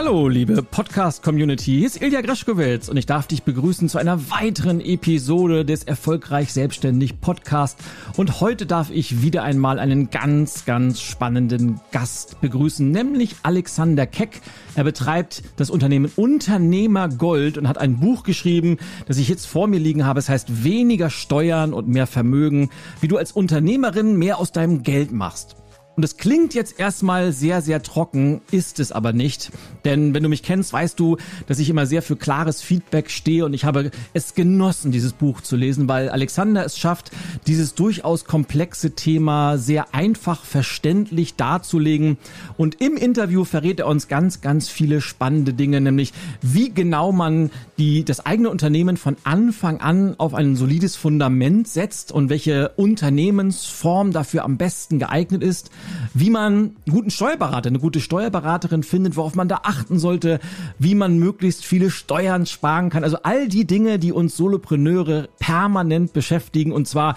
Hallo, 0.00 0.28
liebe 0.28 0.62
Podcast-Community. 0.62 1.78
Hier 1.78 1.86
ist 1.88 2.00
Ilja 2.00 2.20
Greschkowitz 2.20 2.88
und 2.88 2.96
ich 2.96 3.06
darf 3.06 3.26
dich 3.26 3.42
begrüßen 3.42 3.88
zu 3.88 3.98
einer 3.98 4.30
weiteren 4.30 4.80
Episode 4.80 5.64
des 5.64 5.82
Erfolgreich 5.82 6.52
Selbstständig 6.52 7.20
Podcast. 7.20 7.80
Und 8.16 8.40
heute 8.40 8.64
darf 8.64 8.90
ich 8.92 9.22
wieder 9.22 9.42
einmal 9.42 9.80
einen 9.80 10.08
ganz, 10.10 10.64
ganz 10.66 11.00
spannenden 11.00 11.80
Gast 11.90 12.40
begrüßen, 12.40 12.88
nämlich 12.88 13.34
Alexander 13.42 14.06
Keck. 14.06 14.40
Er 14.76 14.84
betreibt 14.84 15.42
das 15.56 15.68
Unternehmen 15.68 16.12
Unternehmer 16.14 17.08
Gold 17.08 17.58
und 17.58 17.66
hat 17.66 17.78
ein 17.78 17.98
Buch 17.98 18.22
geschrieben, 18.22 18.76
das 19.08 19.18
ich 19.18 19.28
jetzt 19.28 19.46
vor 19.46 19.66
mir 19.66 19.80
liegen 19.80 20.06
habe. 20.06 20.20
Es 20.20 20.28
heißt 20.28 20.62
Weniger 20.62 21.10
Steuern 21.10 21.72
und 21.72 21.88
mehr 21.88 22.06
Vermögen, 22.06 22.70
wie 23.00 23.08
du 23.08 23.16
als 23.16 23.32
Unternehmerin 23.32 24.16
mehr 24.16 24.38
aus 24.38 24.52
deinem 24.52 24.84
Geld 24.84 25.10
machst. 25.10 25.56
Und 25.98 26.04
es 26.04 26.16
klingt 26.16 26.54
jetzt 26.54 26.78
erstmal 26.78 27.32
sehr, 27.32 27.60
sehr 27.60 27.82
trocken, 27.82 28.40
ist 28.52 28.78
es 28.78 28.92
aber 28.92 29.12
nicht. 29.12 29.50
Denn 29.84 30.14
wenn 30.14 30.22
du 30.22 30.28
mich 30.28 30.44
kennst, 30.44 30.72
weißt 30.72 31.00
du, 31.00 31.16
dass 31.48 31.58
ich 31.58 31.68
immer 31.68 31.86
sehr 31.86 32.02
für 32.02 32.14
klares 32.14 32.62
Feedback 32.62 33.10
stehe 33.10 33.44
und 33.44 33.52
ich 33.52 33.64
habe 33.64 33.90
es 34.12 34.36
genossen, 34.36 34.92
dieses 34.92 35.12
Buch 35.12 35.40
zu 35.40 35.56
lesen, 35.56 35.88
weil 35.88 36.08
Alexander 36.08 36.64
es 36.64 36.78
schafft, 36.78 37.10
dieses 37.48 37.74
durchaus 37.74 38.26
komplexe 38.26 38.92
Thema 38.92 39.58
sehr 39.58 39.92
einfach 39.92 40.44
verständlich 40.44 41.34
darzulegen. 41.34 42.16
Und 42.56 42.80
im 42.80 42.96
Interview 42.96 43.44
verrät 43.44 43.80
er 43.80 43.88
uns 43.88 44.06
ganz, 44.06 44.40
ganz 44.40 44.68
viele 44.68 45.00
spannende 45.00 45.52
Dinge, 45.52 45.80
nämlich 45.80 46.12
wie 46.42 46.72
genau 46.72 47.10
man 47.10 47.50
die, 47.76 48.04
das 48.04 48.24
eigene 48.24 48.50
Unternehmen 48.50 48.98
von 48.98 49.16
Anfang 49.24 49.80
an 49.80 50.14
auf 50.18 50.34
ein 50.34 50.54
solides 50.54 50.94
Fundament 50.94 51.66
setzt 51.66 52.12
und 52.12 52.28
welche 52.28 52.68
Unternehmensform 52.76 54.12
dafür 54.12 54.44
am 54.44 54.58
besten 54.58 55.00
geeignet 55.00 55.42
ist 55.42 55.72
wie 56.14 56.30
man 56.30 56.52
einen 56.52 56.76
guten 56.90 57.10
Steuerberater, 57.10 57.68
eine 57.68 57.78
gute 57.78 58.00
Steuerberaterin 58.00 58.82
findet, 58.82 59.16
worauf 59.16 59.34
man 59.34 59.48
da 59.48 59.60
achten 59.62 59.98
sollte, 59.98 60.40
wie 60.78 60.94
man 60.94 61.18
möglichst 61.18 61.64
viele 61.64 61.90
Steuern 61.90 62.46
sparen 62.46 62.90
kann. 62.90 63.04
Also 63.04 63.18
all 63.22 63.48
die 63.48 63.66
Dinge, 63.66 63.98
die 63.98 64.12
uns 64.12 64.36
Solopreneure 64.36 65.28
permanent 65.38 66.12
beschäftigen 66.12 66.72
und 66.72 66.88
zwar 66.88 67.16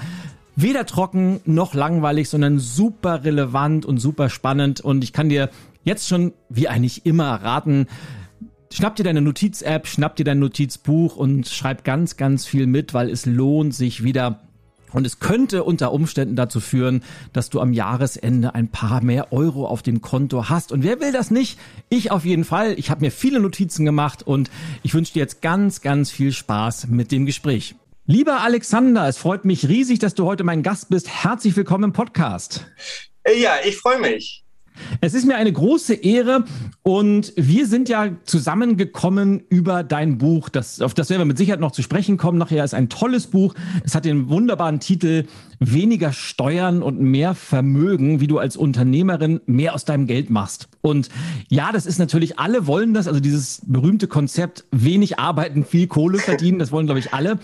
weder 0.55 0.85
trocken 0.85 1.39
noch 1.45 1.73
langweilig, 1.73 2.29
sondern 2.29 2.59
super 2.59 3.23
relevant 3.23 3.85
und 3.85 3.99
super 3.99 4.29
spannend. 4.29 4.81
Und 4.81 5.03
ich 5.03 5.13
kann 5.13 5.29
dir 5.29 5.49
jetzt 5.83 6.07
schon, 6.07 6.33
wie 6.49 6.67
eigentlich 6.67 7.05
immer, 7.05 7.35
raten, 7.35 7.87
Schnapp 8.73 8.95
dir 8.95 9.03
deine 9.03 9.21
Notiz-App, 9.21 9.85
schnapp 9.85 10.15
dir 10.15 10.23
dein 10.23 10.39
Notizbuch 10.39 11.17
und 11.17 11.49
schreib 11.49 11.83
ganz, 11.83 12.15
ganz 12.15 12.45
viel 12.45 12.67
mit, 12.67 12.93
weil 12.93 13.09
es 13.09 13.25
lohnt 13.25 13.75
sich 13.75 14.05
wieder 14.05 14.39
und 14.93 15.05
es 15.05 15.19
könnte 15.19 15.63
unter 15.63 15.91
Umständen 15.91 16.35
dazu 16.35 16.59
führen, 16.59 17.03
dass 17.33 17.49
du 17.49 17.59
am 17.59 17.73
Jahresende 17.73 18.55
ein 18.55 18.67
paar 18.67 19.03
mehr 19.03 19.31
Euro 19.31 19.67
auf 19.67 19.81
dem 19.81 20.01
Konto 20.01 20.49
hast. 20.49 20.71
Und 20.71 20.83
wer 20.83 20.99
will 20.99 21.11
das 21.11 21.31
nicht? 21.31 21.59
Ich 21.89 22.11
auf 22.11 22.25
jeden 22.25 22.43
Fall. 22.43 22.73
Ich 22.77 22.89
habe 22.89 23.01
mir 23.01 23.11
viele 23.11 23.39
Notizen 23.39 23.85
gemacht 23.85 24.23
und 24.23 24.49
ich 24.83 24.93
wünsche 24.93 25.13
dir 25.13 25.19
jetzt 25.19 25.41
ganz, 25.41 25.81
ganz 25.81 26.11
viel 26.11 26.31
Spaß 26.31 26.87
mit 26.87 27.11
dem 27.11 27.25
Gespräch. 27.25 27.75
Lieber 28.05 28.41
Alexander, 28.41 29.07
es 29.07 29.17
freut 29.17 29.45
mich 29.45 29.67
riesig, 29.67 29.99
dass 29.99 30.15
du 30.15 30.25
heute 30.25 30.43
mein 30.43 30.63
Gast 30.63 30.89
bist. 30.89 31.23
Herzlich 31.23 31.55
willkommen 31.55 31.85
im 31.85 31.93
Podcast. 31.93 32.65
Ja, 33.25 33.53
ich 33.63 33.77
freue 33.77 33.99
mich. 33.99 34.43
Es 35.01 35.13
ist 35.13 35.25
mir 35.25 35.35
eine 35.35 35.51
große 35.51 35.93
Ehre 35.93 36.45
und 36.83 37.33
wir 37.35 37.67
sind 37.67 37.89
ja 37.89 38.09
zusammengekommen 38.23 39.43
über 39.49 39.83
dein 39.83 40.17
Buch. 40.17 40.49
Das, 40.49 40.81
auf 40.81 40.93
das 40.93 41.09
werden 41.09 41.21
wir 41.21 41.25
mit 41.25 41.37
Sicherheit 41.37 41.59
noch 41.59 41.71
zu 41.71 41.81
sprechen 41.81 42.17
kommen. 42.17 42.37
Nachher 42.37 42.63
ist 42.63 42.73
ein 42.73 42.89
tolles 42.89 43.27
Buch. 43.27 43.53
Es 43.83 43.95
hat 43.95 44.05
den 44.05 44.29
wunderbaren 44.29 44.79
Titel 44.79 45.25
Weniger 45.59 46.11
Steuern 46.11 46.81
und 46.81 46.99
mehr 46.99 47.35
Vermögen, 47.35 48.19
wie 48.19 48.25
du 48.25 48.39
als 48.39 48.57
Unternehmerin 48.57 49.41
mehr 49.45 49.75
aus 49.75 49.85
deinem 49.85 50.07
Geld 50.07 50.31
machst. 50.31 50.69
Und 50.81 51.09
ja, 51.49 51.71
das 51.71 51.85
ist 51.85 51.99
natürlich, 51.99 52.39
alle 52.39 52.65
wollen 52.65 52.95
das, 52.95 53.07
also 53.07 53.19
dieses 53.19 53.61
berühmte 53.67 54.07
Konzept, 54.07 54.65
wenig 54.71 55.19
arbeiten, 55.19 55.63
viel 55.63 55.85
Kohle 55.85 56.17
verdienen, 56.17 56.57
das 56.57 56.71
wollen, 56.71 56.87
glaube 56.87 56.99
ich, 56.99 57.13
alle. 57.13 57.37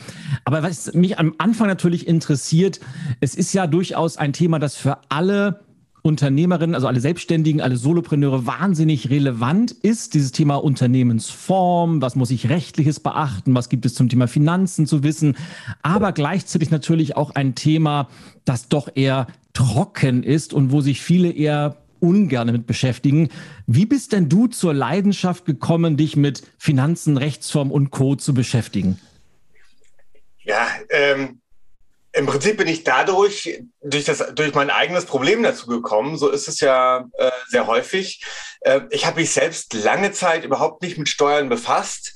Aber 0.46 0.64
was 0.64 0.94
mich 0.96 1.20
am 1.20 1.36
Anfang 1.38 1.68
natürlich 1.68 2.08
interessiert, 2.08 2.80
es 3.20 3.36
ist 3.36 3.54
ja 3.54 3.68
durchaus 3.68 4.18
ein 4.18 4.34
Thema, 4.34 4.58
das 4.58 4.76
für 4.76 4.98
alle 5.10 5.67
Unternehmerinnen, 6.08 6.74
also 6.74 6.88
alle 6.88 7.00
Selbstständigen, 7.00 7.62
alle 7.62 7.78
Solopreneure 7.78 8.46
wahnsinnig 8.46 9.10
relevant 9.10 9.72
ist. 9.72 10.14
Dieses 10.14 10.32
Thema 10.32 10.56
Unternehmensform, 10.56 12.02
was 12.02 12.16
muss 12.16 12.32
ich 12.32 12.50
rechtliches 12.50 13.00
beachten, 13.00 13.54
was 13.54 13.70
gibt 13.70 13.86
es 13.86 13.94
zum 13.94 14.10
Thema 14.10 14.28
Finanzen 14.28 14.88
zu 14.88 15.04
wissen, 15.04 15.36
aber 15.84 16.14
gleichzeitig 16.14 16.72
natürlich 16.72 17.16
auch 17.16 17.32
ein 17.36 17.54
Thema, 17.54 18.10
das 18.46 18.70
doch 18.70 18.90
eher 18.96 19.28
trocken 19.54 20.24
ist 20.24 20.54
und 20.54 20.72
wo 20.72 20.82
sich 20.82 21.02
viele 21.02 21.32
eher 21.32 21.78
ungern 22.00 22.52
mit 22.52 22.68
beschäftigen. 22.68 23.30
Wie 23.66 23.86
bist 23.86 24.14
denn 24.14 24.30
du 24.30 24.48
zur 24.48 24.74
Leidenschaft 24.74 25.46
gekommen, 25.46 25.98
dich 25.98 26.16
mit 26.16 26.44
Finanzen, 26.58 27.18
Rechtsform 27.18 27.72
und 27.72 27.92
Co. 27.92 28.16
zu 28.16 28.34
beschäftigen? 28.34 29.00
Ja, 30.44 30.68
ähm, 30.90 31.42
im 32.18 32.26
Prinzip 32.26 32.58
bin 32.58 32.68
ich 32.68 32.84
dadurch, 32.84 33.64
durch, 33.82 34.06
das, 34.06 34.24
durch 34.34 34.54
mein 34.54 34.70
eigenes 34.70 35.06
Problem 35.06 35.44
dazu 35.44 35.68
gekommen. 35.68 36.18
So 36.18 36.30
ist 36.30 36.48
es 36.48 36.60
ja 36.60 37.08
äh, 37.18 37.32
sehr 37.48 37.68
häufig. 37.68 38.24
Äh, 38.62 38.82
ich 38.90 39.06
habe 39.06 39.20
mich 39.20 39.32
selbst 39.32 39.74
lange 39.74 40.12
Zeit 40.12 40.44
überhaupt 40.44 40.82
nicht 40.82 40.98
mit 40.98 41.10
Steuern 41.10 41.50
befasst. 41.50 42.14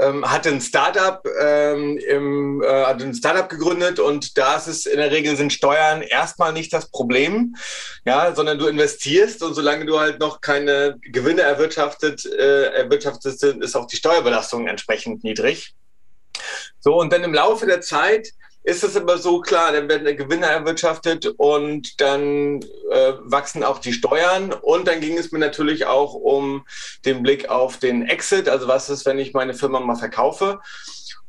Ähm, 0.00 0.30
hatte 0.30 0.48
ein 0.48 0.62
Startup, 0.62 1.22
ähm, 1.38 1.98
im, 1.98 2.62
äh, 2.62 2.84
hatte 2.84 3.04
ein 3.04 3.14
Startup 3.14 3.46
gegründet 3.46 3.98
und 3.98 4.38
da 4.38 4.56
ist 4.56 4.66
es 4.66 4.86
in 4.86 4.96
der 4.96 5.10
Regel 5.10 5.36
sind 5.36 5.52
Steuern 5.52 6.00
erstmal 6.00 6.54
nicht 6.54 6.72
das 6.72 6.90
Problem, 6.90 7.56
ja, 8.06 8.34
sondern 8.34 8.58
du 8.58 8.68
investierst 8.68 9.42
und 9.42 9.52
solange 9.52 9.84
du 9.84 10.00
halt 10.00 10.18
noch 10.18 10.40
keine 10.40 10.98
Gewinne 11.02 11.42
erwirtschaftet, 11.42 12.24
äh, 12.24 12.72
erwirtschaftet 12.72 13.42
ist 13.42 13.76
auch 13.76 13.86
die 13.86 13.96
Steuerbelastung 13.96 14.66
entsprechend 14.66 15.24
niedrig. 15.24 15.74
So 16.80 16.98
und 16.98 17.12
dann 17.12 17.22
im 17.22 17.34
Laufe 17.34 17.66
der 17.66 17.82
Zeit 17.82 18.32
ist 18.64 18.84
es 18.84 18.96
aber 18.96 19.18
so 19.18 19.40
klar, 19.40 19.72
dann 19.72 19.88
werden 19.88 20.16
Gewinne 20.16 20.46
erwirtschaftet 20.46 21.26
und 21.36 22.00
dann 22.00 22.62
äh, 22.90 23.12
wachsen 23.22 23.64
auch 23.64 23.78
die 23.78 23.92
Steuern. 23.92 24.52
Und 24.52 24.86
dann 24.86 25.00
ging 25.00 25.18
es 25.18 25.32
mir 25.32 25.40
natürlich 25.40 25.86
auch 25.86 26.14
um 26.14 26.64
den 27.04 27.22
Blick 27.22 27.48
auf 27.48 27.78
den 27.78 28.06
Exit. 28.06 28.48
Also 28.48 28.68
was 28.68 28.88
ist, 28.88 29.04
wenn 29.04 29.18
ich 29.18 29.32
meine 29.34 29.54
Firma 29.54 29.80
mal 29.80 29.96
verkaufe? 29.96 30.60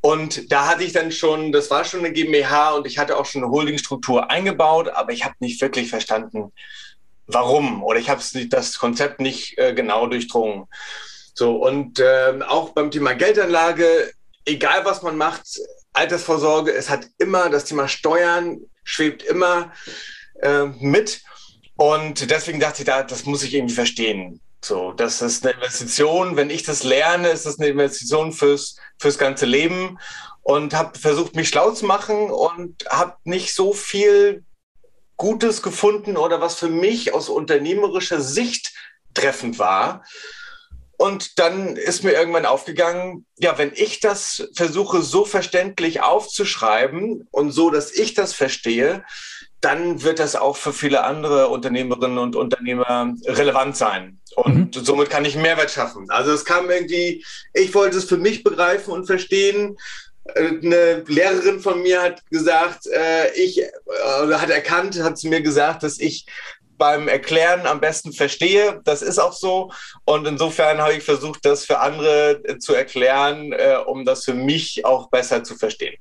Und 0.02 0.52
da 0.52 0.68
hatte 0.68 0.84
ich 0.84 0.94
dann 0.94 1.12
schon, 1.12 1.52
das 1.52 1.72
war 1.72 1.86
schon 1.86 2.02
eine 2.02 2.12
GmbH 2.12 2.72
und 2.72 2.86
ich 2.86 3.00
hatte 3.00 3.18
auch 3.18 3.26
schon 3.26 3.44
eine 3.44 3.52
Holdingstruktur 3.52 4.30
eingebaut, 4.30 4.90
aber 4.90 5.12
ich 5.14 5.24
habe 5.24 5.36
nicht 5.40 5.62
wirklich 5.62 5.90
verstanden, 5.90 6.52
warum. 7.26 7.82
Oder 7.84 8.00
ich 8.00 8.10
habe 8.10 8.22
das 8.50 8.78
Konzept 8.78 9.22
nicht 9.22 9.58
äh, 9.58 9.74
genau 9.74 10.06
durchdrungen. 10.06 10.66
So, 11.34 11.56
und 11.56 12.00
äh, 12.00 12.40
auch 12.48 12.72
beim 12.72 12.92
Thema 12.92 13.14
Geldanlage, 13.14 14.12
egal 14.46 14.86
was 14.86 15.02
man 15.02 15.18
macht, 15.18 15.60
Altersvorsorge, 15.94 16.74
es 16.74 16.90
hat 16.90 17.08
immer 17.18 17.50
das 17.50 17.66
Thema 17.66 17.88
Steuern, 17.88 18.62
schwebt 18.84 19.24
immer 19.24 19.72
äh, 20.42 20.66
mit. 20.80 21.22
Und 21.76 22.30
deswegen 22.30 22.60
dachte 22.60 22.82
ich, 22.82 22.86
da, 22.86 23.04
das 23.04 23.26
muss 23.26 23.44
ich 23.44 23.54
irgendwie 23.54 23.74
verstehen. 23.74 24.42
So, 24.64 24.94
das 24.94 25.22
ist 25.22 25.46
eine 25.46 25.56
Investition. 25.56 26.36
Wenn 26.36 26.50
ich 26.50 26.64
das 26.64 26.84
lerne, 26.84 27.30
ist 27.30 27.46
das 27.46 27.60
eine 27.60 27.70
Investition 27.70 28.32
fürs, 28.32 28.78
fürs 28.98 29.18
ganze 29.18 29.46
Leben. 29.46 30.00
Und 30.42 30.74
habe 30.74 30.98
versucht, 31.00 31.36
mich 31.36 31.50
schlau 31.50 31.72
zu 31.72 31.86
machen 31.86 32.30
und 32.30 32.86
habe 32.90 33.16
nicht 33.24 33.54
so 33.54 33.74
viel 33.74 34.44
Gutes 35.16 35.62
gefunden 35.62 36.18
oder 36.18 36.42
was 36.42 36.56
für 36.56 36.68
mich 36.68 37.14
aus 37.14 37.30
unternehmerischer 37.30 38.20
Sicht 38.20 38.74
treffend 39.14 39.60
war. 39.60 40.04
Und 40.98 41.40
dann 41.40 41.76
ist 41.76 42.04
mir 42.04 42.14
irgendwann 42.14 42.46
aufgegangen, 42.46 43.26
ja, 43.38 43.58
wenn 43.58 43.72
ich 43.76 44.00
das 44.00 44.48
versuche 44.56 45.02
so 45.02 45.26
verständlich 45.26 46.02
aufzuschreiben 46.02 47.28
und 47.32 47.52
so, 47.52 47.70
dass 47.70 47.92
ich 47.92 48.14
das 48.14 48.34
verstehe, 48.34 49.04
dann 49.64 50.04
wird 50.04 50.20
das 50.20 50.36
auch 50.36 50.58
für 50.58 50.74
viele 50.74 51.04
andere 51.04 51.48
Unternehmerinnen 51.48 52.18
und 52.18 52.36
Unternehmer 52.36 53.14
relevant 53.26 53.78
sein. 53.78 54.20
Und 54.36 54.76
mhm. 54.76 54.86
somit 54.86 55.10
kann 55.10 55.26
ich 55.26 55.36
Mehrwert 55.36 55.72
schaffen. 55.72 56.10
Also 56.10 56.32
es 56.32 56.44
kam 56.44 56.70
irgendwie, 56.70 57.24
ich 57.54 57.74
wollte 57.74 57.98
es 57.98 58.06
für 58.06 58.18
mich 58.18 58.44
begreifen 58.44 58.92
und 58.94 59.06
verstehen. 59.06 59.78
Eine 60.36 61.04
Lehrerin 61.08 61.60
von 61.62 61.82
mir 61.82 62.02
hat 62.02 62.30
gesagt, 62.30 62.88
äh, 62.88 63.32
ich, 63.36 63.62
äh, 63.62 63.70
hat 64.34 64.50
erkannt, 64.50 65.02
hat 65.02 65.18
zu 65.18 65.28
mir 65.28 65.42
gesagt, 65.42 65.84
dass 65.84 66.00
ich 66.00 66.26
beim 66.78 67.08
Erklären 67.08 67.66
am 67.66 67.80
besten 67.80 68.14
verstehe. 68.14 68.82
Das 68.84 69.02
ist 69.02 69.20
auch 69.20 69.34
so. 69.34 69.72
Und 70.06 70.28
insofern 70.28 70.80
habe 70.80 70.94
ich 70.94 71.04
versucht, 71.04 71.46
das 71.46 71.66
für 71.66 71.80
andere 71.80 72.42
äh, 72.44 72.58
zu 72.58 72.74
erklären, 72.74 73.54
äh, 73.54 73.78
um 73.86 74.06
das 74.06 74.26
für 74.26 74.34
mich 74.34 74.86
auch 74.86 75.10
besser 75.10 75.44
zu 75.44 75.56
verstehen. 75.56 75.96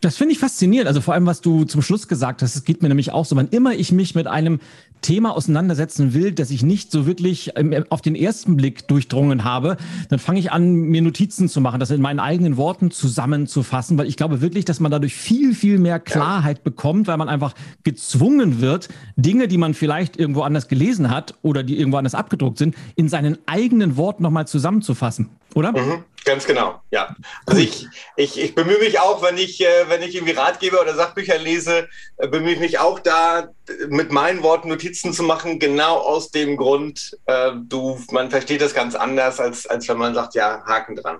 Das 0.00 0.16
finde 0.16 0.32
ich 0.32 0.40
faszinierend. 0.40 0.88
Also 0.88 1.00
vor 1.00 1.14
allem, 1.14 1.26
was 1.26 1.40
du 1.40 1.64
zum 1.64 1.80
Schluss 1.80 2.08
gesagt 2.08 2.42
hast, 2.42 2.56
es 2.56 2.64
geht 2.64 2.82
mir 2.82 2.88
nämlich 2.88 3.12
auch 3.12 3.24
so. 3.24 3.36
Wann 3.36 3.48
immer 3.50 3.74
ich 3.74 3.92
mich 3.92 4.16
mit 4.16 4.26
einem 4.26 4.60
Thema 5.02 5.36
auseinandersetzen 5.36 6.14
will, 6.14 6.32
das 6.32 6.50
ich 6.50 6.62
nicht 6.62 6.90
so 6.90 7.06
wirklich 7.06 7.52
ähm, 7.56 7.84
auf 7.90 8.00
den 8.00 8.14
ersten 8.14 8.56
Blick 8.56 8.88
durchdrungen 8.88 9.44
habe, 9.44 9.76
dann 10.08 10.18
fange 10.18 10.38
ich 10.38 10.52
an, 10.52 10.72
mir 10.72 11.02
Notizen 11.02 11.48
zu 11.48 11.60
machen, 11.60 11.80
das 11.80 11.90
in 11.90 12.00
meinen 12.00 12.20
eigenen 12.20 12.56
Worten 12.56 12.90
zusammenzufassen, 12.90 13.98
weil 13.98 14.06
ich 14.06 14.16
glaube 14.16 14.40
wirklich, 14.40 14.64
dass 14.64 14.80
man 14.80 14.90
dadurch 14.90 15.14
viel, 15.14 15.54
viel 15.54 15.78
mehr 15.78 16.00
Klarheit 16.00 16.58
ja. 16.58 16.62
bekommt, 16.64 17.06
weil 17.08 17.16
man 17.16 17.28
einfach 17.28 17.54
gezwungen 17.82 18.60
wird, 18.60 18.88
Dinge, 19.16 19.48
die 19.48 19.58
man 19.58 19.74
vielleicht 19.74 20.16
irgendwo 20.16 20.42
anders 20.42 20.68
gelesen 20.68 21.10
hat 21.10 21.34
oder 21.42 21.62
die 21.62 21.78
irgendwo 21.78 21.98
anders 21.98 22.14
abgedruckt 22.14 22.58
sind, 22.58 22.74
in 22.94 23.08
seinen 23.08 23.38
eigenen 23.46 23.96
Worten 23.96 24.22
nochmal 24.22 24.46
zusammenzufassen, 24.46 25.28
oder? 25.54 25.72
Mhm. 25.72 26.04
Ganz 26.24 26.46
genau, 26.46 26.80
ja. 26.90 27.16
Also 27.46 27.60
ich, 27.60 27.88
ich, 28.16 28.38
ich 28.38 28.54
bemühe 28.54 28.78
mich 28.78 29.00
auch, 29.00 29.22
wenn 29.22 29.36
ich, 29.36 29.60
äh, 29.60 29.88
wenn 29.88 30.02
ich 30.02 30.14
irgendwie 30.14 30.34
Ratgeber 30.34 30.80
oder 30.80 30.94
Sachbücher 30.94 31.38
lese, 31.38 31.88
äh, 32.16 32.28
bemühe 32.28 32.52
ich 32.52 32.60
mich 32.60 32.78
auch 32.78 33.00
da, 33.00 33.48
mit 33.88 34.12
meinen 34.12 34.42
Worten 34.42 34.68
Notizen 34.68 35.12
zu 35.12 35.24
machen, 35.24 35.58
genau 35.58 35.96
aus 35.96 36.30
dem 36.30 36.56
Grund, 36.56 37.18
äh, 37.26 37.52
du, 37.56 37.98
man 38.12 38.30
versteht 38.30 38.60
das 38.60 38.74
ganz 38.74 38.94
anders, 38.94 39.40
als, 39.40 39.66
als 39.66 39.88
wenn 39.88 39.98
man 39.98 40.14
sagt, 40.14 40.34
ja, 40.34 40.62
Haken 40.64 40.96
dran. 40.96 41.18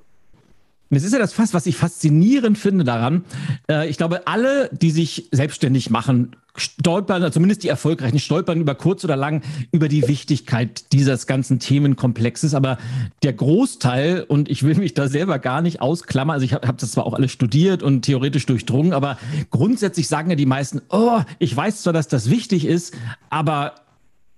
Das 0.96 1.04
ist 1.04 1.12
ja 1.12 1.18
das 1.18 1.32
fast, 1.32 1.54
was 1.54 1.66
ich 1.66 1.76
faszinierend 1.76 2.58
finde 2.58 2.84
daran. 2.84 3.24
Äh, 3.68 3.88
ich 3.88 3.96
glaube, 3.96 4.26
alle, 4.26 4.68
die 4.72 4.90
sich 4.90 5.28
selbstständig 5.32 5.90
machen, 5.90 6.36
stolpern, 6.54 7.32
zumindest 7.32 7.62
die 7.62 7.68
Erfolgreichen, 7.68 8.18
stolpern 8.18 8.60
über 8.60 8.74
kurz 8.74 9.04
oder 9.04 9.16
lang 9.16 9.42
über 9.70 9.88
die 9.88 10.06
Wichtigkeit 10.06 10.92
dieses 10.92 11.26
ganzen 11.26 11.60
Themenkomplexes. 11.60 12.54
Aber 12.54 12.76
der 13.22 13.32
Großteil, 13.32 14.24
und 14.28 14.50
ich 14.50 14.62
will 14.62 14.74
mich 14.74 14.92
da 14.92 15.08
selber 15.08 15.38
gar 15.38 15.62
nicht 15.62 15.80
ausklammern, 15.80 16.34
also 16.34 16.44
ich 16.44 16.52
habe 16.52 16.68
hab 16.68 16.76
das 16.76 16.92
zwar 16.92 17.06
auch 17.06 17.14
alles 17.14 17.32
studiert 17.32 17.82
und 17.82 18.02
theoretisch 18.02 18.44
durchdrungen, 18.44 18.92
aber 18.92 19.18
grundsätzlich 19.50 20.08
sagen 20.08 20.28
ja 20.28 20.36
die 20.36 20.46
meisten, 20.46 20.82
oh, 20.90 21.20
ich 21.38 21.56
weiß 21.56 21.82
zwar, 21.82 21.94
dass 21.94 22.08
das 22.08 22.28
wichtig 22.28 22.66
ist, 22.66 22.94
aber 23.30 23.74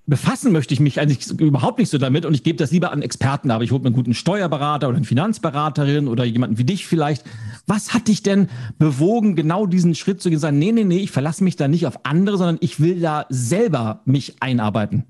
befassen 0.06 0.52
möchte 0.52 0.74
ich 0.74 0.80
mich 0.80 1.00
eigentlich 1.00 1.30
überhaupt 1.40 1.78
nicht 1.78 1.90
so 1.90 1.98
damit 1.98 2.26
und 2.26 2.34
ich 2.34 2.42
gebe 2.42 2.58
das 2.58 2.70
lieber 2.70 2.92
an 2.92 3.02
Experten, 3.02 3.50
aber 3.50 3.64
ich 3.64 3.70
hole 3.70 3.80
mir 3.80 3.86
einen 3.86 3.94
guten 3.94 4.14
Steuerberater 4.14 4.88
oder 4.88 4.98
eine 4.98 5.06
Finanzberaterin 5.06 6.08
oder 6.08 6.24
jemanden 6.24 6.58
wie 6.58 6.64
dich 6.64 6.86
vielleicht. 6.86 7.24
Was 7.66 7.94
hat 7.94 8.08
dich 8.08 8.22
denn 8.22 8.50
bewogen, 8.78 9.34
genau 9.34 9.66
diesen 9.66 9.94
Schritt 9.94 10.20
zu 10.20 10.28
gehen, 10.28 10.38
sagen, 10.38 10.58
nee, 10.58 10.72
nee, 10.72 10.84
nee, 10.84 10.98
ich 10.98 11.10
verlasse 11.10 11.42
mich 11.42 11.56
da 11.56 11.68
nicht 11.68 11.86
auf 11.86 12.00
andere, 12.04 12.36
sondern 12.36 12.58
ich 12.60 12.80
will 12.80 13.00
da 13.00 13.26
selber 13.30 14.02
mich 14.04 14.36
einarbeiten? 14.40 15.04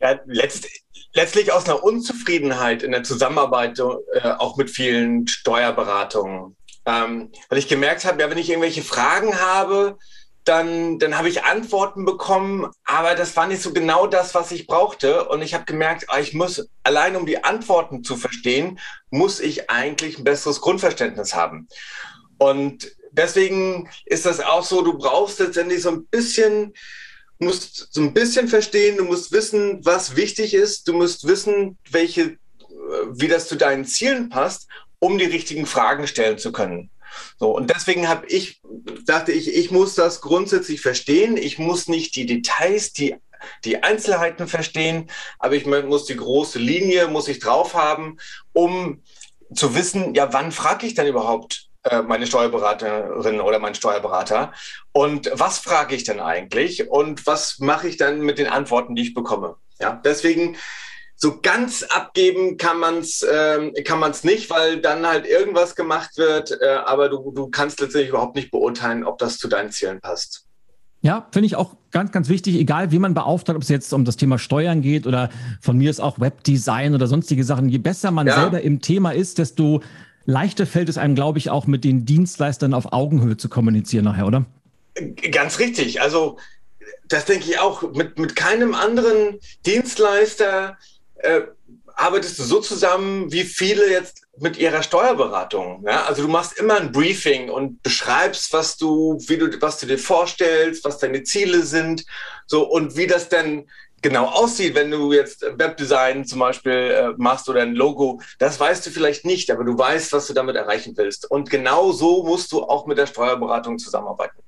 Ja, 0.00 0.20
letzt, 0.26 0.68
letztlich 1.14 1.52
aus 1.52 1.64
einer 1.64 1.82
Unzufriedenheit 1.82 2.82
in 2.82 2.92
der 2.92 3.04
Zusammenarbeit 3.04 3.78
äh, 3.78 4.32
auch 4.38 4.56
mit 4.56 4.70
vielen 4.70 5.26
Steuerberatungen. 5.26 6.56
Ähm, 6.84 7.30
weil 7.48 7.58
ich 7.58 7.68
gemerkt 7.68 8.04
habe, 8.04 8.20
ja, 8.20 8.28
wenn 8.28 8.38
ich 8.38 8.50
irgendwelche 8.50 8.82
Fragen 8.82 9.38
habe, 9.38 9.96
dann, 10.44 10.98
dann 10.98 11.16
habe 11.16 11.28
ich 11.28 11.44
Antworten 11.44 12.04
bekommen, 12.04 12.70
aber 12.84 13.14
das 13.14 13.36
war 13.36 13.46
nicht 13.46 13.62
so 13.62 13.72
genau 13.72 14.06
das, 14.06 14.34
was 14.34 14.50
ich 14.50 14.66
brauchte. 14.66 15.28
Und 15.28 15.42
ich 15.42 15.54
habe 15.54 15.64
gemerkt, 15.64 16.06
ah, 16.08 16.18
ich 16.18 16.34
muss, 16.34 16.68
allein 16.82 17.14
um 17.16 17.26
die 17.26 17.44
Antworten 17.44 18.02
zu 18.02 18.16
verstehen, 18.16 18.80
muss 19.10 19.38
ich 19.40 19.70
eigentlich 19.70 20.18
ein 20.18 20.24
besseres 20.24 20.60
Grundverständnis 20.60 21.34
haben. 21.34 21.68
Und 22.38 22.90
deswegen 23.12 23.88
ist 24.04 24.26
das 24.26 24.40
auch 24.40 24.64
so, 24.64 24.82
du 24.82 24.98
brauchst 24.98 25.38
letztendlich 25.38 25.82
so 25.82 25.90
ein 25.90 26.06
bisschen, 26.06 26.72
musst 27.38 27.88
so 27.92 28.00
ein 28.00 28.12
bisschen 28.12 28.48
verstehen, 28.48 28.96
du 28.96 29.04
musst 29.04 29.30
wissen, 29.30 29.84
was 29.84 30.16
wichtig 30.16 30.54
ist, 30.54 30.88
du 30.88 30.92
musst 30.92 31.26
wissen, 31.26 31.78
welche, 31.90 32.36
wie 33.12 33.28
das 33.28 33.46
zu 33.46 33.56
deinen 33.56 33.84
Zielen 33.84 34.28
passt, 34.28 34.66
um 34.98 35.18
die 35.18 35.24
richtigen 35.24 35.66
Fragen 35.66 36.06
stellen 36.08 36.38
zu 36.38 36.50
können. 36.50 36.90
So, 37.38 37.56
und 37.56 37.70
deswegen 37.70 38.08
habe 38.08 38.26
ich, 38.26 38.60
dachte 39.04 39.32
ich, 39.32 39.54
ich 39.54 39.70
muss 39.70 39.94
das 39.94 40.20
grundsätzlich 40.20 40.80
verstehen. 40.80 41.36
Ich 41.36 41.58
muss 41.58 41.88
nicht 41.88 42.14
die 42.16 42.26
Details, 42.26 42.92
die, 42.92 43.16
die 43.64 43.82
Einzelheiten 43.82 44.48
verstehen, 44.48 45.10
aber 45.38 45.54
ich 45.54 45.66
muss 45.66 46.06
die 46.06 46.16
große 46.16 46.58
Linie, 46.58 47.08
muss 47.08 47.28
ich 47.28 47.38
drauf 47.38 47.74
haben, 47.74 48.18
um 48.52 49.02
zu 49.54 49.74
wissen, 49.74 50.14
ja, 50.14 50.32
wann 50.32 50.52
frage 50.52 50.86
ich 50.86 50.94
dann 50.94 51.06
überhaupt 51.06 51.68
äh, 51.84 52.02
meine 52.02 52.26
Steuerberaterin 52.26 53.40
oder 53.40 53.58
meinen 53.58 53.74
Steuerberater 53.74 54.52
und 54.92 55.30
was 55.34 55.58
frage 55.58 55.94
ich 55.94 56.04
denn 56.04 56.20
eigentlich 56.20 56.88
und 56.88 57.26
was 57.26 57.58
mache 57.58 57.88
ich 57.88 57.96
dann 57.96 58.20
mit 58.20 58.38
den 58.38 58.46
Antworten, 58.46 58.94
die 58.94 59.02
ich 59.02 59.14
bekomme. 59.14 59.56
Ja, 59.80 60.00
deswegen 60.04 60.56
so 61.22 61.38
ganz 61.40 61.84
abgeben 61.84 62.56
kann 62.56 62.80
man 62.80 62.98
es 62.98 63.24
ähm, 63.32 63.72
kann 63.84 64.00
man's 64.00 64.24
nicht, 64.24 64.50
weil 64.50 64.80
dann 64.80 65.06
halt 65.06 65.24
irgendwas 65.24 65.76
gemacht 65.76 66.18
wird, 66.18 66.58
äh, 66.60 66.66
aber 66.84 67.08
du, 67.08 67.30
du 67.30 67.46
kannst 67.46 67.80
letztendlich 67.80 68.08
überhaupt 68.08 68.34
nicht 68.34 68.50
beurteilen, 68.50 69.04
ob 69.04 69.18
das 69.18 69.38
zu 69.38 69.46
deinen 69.46 69.70
Zielen 69.70 70.00
passt. 70.00 70.46
Ja, 71.00 71.28
finde 71.30 71.46
ich 71.46 71.54
auch 71.54 71.76
ganz, 71.92 72.10
ganz 72.10 72.28
wichtig, 72.28 72.56
egal 72.56 72.90
wie 72.90 72.98
man 72.98 73.14
beauftragt, 73.14 73.54
ob 73.54 73.62
es 73.62 73.68
jetzt 73.68 73.92
um 73.92 74.04
das 74.04 74.16
Thema 74.16 74.36
Steuern 74.36 74.82
geht 74.82 75.06
oder 75.06 75.30
von 75.60 75.78
mir 75.78 75.90
ist 75.90 76.00
auch 76.00 76.18
Webdesign 76.18 76.92
oder 76.92 77.06
sonstige 77.06 77.44
Sachen. 77.44 77.68
Je 77.68 77.78
besser 77.78 78.10
man 78.10 78.26
ja. 78.26 78.34
selber 78.34 78.60
im 78.60 78.80
Thema 78.80 79.12
ist, 79.12 79.38
desto 79.38 79.80
leichter 80.24 80.66
fällt 80.66 80.88
es 80.88 80.98
einem, 80.98 81.14
glaube 81.14 81.38
ich, 81.38 81.50
auch 81.50 81.68
mit 81.68 81.84
den 81.84 82.04
Dienstleistern 82.04 82.74
auf 82.74 82.92
Augenhöhe 82.92 83.36
zu 83.36 83.48
kommunizieren 83.48 84.06
nachher, 84.06 84.26
oder? 84.26 84.44
Ganz 85.30 85.60
richtig. 85.60 86.02
Also 86.02 86.38
das 87.08 87.26
denke 87.26 87.44
ich 87.50 87.58
auch. 87.58 87.92
Mit, 87.92 88.18
mit 88.18 88.36
keinem 88.36 88.74
anderen 88.74 89.38
Dienstleister 89.66 90.78
äh, 91.22 91.42
arbeitest 91.94 92.38
du 92.38 92.42
so 92.42 92.60
zusammen 92.60 93.30
wie 93.32 93.44
viele 93.44 93.90
jetzt 93.90 94.22
mit 94.38 94.56
ihrer 94.56 94.82
Steuerberatung. 94.82 95.84
Ja? 95.86 96.04
Also 96.04 96.22
du 96.22 96.28
machst 96.28 96.58
immer 96.58 96.76
ein 96.76 96.92
Briefing 96.92 97.50
und 97.50 97.82
beschreibst, 97.82 98.52
was 98.52 98.76
du, 98.76 99.18
wie 99.26 99.36
du, 99.36 99.50
was 99.60 99.78
du 99.78 99.86
dir 99.86 99.98
vorstellst, 99.98 100.84
was 100.84 100.98
deine 100.98 101.22
Ziele 101.22 101.62
sind, 101.62 102.04
so 102.46 102.68
und 102.68 102.96
wie 102.96 103.06
das 103.06 103.28
denn 103.28 103.68
genau 104.00 104.26
aussieht, 104.26 104.74
wenn 104.74 104.90
du 104.90 105.12
jetzt 105.12 105.42
Webdesign 105.42 106.24
zum 106.24 106.40
Beispiel 106.40 106.72
äh, 106.72 107.14
machst 107.16 107.48
oder 107.48 107.62
ein 107.62 107.74
Logo, 107.74 108.20
das 108.38 108.58
weißt 108.58 108.84
du 108.84 108.90
vielleicht 108.90 109.24
nicht, 109.24 109.50
aber 109.50 109.64
du 109.64 109.78
weißt, 109.78 110.12
was 110.12 110.26
du 110.26 110.34
damit 110.34 110.56
erreichen 110.56 110.94
willst. 110.96 111.30
Und 111.30 111.50
genau 111.50 111.92
so 111.92 112.24
musst 112.24 112.50
du 112.52 112.62
auch 112.62 112.86
mit 112.86 112.98
der 112.98 113.06
Steuerberatung 113.06 113.78
zusammenarbeiten. 113.78 114.42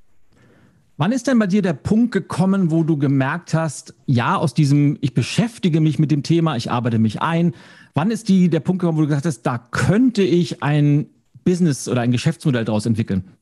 Wann 0.96 1.10
ist 1.10 1.26
denn 1.26 1.40
bei 1.40 1.48
dir 1.48 1.60
der 1.60 1.72
Punkt 1.72 2.12
gekommen, 2.12 2.70
wo 2.70 2.84
du 2.84 2.96
gemerkt 2.96 3.52
hast, 3.52 3.94
ja, 4.06 4.36
aus 4.36 4.54
diesem, 4.54 4.96
ich 5.00 5.12
beschäftige 5.12 5.80
mich 5.80 5.98
mit 5.98 6.12
dem 6.12 6.22
Thema, 6.22 6.56
ich 6.56 6.70
arbeite 6.70 7.00
mich 7.00 7.20
ein. 7.20 7.54
Wann 7.94 8.12
ist 8.12 8.28
die, 8.28 8.48
der 8.48 8.60
Punkt 8.60 8.80
gekommen, 8.80 8.98
wo 8.98 9.02
du 9.02 9.08
gesagt 9.08 9.26
hast, 9.26 9.42
da 9.42 9.58
könnte 9.58 10.22
ich 10.22 10.62
ein 10.62 11.10
Business 11.44 11.88
oder 11.88 12.02
ein 12.02 12.12
Geschäftsmodell 12.12 12.64
daraus 12.64 12.86
entwickeln? 12.86 13.36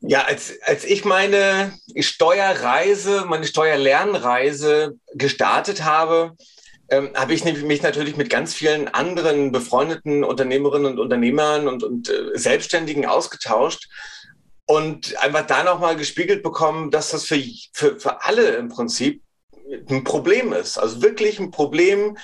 Ja, 0.00 0.24
als, 0.24 0.54
als 0.64 0.84
ich 0.84 1.04
meine 1.04 1.72
Steuerreise, 1.98 3.26
meine 3.28 3.46
Steuerlernreise 3.46 4.98
gestartet 5.14 5.84
habe, 5.84 6.34
ähm, 6.88 7.10
habe 7.14 7.34
ich 7.34 7.44
mich 7.44 7.82
natürlich 7.82 8.16
mit 8.16 8.30
ganz 8.30 8.54
vielen 8.54 8.88
anderen 8.88 9.52
befreundeten 9.52 10.24
Unternehmerinnen 10.24 10.92
und 10.92 10.98
Unternehmern 10.98 11.68
und, 11.68 11.82
und 11.82 12.08
äh, 12.08 12.38
Selbstständigen 12.38 13.04
ausgetauscht 13.04 13.88
und 14.66 15.16
einfach 15.18 15.46
da 15.46 15.62
nochmal 15.62 15.96
gespiegelt 15.96 16.42
bekommen, 16.42 16.90
dass 16.90 17.10
das 17.10 17.24
für, 17.24 17.40
für, 17.72 17.98
für 17.98 18.22
alle 18.22 18.56
im 18.56 18.68
Prinzip 18.68 19.22
ein 19.88 20.04
Problem 20.04 20.52
ist. 20.52 20.78
Also 20.78 21.02
wirklich 21.02 21.38
ein 21.38 21.50
Problem, 21.50 22.18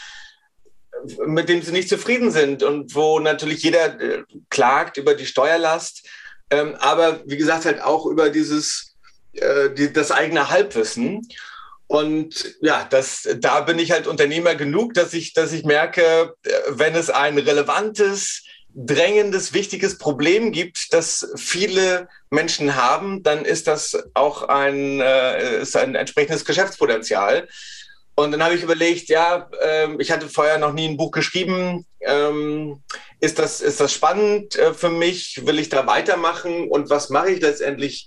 mit 1.27 1.49
dem 1.49 1.63
sie 1.63 1.73
nicht 1.73 1.89
zufrieden 1.89 2.31
sind 2.31 2.63
und 2.63 2.95
wo 2.95 3.19
natürlich 3.19 3.63
jeder 3.63 4.01
äh, 4.01 4.25
klagt 4.51 4.97
über 4.97 5.15
die 5.15 5.27
Steuerlast, 5.27 6.07
ähm, 6.51 6.77
aber 6.79 7.23
wie 7.27 7.37
gesagt 7.37 7.65
halt 7.65 7.81
auch 7.81 8.07
über 8.07 8.31
dieses, 8.31 8.95
äh, 9.33 9.71
die, 9.71 9.93
das 9.93 10.11
eigene 10.11 10.51
Halbwissen. 10.51 11.27
Und 11.87 12.57
ja, 12.61 12.87
das, 12.89 13.29
da 13.39 13.61
bin 13.61 13.79
ich 13.79 13.91
halt 13.91 14.07
Unternehmer 14.07 14.55
genug, 14.55 14.95
dass 14.95 15.13
ich, 15.15 15.33
dass 15.33 15.53
ich 15.53 15.65
merke, 15.65 16.35
äh, 16.43 16.51
wenn 16.69 16.95
es 16.95 17.11
ein 17.11 17.39
relevantes, 17.39 18.45
drängendes, 18.75 19.53
wichtiges 19.53 19.99
Problem 19.99 20.53
gibt, 20.53 20.93
das 20.93 21.31
viele 21.37 22.09
Menschen 22.31 22.77
haben, 22.77 23.23
dann 23.23 23.45
ist 23.45 23.67
das 23.67 23.97
auch 24.15 24.45
ein, 24.45 25.01
äh, 25.01 25.61
ist 25.63 25.77
ein 25.77 25.95
entsprechendes 25.95 26.45
Geschäftspotenzial. 26.45 27.49
Und 28.15 28.33
dann 28.33 28.43
habe 28.43 28.55
ich 28.55 28.63
überlegt, 28.63 29.09
ja, 29.09 29.49
äh, 29.63 29.89
ich 29.99 30.11
hatte 30.11 30.29
vorher 30.29 30.59
noch 30.59 30.73
nie 30.73 30.89
ein 30.89 30.97
Buch 30.97 31.11
geschrieben. 31.11 31.87
Ähm, 32.01 32.83
ist, 33.21 33.39
das, 33.39 33.61
ist 33.61 33.81
das 33.81 33.93
spannend 33.93 34.57
äh, 34.57 34.75
für 34.75 34.91
mich? 34.91 35.47
Will 35.47 35.59
ich 35.59 35.71
da 35.71 35.87
weitermachen? 35.87 36.69
Und 36.69 36.91
was 36.91 37.09
mache 37.09 37.31
ich 37.31 37.41
letztendlich? 37.41 38.07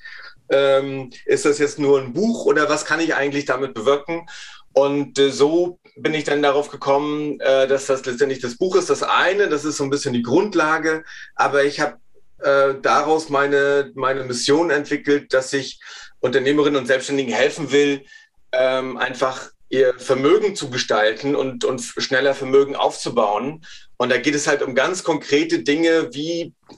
Ähm, 0.49 1.11
ist 1.25 1.45
das 1.45 1.57
jetzt 1.57 1.79
nur 1.79 1.99
ein 1.99 2.13
Buch 2.13 2.45
oder 2.45 2.69
was 2.69 2.85
kann 2.85 2.99
ich 2.99 3.15
eigentlich 3.15 3.45
damit 3.45 3.73
bewirken? 3.73 4.27
Und 4.73 5.17
äh, 5.17 5.31
so 5.31 5.79
bin 5.95 6.13
ich 6.13 6.23
dann 6.25 6.41
darauf 6.41 6.69
gekommen, 6.69 7.39
äh, 7.39 7.67
dass 7.67 7.85
das 7.85 8.05
letztendlich 8.05 8.39
das 8.41 8.57
Buch 8.57 8.75
ist. 8.75 8.89
Das 8.89 9.03
eine, 9.03 9.47
das 9.47 9.65
ist 9.65 9.77
so 9.77 9.83
ein 9.83 9.89
bisschen 9.89 10.13
die 10.13 10.23
Grundlage, 10.23 11.03
aber 11.35 11.63
ich 11.63 11.79
habe 11.79 11.97
äh, 12.39 12.75
daraus 12.81 13.29
meine, 13.29 13.91
meine 13.95 14.23
Mission 14.23 14.69
entwickelt, 14.69 15.33
dass 15.33 15.53
ich 15.53 15.79
Unternehmerinnen 16.19 16.79
und 16.79 16.87
Selbstständigen 16.87 17.33
helfen 17.33 17.71
will, 17.71 18.03
ähm, 18.51 18.97
einfach 18.97 19.49
ihr 19.69 19.97
Vermögen 19.97 20.55
zu 20.55 20.69
gestalten 20.69 21.35
und, 21.35 21.65
und 21.65 21.81
schneller 21.81 22.35
Vermögen 22.35 22.75
aufzubauen. 22.75 23.65
Und 23.97 24.11
da 24.11 24.17
geht 24.17 24.35
es 24.35 24.47
halt 24.47 24.61
um 24.61 24.75
ganz 24.75 25.03
konkrete 25.03 25.59
Dinge 25.59 26.13
wie 26.13 26.53
äh, 26.69 26.73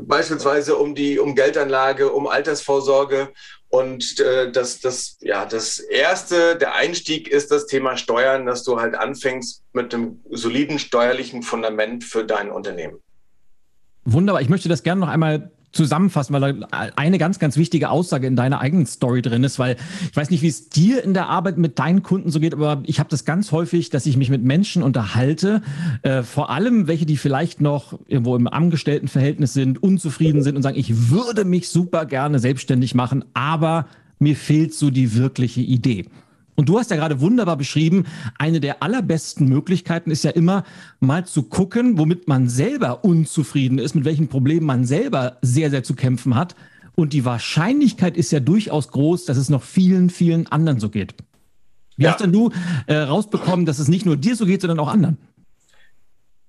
beispielsweise 0.00 0.76
um 0.76 0.94
die 0.94 1.18
um 1.18 1.34
Geldanlage, 1.34 2.10
um 2.10 2.26
Altersvorsorge 2.26 3.32
Und 3.74 4.20
äh, 4.20 4.52
das, 4.52 4.80
das, 4.80 5.16
ja, 5.22 5.46
das 5.46 5.78
erste, 5.78 6.56
der 6.56 6.74
Einstieg 6.74 7.26
ist 7.26 7.50
das 7.50 7.66
Thema 7.66 7.96
Steuern, 7.96 8.44
dass 8.44 8.64
du 8.64 8.78
halt 8.78 8.94
anfängst 8.94 9.62
mit 9.72 9.94
einem 9.94 10.20
soliden 10.28 10.78
steuerlichen 10.78 11.42
Fundament 11.42 12.04
für 12.04 12.22
dein 12.22 12.50
Unternehmen. 12.50 12.98
Wunderbar. 14.04 14.42
Ich 14.42 14.50
möchte 14.50 14.68
das 14.68 14.82
gerne 14.82 15.00
noch 15.00 15.08
einmal 15.08 15.52
zusammenfassen, 15.72 16.34
weil 16.34 16.54
da 16.54 16.66
eine 16.96 17.18
ganz, 17.18 17.38
ganz 17.38 17.56
wichtige 17.56 17.90
Aussage 17.90 18.26
in 18.26 18.36
deiner 18.36 18.60
eigenen 18.60 18.86
Story 18.86 19.22
drin 19.22 19.42
ist, 19.44 19.58
weil 19.58 19.76
ich 20.10 20.16
weiß 20.16 20.30
nicht, 20.30 20.42
wie 20.42 20.48
es 20.48 20.68
dir 20.68 21.02
in 21.02 21.14
der 21.14 21.28
Arbeit 21.28 21.58
mit 21.58 21.78
deinen 21.78 22.02
Kunden 22.02 22.30
so 22.30 22.40
geht, 22.40 22.54
aber 22.54 22.82
ich 22.84 23.00
habe 23.00 23.10
das 23.10 23.24
ganz 23.24 23.52
häufig, 23.52 23.90
dass 23.90 24.06
ich 24.06 24.16
mich 24.16 24.30
mit 24.30 24.44
Menschen 24.44 24.82
unterhalte, 24.82 25.62
äh, 26.02 26.22
vor 26.22 26.50
allem 26.50 26.86
welche, 26.86 27.06
die 27.06 27.16
vielleicht 27.16 27.60
noch 27.60 27.98
irgendwo 28.06 28.36
im 28.36 28.46
Angestelltenverhältnis 28.46 29.54
sind, 29.54 29.82
unzufrieden 29.82 30.42
sind 30.42 30.56
und 30.56 30.62
sagen, 30.62 30.78
ich 30.78 31.10
würde 31.10 31.44
mich 31.44 31.68
super 31.68 32.06
gerne 32.06 32.38
selbstständig 32.38 32.94
machen, 32.94 33.24
aber 33.34 33.86
mir 34.18 34.36
fehlt 34.36 34.74
so 34.74 34.90
die 34.90 35.16
wirkliche 35.16 35.60
Idee. 35.60 36.06
Und 36.62 36.68
du 36.68 36.78
hast 36.78 36.92
ja 36.92 36.96
gerade 36.96 37.20
wunderbar 37.20 37.56
beschrieben, 37.56 38.06
eine 38.38 38.60
der 38.60 38.84
allerbesten 38.84 39.48
Möglichkeiten 39.48 40.12
ist 40.12 40.22
ja 40.22 40.30
immer 40.30 40.62
mal 41.00 41.26
zu 41.26 41.42
gucken, 41.42 41.98
womit 41.98 42.28
man 42.28 42.48
selber 42.48 43.04
unzufrieden 43.04 43.80
ist, 43.80 43.96
mit 43.96 44.04
welchen 44.04 44.28
Problemen 44.28 44.64
man 44.64 44.84
selber 44.84 45.38
sehr, 45.42 45.70
sehr 45.70 45.82
zu 45.82 45.96
kämpfen 45.96 46.36
hat. 46.36 46.54
Und 46.94 47.14
die 47.14 47.24
Wahrscheinlichkeit 47.24 48.16
ist 48.16 48.30
ja 48.30 48.38
durchaus 48.38 48.92
groß, 48.92 49.24
dass 49.24 49.38
es 49.38 49.48
noch 49.48 49.64
vielen, 49.64 50.08
vielen 50.08 50.46
anderen 50.52 50.78
so 50.78 50.88
geht. 50.88 51.16
Wie 51.96 52.04
ja. 52.04 52.12
hast 52.12 52.20
denn 52.20 52.32
du 52.32 52.52
äh, 52.86 52.94
rausbekommen, 52.94 53.66
dass 53.66 53.80
es 53.80 53.88
nicht 53.88 54.06
nur 54.06 54.16
dir 54.16 54.36
so 54.36 54.46
geht, 54.46 54.60
sondern 54.60 54.78
auch 54.78 54.86
anderen? 54.86 55.18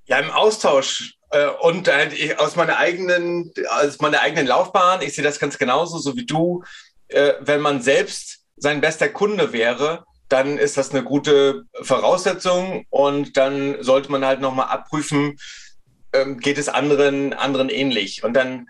Ja, 0.06 0.20
im 0.20 0.30
Austausch 0.30 1.16
äh, 1.32 1.48
und 1.62 1.88
äh, 1.88 2.36
aus 2.38 2.56
meiner 2.56 2.78
eigenen, 2.78 3.52
aus 3.82 4.00
meiner 4.00 4.22
eigenen 4.22 4.46
Laufbahn, 4.46 5.02
ich 5.02 5.16
sehe 5.16 5.24
das 5.24 5.40
ganz 5.40 5.58
genauso, 5.58 5.98
so 5.98 6.16
wie 6.16 6.28
du, 6.28 6.64
äh, 7.08 7.34
wenn 7.42 7.62
man 7.62 7.82
selbst 7.82 8.43
sein 8.58 8.82
bester 8.82 9.10
Kunde 9.10 9.54
wäre, 9.54 10.06
dann 10.30 10.58
ist 10.58 10.78
das 10.78 10.92
eine 10.92 11.04
gute 11.04 11.66
Voraussetzung 11.82 12.86
und 12.90 13.38
dann 13.38 13.82
sollte 13.84 14.12
man 14.12 14.26
halt 14.26 14.42
nochmal 14.42 14.68
abprüfen, 14.68 15.38
ähm, 16.14 16.40
geht 16.40 16.58
es 16.58 16.70
anderen, 16.70 17.34
anderen 17.34 17.70
ähnlich. 17.70 18.24
Und 18.24 18.34
dann, 18.34 18.68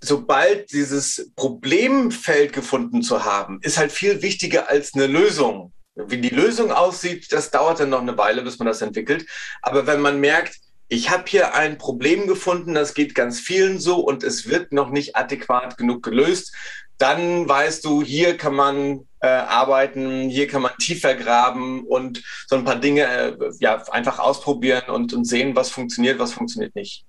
sobald 0.00 0.72
dieses 0.72 1.30
Problemfeld 1.36 2.52
gefunden 2.52 3.02
zu 3.02 3.24
haben, 3.24 3.60
ist 3.62 3.78
halt 3.78 3.92
viel 3.92 4.22
wichtiger 4.22 4.68
als 4.68 4.94
eine 4.94 5.06
Lösung. 5.06 5.72
Wie 5.94 6.18
die 6.18 6.34
Lösung 6.34 6.72
aussieht, 6.72 7.32
das 7.32 7.50
dauert 7.50 7.80
dann 7.80 7.90
noch 7.90 8.02
eine 8.02 8.18
Weile, 8.18 8.42
bis 8.42 8.58
man 8.58 8.66
das 8.66 8.82
entwickelt. 8.82 9.26
Aber 9.62 9.86
wenn 9.86 10.00
man 10.00 10.20
merkt, 10.20 10.56
ich 10.88 11.10
habe 11.10 11.24
hier 11.26 11.54
ein 11.54 11.78
Problem 11.78 12.26
gefunden, 12.26 12.74
das 12.74 12.94
geht 12.94 13.14
ganz 13.14 13.40
vielen 13.40 13.78
so 13.78 14.00
und 14.00 14.22
es 14.22 14.48
wird 14.48 14.72
noch 14.72 14.90
nicht 14.90 15.16
adäquat 15.16 15.76
genug 15.78 16.02
gelöst, 16.02 16.52
dann 16.98 17.48
weißt 17.48 17.84
du, 17.84 18.02
hier 18.02 18.36
kann 18.36 18.54
man 18.54 19.06
äh, 19.26 19.28
arbeiten, 19.28 20.30
hier 20.30 20.46
kann 20.46 20.62
man 20.62 20.72
tiefer 20.78 21.14
graben 21.14 21.84
und 21.84 22.22
so 22.46 22.56
ein 22.56 22.64
paar 22.64 22.76
Dinge 22.76 23.02
äh, 23.02 23.36
ja, 23.58 23.82
einfach 23.90 24.18
ausprobieren 24.18 24.88
und, 24.88 25.12
und 25.12 25.24
sehen, 25.24 25.56
was 25.56 25.70
funktioniert, 25.70 26.18
was 26.18 26.32
funktioniert 26.32 26.74
nicht. 26.74 27.04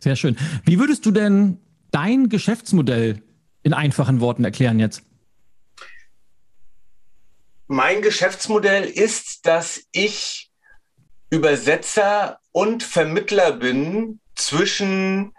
Sehr 0.00 0.16
schön. 0.16 0.36
Wie 0.64 0.78
würdest 0.78 1.06
du 1.06 1.10
denn 1.10 1.58
dein 1.90 2.28
Geschäftsmodell 2.28 3.22
in 3.62 3.72
einfachen 3.72 4.20
Worten 4.20 4.44
erklären 4.44 4.78
jetzt? 4.78 5.02
Mein 7.68 8.02
Geschäftsmodell 8.02 8.84
ist, 8.84 9.46
dass 9.46 9.82
ich 9.90 10.50
Übersetzer 11.30 12.38
und 12.52 12.82
Vermittler 12.82 13.52
bin 13.52 14.20
zwischen 14.36 15.32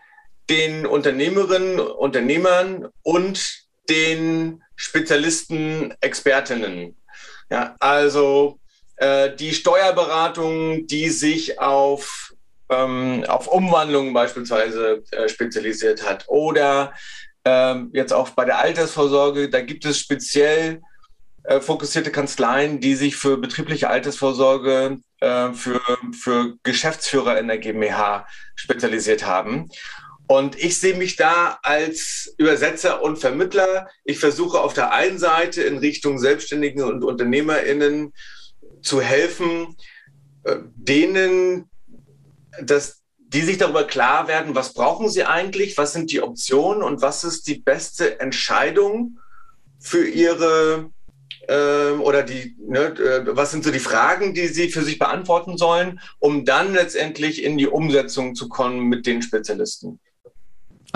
den 0.50 0.86
Unternehmerinnen, 0.86 1.80
Unternehmern 1.80 2.88
und 3.04 3.67
den 3.90 4.64
Spezialisten, 4.76 5.94
Expertinnen. 6.02 6.96
Ja, 7.50 7.76
also 7.80 8.60
äh, 8.98 9.36
die 9.36 9.54
Steuerberatung, 9.54 10.88
die 10.88 11.10
sich 11.10 11.60
auf, 11.60 12.34
ähm, 12.70 13.24
auf 13.28 13.48
Umwandlungen 13.48 14.14
beispielsweise 14.14 15.04
äh, 15.12 15.30
spezialisiert 15.30 16.08
hat 16.08 16.26
oder 16.28 16.94
ähm, 17.46 17.90
jetzt 17.94 18.12
auch 18.12 18.30
bei 18.32 18.44
der 18.44 18.60
Altersvorsorge, 18.60 19.50
da 19.50 19.62
gibt 19.62 19.86
es 19.86 19.98
speziell 20.00 20.82
äh, 21.44 21.62
fokussierte 21.62 22.12
Kanzleien, 22.12 22.82
die 22.82 22.96
sich 22.96 23.16
für 23.16 23.38
betriebliche 23.38 23.90
Altersvorsorge 23.90 25.00
äh, 25.22 25.54
für, 25.54 25.82
für 26.12 26.58
Geschäftsführer 26.64 27.40
in 27.40 27.48
der 27.48 27.58
GmbH 27.58 28.28
spezialisiert 28.56 29.26
haben. 29.26 29.70
Und 30.28 30.62
ich 30.62 30.78
sehe 30.78 30.96
mich 30.96 31.16
da 31.16 31.58
als 31.64 32.34
Übersetzer 32.38 33.02
und 33.02 33.18
Vermittler. 33.18 33.90
Ich 34.04 34.20
versuche 34.20 34.60
auf 34.60 34.74
der 34.74 34.92
einen 34.92 35.20
Seite 35.20 35.64
in 35.64 35.78
Richtung 35.78 36.20
Selbstständigen 36.20 36.84
und 36.84 37.04
UnternehmerInnen 37.04 38.14
zu 38.82 39.02
helfen, 39.02 39.78
äh, 40.44 40.58
denen, 40.76 41.70
dass 42.62 43.02
die 43.20 43.42
sich 43.42 43.58
darüber 43.58 43.86
klar 43.86 44.28
werden, 44.28 44.56
was 44.56 44.74
brauchen 44.74 45.10
sie 45.10 45.24
eigentlich, 45.24 45.78
was 45.78 45.94
sind 45.94 46.12
die 46.12 46.22
Optionen 46.22 46.82
und 46.82 47.02
was 47.02 47.24
ist 47.24 47.48
die 47.48 47.60
beste 47.60 48.20
Entscheidung 48.20 49.20
für 49.80 50.08
ihre 50.08 50.90
ähm, 51.50 52.02
oder 52.02 52.24
die, 52.24 52.56
ne, 52.60 52.88
äh, 52.88 53.36
was 53.36 53.52
sind 53.52 53.64
so 53.64 53.72
die 53.72 53.80
Fragen, 53.80 54.34
die 54.34 54.48
sie 54.48 54.70
für 54.70 54.84
sich 54.84 55.00
beantworten 55.00 55.58
sollen, 55.58 56.00
um 56.20 56.46
dann 56.46 56.74
letztendlich 56.74 57.44
in 57.44 57.58
die 57.58 57.68
Umsetzung 57.68 58.36
zu 58.36 58.50
kommen 58.50 58.88
mit 58.88 59.06
den 59.06 59.22
Spezialisten. 59.22 60.00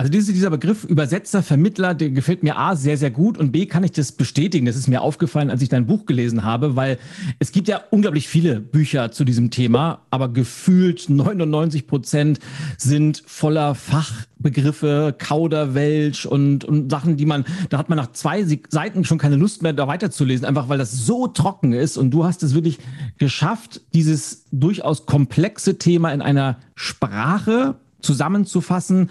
Also 0.02 0.12
diese, 0.12 0.34
dieser 0.34 0.50
Begriff 0.50 0.84
Übersetzer, 0.84 1.44
Vermittler, 1.44 1.94
der 1.94 2.10
gefällt 2.10 2.42
mir 2.42 2.58
A 2.58 2.76
sehr, 2.76 2.98
sehr 2.98 3.12
gut 3.12 3.38
und 3.38 3.52
B 3.52 3.68
kann 3.68 3.84
ich 3.84 3.92
das 3.92 4.12
bestätigen. 4.12 4.66
Das 4.66 4.76
ist 4.76 4.88
mir 4.88 5.00
aufgefallen, 5.00 5.52
als 5.52 5.62
ich 5.62 5.70
dein 5.70 5.86
Buch 5.86 6.08
gelesen 6.08 6.44
habe, 6.44 6.76
weil 6.76 6.98
es 7.38 7.52
gibt 7.52 7.68
ja 7.68 7.82
unglaublich 7.92 8.28
viele 8.28 8.62
Bücher 8.62 9.12
zu 9.12 9.26
diesem 9.26 9.52
Thema, 9.52 10.02
aber 10.10 10.30
gefühlt 10.30 11.08
99 11.08 11.86
Prozent 11.86 12.40
sind 12.80 13.22
voller 13.28 13.76
Fachbegriffe, 13.76 15.14
Kauderwelsch 15.16 16.26
und, 16.26 16.66
und 16.66 16.90
Sachen, 16.90 17.16
die 17.16 17.28
man, 17.28 17.46
da 17.70 17.78
hat 17.78 17.90
man 17.90 17.98
nach 18.00 18.12
zwei 18.12 18.44
Seiten 18.70 19.04
schon 19.04 19.20
keine 19.20 19.36
Lust 19.36 19.62
mehr, 19.62 19.74
da 19.74 19.88
weiterzulesen, 19.88 20.48
einfach 20.48 20.68
weil 20.68 20.80
das 20.80 21.06
so 21.06 21.28
trocken 21.28 21.74
ist 21.74 21.98
und 21.98 22.10
du 22.10 22.26
hast 22.26 22.42
es 22.42 22.56
wirklich 22.56 22.80
geschafft, 23.20 23.82
dieses 23.94 24.46
durchaus 24.52 25.06
komplexe 25.06 25.78
Thema 25.78 26.12
in 26.12 26.24
einer 26.24 26.58
Sprache 26.74 27.76
zusammenzufassen, 28.02 29.10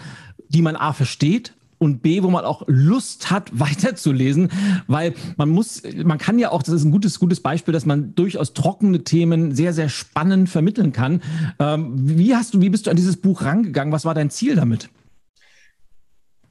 die 0.50 0.62
man 0.62 0.76
A 0.76 0.92
versteht 0.92 1.54
und 1.78 2.02
B, 2.02 2.22
wo 2.22 2.28
man 2.28 2.44
auch 2.44 2.62
Lust 2.66 3.30
hat, 3.30 3.50
weiterzulesen, 3.58 4.50
weil 4.86 5.14
man 5.36 5.48
muss, 5.48 5.82
man 6.04 6.18
kann 6.18 6.38
ja 6.38 6.50
auch, 6.50 6.62
das 6.62 6.74
ist 6.74 6.84
ein 6.84 6.90
gutes, 6.90 7.18
gutes 7.18 7.40
Beispiel, 7.40 7.72
dass 7.72 7.86
man 7.86 8.14
durchaus 8.14 8.52
trockene 8.52 9.02
Themen 9.02 9.54
sehr, 9.54 9.72
sehr 9.72 9.88
spannend 9.88 10.50
vermitteln 10.50 10.92
kann. 10.92 11.22
Ähm, 11.58 11.92
wie 11.94 12.36
hast 12.36 12.54
du, 12.54 12.60
wie 12.60 12.68
bist 12.68 12.86
du 12.86 12.90
an 12.90 12.96
dieses 12.96 13.16
Buch 13.16 13.42
rangegangen? 13.42 13.92
Was 13.92 14.04
war 14.04 14.14
dein 14.14 14.30
Ziel 14.30 14.56
damit? 14.56 14.90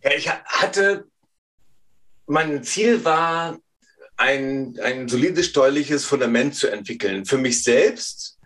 Ja, 0.04 0.12
ich 0.18 0.30
hatte, 0.30 1.06
mein 2.26 2.64
Ziel 2.64 3.06
war, 3.06 3.60
ein, 4.20 4.78
ein 4.84 5.08
solides 5.08 5.46
steuerliches 5.46 6.04
Fundament 6.04 6.54
zu 6.54 6.68
entwickeln 6.68 7.26
für 7.26 7.38
mich 7.38 7.64
selbst 7.64 8.38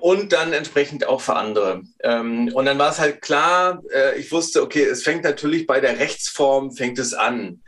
und 0.00 0.32
dann 0.32 0.52
entsprechend 0.52 1.06
auch 1.06 1.20
für 1.20 1.36
andere. 1.36 1.82
Ähm, 2.02 2.50
und 2.54 2.66
dann 2.66 2.78
war 2.78 2.90
es 2.90 2.98
halt 2.98 3.20
klar, 3.20 3.82
äh, 3.92 4.18
ich 4.18 4.30
wusste, 4.30 4.62
okay, 4.62 4.84
es 4.84 5.02
fängt 5.02 5.24
natürlich 5.24 5.66
bei 5.66 5.80
der 5.80 5.98
Rechtsform, 5.98 6.72
fängt 6.72 6.98
es 6.98 7.14
an. 7.14 7.62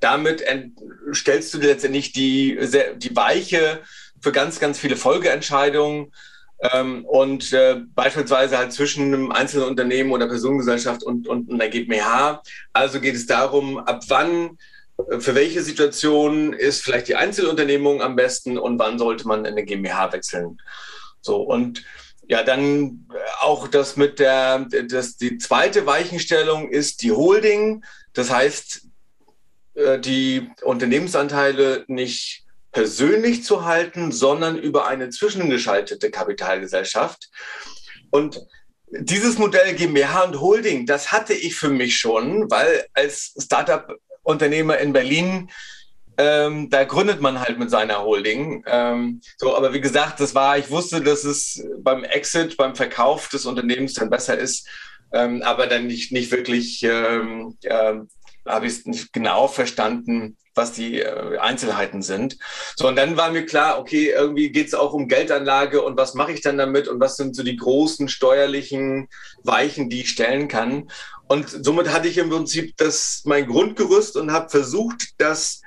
Damit 0.00 0.44
stellst 1.12 1.54
du 1.54 1.58
letztendlich 1.58 2.12
die, 2.12 2.58
die 2.96 3.16
Weiche 3.16 3.82
für 4.20 4.32
ganz, 4.32 4.60
ganz 4.60 4.78
viele 4.78 4.96
Folgeentscheidungen. 4.96 6.12
Ähm, 6.72 7.04
und 7.04 7.52
äh, 7.52 7.80
beispielsweise 7.94 8.56
halt 8.56 8.72
zwischen 8.72 9.06
einem 9.06 9.32
einzelnen 9.32 9.66
Unternehmen 9.66 10.12
oder 10.12 10.28
Personengesellschaft 10.28 11.02
und, 11.02 11.26
und 11.26 11.50
einer 11.52 11.68
GmbH. 11.68 12.40
Also 12.72 13.00
geht 13.00 13.16
es 13.16 13.26
darum, 13.26 13.78
ab 13.78 14.04
wann, 14.06 14.58
äh, 15.10 15.18
für 15.18 15.34
welche 15.34 15.62
Situation 15.62 16.52
ist 16.52 16.84
vielleicht 16.84 17.08
die 17.08 17.16
Einzelunternehmung 17.16 18.00
am 18.00 18.14
besten 18.14 18.58
und 18.58 18.78
wann 18.78 18.98
sollte 18.98 19.26
man 19.26 19.40
in 19.40 19.52
eine 19.52 19.64
GmbH 19.64 20.12
wechseln. 20.12 20.60
So 21.22 21.40
und 21.42 21.84
ja, 22.28 22.42
dann 22.42 23.08
auch 23.40 23.68
das 23.68 23.96
mit 23.96 24.18
der, 24.18 24.66
das, 24.88 25.16
die 25.16 25.38
zweite 25.38 25.86
Weichenstellung 25.86 26.70
ist 26.70 27.02
die 27.02 27.12
Holding. 27.12 27.84
Das 28.12 28.30
heißt, 28.30 28.86
äh, 29.74 29.98
die 29.98 30.50
Unternehmensanteile 30.62 31.84
nicht 31.88 32.44
persönlich 32.70 33.44
zu 33.44 33.64
halten, 33.64 34.12
sondern 34.12 34.56
über 34.56 34.86
eine 34.86 35.10
zwischengeschaltete 35.10 36.10
Kapitalgesellschaft. 36.10 37.28
Und 38.10 38.40
dieses 38.90 39.38
Modell 39.38 39.74
GmbH 39.74 40.24
und 40.24 40.40
Holding, 40.40 40.86
das 40.86 41.12
hatte 41.12 41.34
ich 41.34 41.54
für 41.54 41.70
mich 41.70 41.98
schon, 41.98 42.50
weil 42.50 42.86
als 42.94 43.34
Startup-Unternehmer 43.38 44.78
in 44.78 44.92
Berlin 44.92 45.50
ähm, 46.18 46.70
da 46.70 46.84
gründet 46.84 47.20
man 47.20 47.40
halt 47.40 47.58
mit 47.58 47.70
seiner 47.70 48.02
Holding. 48.02 48.64
Ähm, 48.66 49.20
so, 49.38 49.56
aber 49.56 49.72
wie 49.72 49.80
gesagt, 49.80 50.20
das 50.20 50.34
war, 50.34 50.58
ich 50.58 50.70
wusste, 50.70 51.00
dass 51.00 51.24
es 51.24 51.64
beim 51.78 52.04
Exit, 52.04 52.56
beim 52.56 52.74
Verkauf 52.74 53.28
des 53.28 53.46
Unternehmens 53.46 53.94
dann 53.94 54.10
besser 54.10 54.38
ist, 54.38 54.68
ähm, 55.12 55.42
aber 55.42 55.66
dann 55.66 55.86
nicht, 55.86 56.12
nicht 56.12 56.30
wirklich, 56.30 56.82
ähm, 56.82 57.56
äh, 57.62 57.94
habe 58.46 58.66
ich 58.66 58.72
es 58.72 58.86
nicht 58.86 59.12
genau 59.12 59.46
verstanden, 59.48 60.36
was 60.54 60.72
die 60.72 61.00
äh, 61.00 61.38
Einzelheiten 61.38 62.02
sind. 62.02 62.36
So, 62.76 62.88
und 62.88 62.96
dann 62.96 63.16
war 63.16 63.30
mir 63.30 63.46
klar, 63.46 63.78
okay, 63.78 64.10
irgendwie 64.10 64.50
geht 64.50 64.66
es 64.66 64.74
auch 64.74 64.92
um 64.92 65.08
Geldanlage 65.08 65.82
und 65.82 65.96
was 65.96 66.14
mache 66.14 66.32
ich 66.32 66.42
dann 66.42 66.58
damit 66.58 66.88
und 66.88 67.00
was 67.00 67.16
sind 67.16 67.34
so 67.34 67.42
die 67.42 67.56
großen 67.56 68.08
steuerlichen 68.08 69.08
Weichen, 69.44 69.88
die 69.88 70.02
ich 70.02 70.10
stellen 70.10 70.48
kann. 70.48 70.90
Und 71.28 71.48
somit 71.48 71.90
hatte 71.90 72.08
ich 72.08 72.18
im 72.18 72.28
Prinzip 72.28 72.76
das 72.76 73.22
mein 73.24 73.46
Grundgerüst 73.46 74.16
und 74.16 74.32
habe 74.32 74.50
versucht, 74.50 75.14
das 75.18 75.62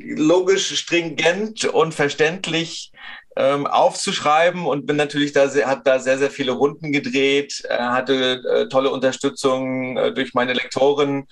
logisch, 0.00 0.74
stringent 0.78 1.64
und 1.64 1.94
verständlich 1.94 2.92
ähm, 3.36 3.66
aufzuschreiben 3.66 4.66
und 4.66 4.86
bin 4.86 4.96
natürlich 4.96 5.32
da 5.32 5.48
habe 5.48 5.82
da 5.84 5.98
sehr, 6.00 6.18
sehr 6.18 6.30
viele 6.30 6.52
Runden 6.52 6.92
gedreht, 6.92 7.62
äh, 7.68 7.78
hatte 7.78 8.42
äh, 8.42 8.68
tolle 8.68 8.90
Unterstützung 8.90 9.96
äh, 9.96 10.12
durch 10.12 10.34
meine 10.34 10.54
Lektorin 10.54 11.26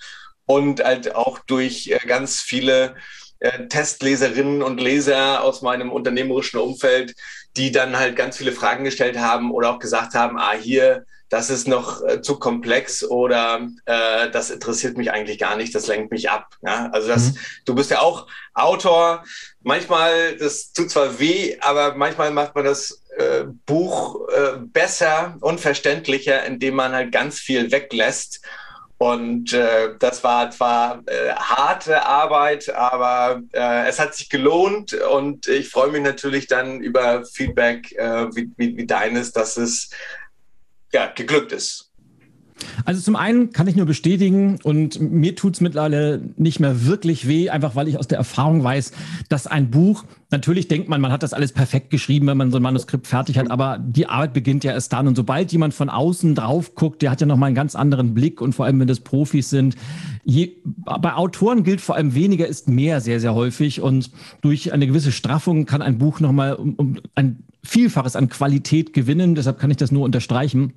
und 0.45 0.83
halt 0.83 1.15
auch 1.15 1.39
durch 1.39 1.87
äh, 1.87 1.99
ganz 2.07 2.41
viele 2.41 2.95
äh, 3.39 3.67
Testleserinnen 3.67 4.63
und 4.63 4.79
Leser 4.81 5.43
aus 5.43 5.61
meinem 5.61 5.91
unternehmerischen 5.91 6.59
Umfeld, 6.59 7.13
die 7.57 7.71
dann 7.71 7.97
halt 7.97 8.15
ganz 8.15 8.37
viele 8.37 8.51
Fragen 8.51 8.83
gestellt 8.83 9.17
haben 9.17 9.51
oder 9.51 9.71
auch 9.71 9.79
gesagt 9.79 10.13
haben, 10.13 10.39
ah, 10.39 10.53
hier, 10.53 11.05
das 11.29 11.49
ist 11.49 11.67
noch 11.67 12.01
äh, 12.03 12.21
zu 12.21 12.39
komplex 12.39 13.03
oder 13.03 13.67
äh, 13.85 14.29
das 14.31 14.49
interessiert 14.49 14.97
mich 14.97 15.11
eigentlich 15.11 15.39
gar 15.39 15.55
nicht, 15.55 15.75
das 15.75 15.87
lenkt 15.87 16.11
mich 16.11 16.29
ab. 16.29 16.55
Ja? 16.61 16.89
Also 16.91 17.07
das, 17.07 17.33
mhm. 17.33 17.37
du 17.65 17.75
bist 17.75 17.91
ja 17.91 17.99
auch 17.99 18.27
Autor. 18.53 19.23
Manchmal, 19.61 20.37
das 20.37 20.71
tut 20.71 20.89
zwar 20.89 21.19
weh, 21.19 21.57
aber 21.59 21.95
manchmal 21.95 22.31
macht 22.31 22.55
man 22.55 22.65
das 22.65 23.03
äh, 23.17 23.43
Buch 23.65 24.27
äh, 24.29 24.57
besser 24.57 25.37
und 25.41 25.59
verständlicher, 25.59 26.45
indem 26.45 26.75
man 26.75 26.93
halt 26.93 27.11
ganz 27.11 27.39
viel 27.39 27.71
weglässt 27.71 28.41
und 28.99 29.53
äh, 29.53 29.95
das 29.99 30.23
war 30.23 30.49
zwar 30.49 31.03
äh, 31.05 31.31
harte 31.33 32.03
Arbeit, 32.03 32.73
aber 32.73 33.43
äh, 33.53 33.87
es 33.87 33.99
hat 33.99 34.15
sich 34.15 34.27
gelohnt 34.27 34.93
und 34.93 35.47
ich 35.47 35.69
freue 35.69 35.91
mich 35.91 36.01
natürlich 36.01 36.47
dann 36.47 36.81
über 36.81 37.23
Feedback 37.23 37.91
äh, 37.91 38.25
wie, 38.33 38.49
wie, 38.57 38.75
wie 38.75 38.87
deines, 38.87 39.31
dass 39.33 39.55
es 39.57 39.91
ja, 40.93 41.07
geglückt 41.07 41.51
ist. 41.51 41.87
Also 42.85 43.01
zum 43.01 43.15
einen 43.15 43.51
kann 43.51 43.67
ich 43.67 43.75
nur 43.75 43.85
bestätigen 43.85 44.59
und 44.63 44.99
mir 44.99 45.35
tut's 45.35 45.61
mittlerweile 45.61 46.21
nicht 46.37 46.59
mehr 46.59 46.85
wirklich 46.85 47.27
weh, 47.27 47.49
einfach 47.49 47.75
weil 47.75 47.87
ich 47.87 47.99
aus 47.99 48.07
der 48.07 48.17
Erfahrung 48.17 48.63
weiß, 48.63 48.91
dass 49.29 49.47
ein 49.47 49.69
Buch, 49.69 50.05
natürlich 50.31 50.67
denkt 50.67 50.89
man, 50.89 51.01
man 51.01 51.11
hat 51.11 51.23
das 51.23 51.33
alles 51.33 51.51
perfekt 51.51 51.89
geschrieben, 51.89 52.27
wenn 52.27 52.37
man 52.37 52.51
so 52.51 52.57
ein 52.57 52.63
Manuskript 52.63 53.07
fertig 53.07 53.37
hat, 53.37 53.51
aber 53.51 53.77
die 53.79 54.07
Arbeit 54.07 54.33
beginnt 54.33 54.63
ja 54.63 54.71
erst 54.71 54.93
dann. 54.93 55.07
Und 55.07 55.15
sobald 55.15 55.51
jemand 55.51 55.73
von 55.73 55.89
außen 55.89 56.35
drauf 56.35 56.75
guckt, 56.75 57.01
der 57.01 57.11
hat 57.11 57.21
ja 57.21 57.27
nochmal 57.27 57.47
einen 57.47 57.55
ganz 57.55 57.75
anderen 57.75 58.13
Blick 58.13 58.41
und 58.41 58.53
vor 58.53 58.65
allem, 58.65 58.79
wenn 58.79 58.87
das 58.87 59.01
Profis 59.01 59.49
sind, 59.49 59.75
je, 60.23 60.55
bei 60.65 61.13
Autoren 61.13 61.63
gilt 61.63 61.81
vor 61.81 61.95
allem 61.95 62.15
weniger 62.15 62.47
ist 62.47 62.67
mehr 62.67 63.01
sehr, 63.01 63.19
sehr 63.19 63.35
häufig 63.35 63.81
und 63.81 64.11
durch 64.41 64.73
eine 64.73 64.87
gewisse 64.87 65.11
Straffung 65.11 65.65
kann 65.65 65.81
ein 65.81 65.97
Buch 65.97 66.19
nochmal 66.19 66.55
um, 66.55 66.73
um 66.75 66.99
ein 67.15 67.43
Vielfaches 67.67 68.15
an 68.15 68.29
Qualität 68.29 68.93
gewinnen. 68.93 69.35
Deshalb 69.35 69.59
kann 69.59 69.69
ich 69.69 69.77
das 69.77 69.91
nur 69.91 70.03
unterstreichen. 70.03 70.73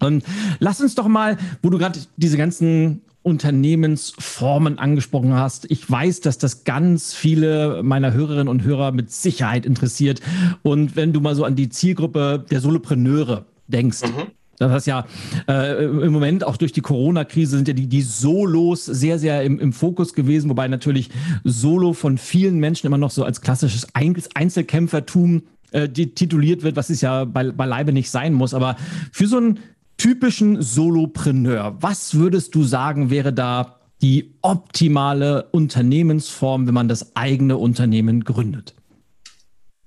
Und 0.00 0.24
lass 0.58 0.80
uns 0.80 0.94
doch 0.94 1.06
mal, 1.06 1.38
wo 1.62 1.70
du 1.70 1.78
gerade 1.78 2.00
diese 2.16 2.36
ganzen 2.36 3.02
Unternehmensformen 3.22 4.78
angesprochen 4.78 5.34
hast. 5.34 5.70
Ich 5.70 5.88
weiß, 5.88 6.20
dass 6.20 6.36
das 6.36 6.64
ganz 6.64 7.14
viele 7.14 7.82
meiner 7.82 8.12
Hörerinnen 8.12 8.48
und 8.48 8.64
Hörer 8.64 8.92
mit 8.92 9.10
Sicherheit 9.10 9.64
interessiert. 9.64 10.20
Und 10.62 10.96
wenn 10.96 11.12
du 11.12 11.20
mal 11.20 11.34
so 11.34 11.44
an 11.44 11.54
die 11.54 11.70
Zielgruppe 11.70 12.44
der 12.50 12.60
Solopreneure 12.60 13.46
denkst, 13.68 14.02
mhm. 14.02 14.32
Das 14.58 14.70
heißt 14.70 14.86
ja, 14.86 15.06
äh, 15.48 15.84
im 15.84 16.12
Moment 16.12 16.44
auch 16.44 16.56
durch 16.56 16.72
die 16.72 16.80
Corona-Krise 16.80 17.56
sind 17.56 17.66
ja 17.66 17.74
die, 17.74 17.88
die 17.88 18.02
Solos 18.02 18.84
sehr, 18.84 19.18
sehr 19.18 19.42
im, 19.42 19.58
im 19.58 19.72
Fokus 19.72 20.14
gewesen, 20.14 20.48
wobei 20.48 20.68
natürlich 20.68 21.10
Solo 21.42 21.92
von 21.92 22.18
vielen 22.18 22.58
Menschen 22.58 22.86
immer 22.86 22.98
noch 22.98 23.10
so 23.10 23.24
als 23.24 23.40
klassisches 23.40 23.88
Einzelkämpfertum 23.94 25.42
äh, 25.74 25.88
tituliert 25.88 26.62
wird, 26.62 26.76
was 26.76 26.88
es 26.88 27.00
ja 27.00 27.24
bei, 27.24 27.50
beileibe 27.50 27.92
nicht 27.92 28.10
sein 28.10 28.32
muss. 28.32 28.54
Aber 28.54 28.76
für 29.12 29.26
so 29.26 29.36
einen 29.36 29.58
typischen 29.96 30.62
Solopreneur, 30.62 31.76
was 31.80 32.14
würdest 32.14 32.54
du 32.54 32.62
sagen, 32.62 33.10
wäre 33.10 33.32
da 33.32 33.80
die 34.00 34.34
optimale 34.42 35.48
Unternehmensform, 35.50 36.66
wenn 36.66 36.74
man 36.74 36.88
das 36.88 37.16
eigene 37.16 37.56
Unternehmen 37.56 38.22
gründet? 38.24 38.74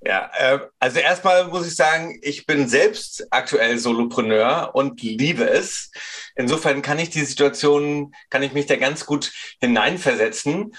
Ja, 0.01 0.29
äh, 0.37 0.59
also 0.79 0.99
erstmal 0.99 1.47
muss 1.47 1.67
ich 1.67 1.75
sagen, 1.75 2.19
ich 2.21 2.45
bin 2.45 2.67
selbst 2.67 3.27
aktuell 3.31 3.77
Solopreneur 3.77 4.71
und 4.73 5.01
liebe 5.01 5.49
es. 5.49 5.91
Insofern 6.35 6.81
kann 6.81 6.99
ich 6.99 7.09
die 7.09 7.25
Situation, 7.25 8.13
kann 8.29 8.43
ich 8.43 8.53
mich 8.53 8.67
da 8.67 8.75
ganz 8.75 9.05
gut 9.05 9.31
hineinversetzen. 9.59 10.73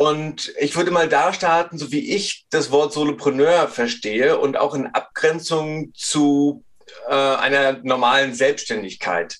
Und 0.00 0.54
ich 0.58 0.76
würde 0.76 0.90
mal 0.90 1.10
da 1.10 1.30
starten, 1.34 1.76
so 1.76 1.92
wie 1.92 2.14
ich 2.16 2.46
das 2.48 2.70
Wort 2.70 2.94
Solopreneur 2.94 3.68
verstehe 3.68 4.38
und 4.38 4.56
auch 4.56 4.74
in 4.74 4.86
Abgrenzung 4.86 5.92
zu 5.92 6.64
äh, 7.06 7.12
einer 7.12 7.80
normalen 7.82 8.32
Selbstständigkeit. 8.32 9.36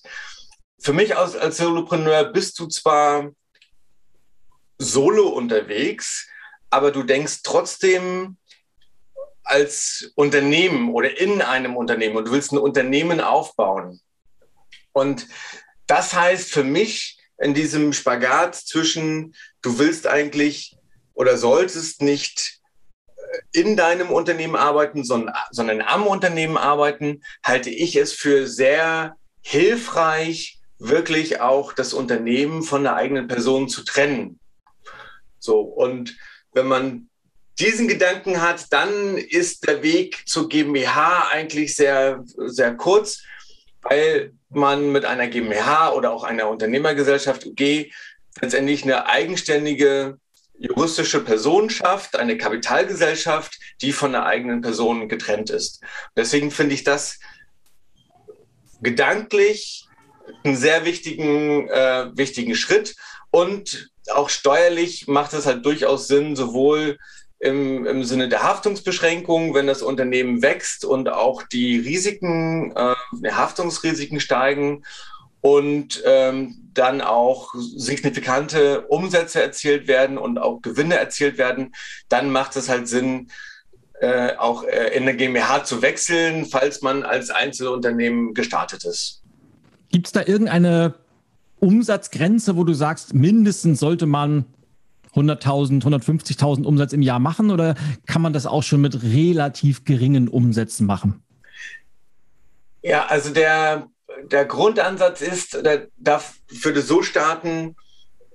Für 0.79 0.93
mich 0.93 1.17
als, 1.17 1.35
als 1.35 1.57
Solopreneur 1.57 2.25
bist 2.25 2.59
du 2.59 2.67
zwar 2.67 3.31
solo 4.77 5.29
unterwegs, 5.29 6.29
aber 6.69 6.91
du 6.91 7.05
denkst 7.05 7.39
trotzdem 7.43 8.37
als 9.43 10.13
Unternehmen 10.15 10.93
oder 10.93 11.19
in 11.19 11.41
einem 11.41 11.75
Unternehmen 11.75 12.19
und 12.19 12.29
du 12.29 12.33
willst 12.33 12.53
ein 12.53 12.59
Unternehmen 12.59 13.23
aufbauen. 13.23 14.03
Und 14.93 15.27
das 15.87 16.13
heißt 16.13 16.53
für 16.53 16.65
mich 16.65 17.20
in 17.41 17.55
diesem 17.55 17.93
Spagat 17.93 18.55
zwischen, 18.55 19.35
du 19.63 19.79
willst 19.79 20.07
eigentlich 20.07 20.77
oder 21.15 21.37
solltest 21.37 22.03
nicht 22.03 22.61
in 23.53 23.77
deinem 23.77 24.11
Unternehmen 24.11 24.57
arbeiten, 24.57 25.05
sondern, 25.05 25.35
sondern 25.51 25.81
am 25.81 26.07
Unternehmen 26.07 26.57
arbeiten, 26.57 27.23
halte 27.45 27.71
ich 27.71 27.97
es 27.97 28.13
für 28.13 28.47
sehr 28.47 29.17
hilfreich, 29.43 30.59
wirklich 30.79 31.41
auch 31.41 31.73
das 31.73 31.93
Unternehmen 31.93 32.63
von 32.63 32.83
der 32.83 32.97
eigenen 32.97 33.29
Person 33.29 33.69
zu 33.69 33.85
trennen. 33.85 34.41
So, 35.39 35.61
und 35.61 36.17
wenn 36.53 36.67
man 36.67 37.09
diesen 37.59 37.89
Gedanken 37.89 38.41
hat, 38.41 38.73
dann 38.73 39.17
ist 39.17 39.67
der 39.67 39.83
Weg 39.83 40.23
zur 40.27 40.49
GmbH 40.49 41.29
eigentlich 41.29 41.77
sehr, 41.77 42.25
sehr 42.25 42.75
kurz, 42.75 43.23
weil 43.83 44.33
man 44.49 44.93
mit 44.93 45.05
einer 45.05 45.29
GmbH 45.29 45.93
oder 45.93 46.13
auch 46.13 46.25
einer 46.25 46.49
Unternehmergesellschaft 46.49 47.47
UG 47.47 47.91
letztendlich 48.41 48.83
eine 48.83 49.07
eigenständige 49.07 50.19
juristische 50.59 51.25
Person 51.25 51.71
schafft, 51.71 52.17
eine 52.17 52.37
Kapitalgesellschaft, 52.37 53.59
die 53.81 53.93
von 53.93 54.13
der 54.13 54.27
eigenen 54.27 54.61
Person 54.61 55.09
getrennt 55.09 55.49
ist. 55.49 55.83
Deswegen 56.17 56.51
finde 56.51 56.75
ich 56.75 56.85
das 56.85 57.19
gedanklich 58.83 59.87
einen 60.45 60.57
sehr 60.57 60.85
wichtigen, 60.85 61.69
äh, 61.69 62.11
wichtigen 62.15 62.55
Schritt 62.55 62.95
und 63.31 63.91
auch 64.13 64.29
steuerlich 64.29 65.07
macht 65.07 65.33
es 65.33 65.47
halt 65.47 65.65
durchaus 65.65 66.09
Sinn, 66.09 66.37
sowohl 66.37 66.99
im, 67.41 67.87
im 67.87 68.05
Sinne 68.05 68.29
der 68.29 68.43
Haftungsbeschränkung, 68.43 69.55
wenn 69.55 69.67
das 69.67 69.83
Unternehmen 69.83 70.43
wächst 70.43 70.85
und 70.85 71.09
auch 71.09 71.43
die 71.43 71.79
Risiken, 71.79 72.73
äh, 72.77 73.31
Haftungsrisiken 73.31 74.21
steigen 74.21 74.85
und 75.41 76.03
ähm, 76.05 76.57
dann 76.75 77.01
auch 77.01 77.55
signifikante 77.55 78.83
Umsätze 78.83 79.43
erzielt 79.43 79.89
werden 79.89 80.19
und 80.19 80.39
auch 80.39 80.61
Gewinne 80.61 80.97
erzielt 80.97 81.39
werden, 81.39 81.75
dann 82.11 82.31
macht 82.31 82.57
es 82.57 82.69
halt 82.69 82.89
Sinn, 82.89 83.31
äh, 84.01 84.37
auch 84.37 84.65
äh, 84.65 84.95
in 84.95 85.03
eine 85.03 85.17
GmbH 85.17 85.65
zu 85.65 85.81
wechseln, 85.81 86.45
falls 86.45 86.83
man 86.83 87.03
als 87.05 87.31
Einzelunternehmen 87.31 88.35
gestartet 88.35 88.85
ist. 88.85 89.23
Gibt 89.91 90.07
es 90.07 90.13
da 90.13 90.21
irgendeine 90.21 90.95
Umsatzgrenze, 91.59 92.57
wo 92.57 92.65
du 92.65 92.75
sagst, 92.75 93.15
mindestens 93.15 93.81
sollte 93.81 94.07
man 94.07 94.45
100.000, 95.15 95.83
150.000 95.83 96.65
Umsatz 96.65 96.93
im 96.93 97.03
Jahr 97.03 97.19
machen 97.19 97.51
oder 97.51 97.75
kann 98.07 98.23
man 98.23 98.33
das 98.33 98.47
auch 98.47 98.63
schon 98.63 98.81
mit 98.81 99.03
relativ 99.03 99.85
geringen 99.85 100.29
Umsätzen 100.29 100.87
machen? 100.87 101.23
Ja, 102.83 103.07
also 103.07 103.31
der, 103.31 103.89
der 104.31 104.45
Grundansatz 104.45 105.21
ist, 105.21 105.55
der 105.65 105.89
darf 105.97 106.35
würde 106.49 106.83
so 106.83 107.03
starten, 107.03 107.77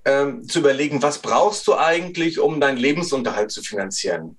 ähm, 0.04 0.48
zu 0.48 0.60
überlegen, 0.60 1.02
was 1.02 1.18
brauchst 1.18 1.66
du 1.66 1.74
eigentlich, 1.74 2.38
um 2.38 2.60
deinen 2.60 2.78
Lebensunterhalt 2.78 3.50
zu 3.50 3.62
finanzieren? 3.62 4.38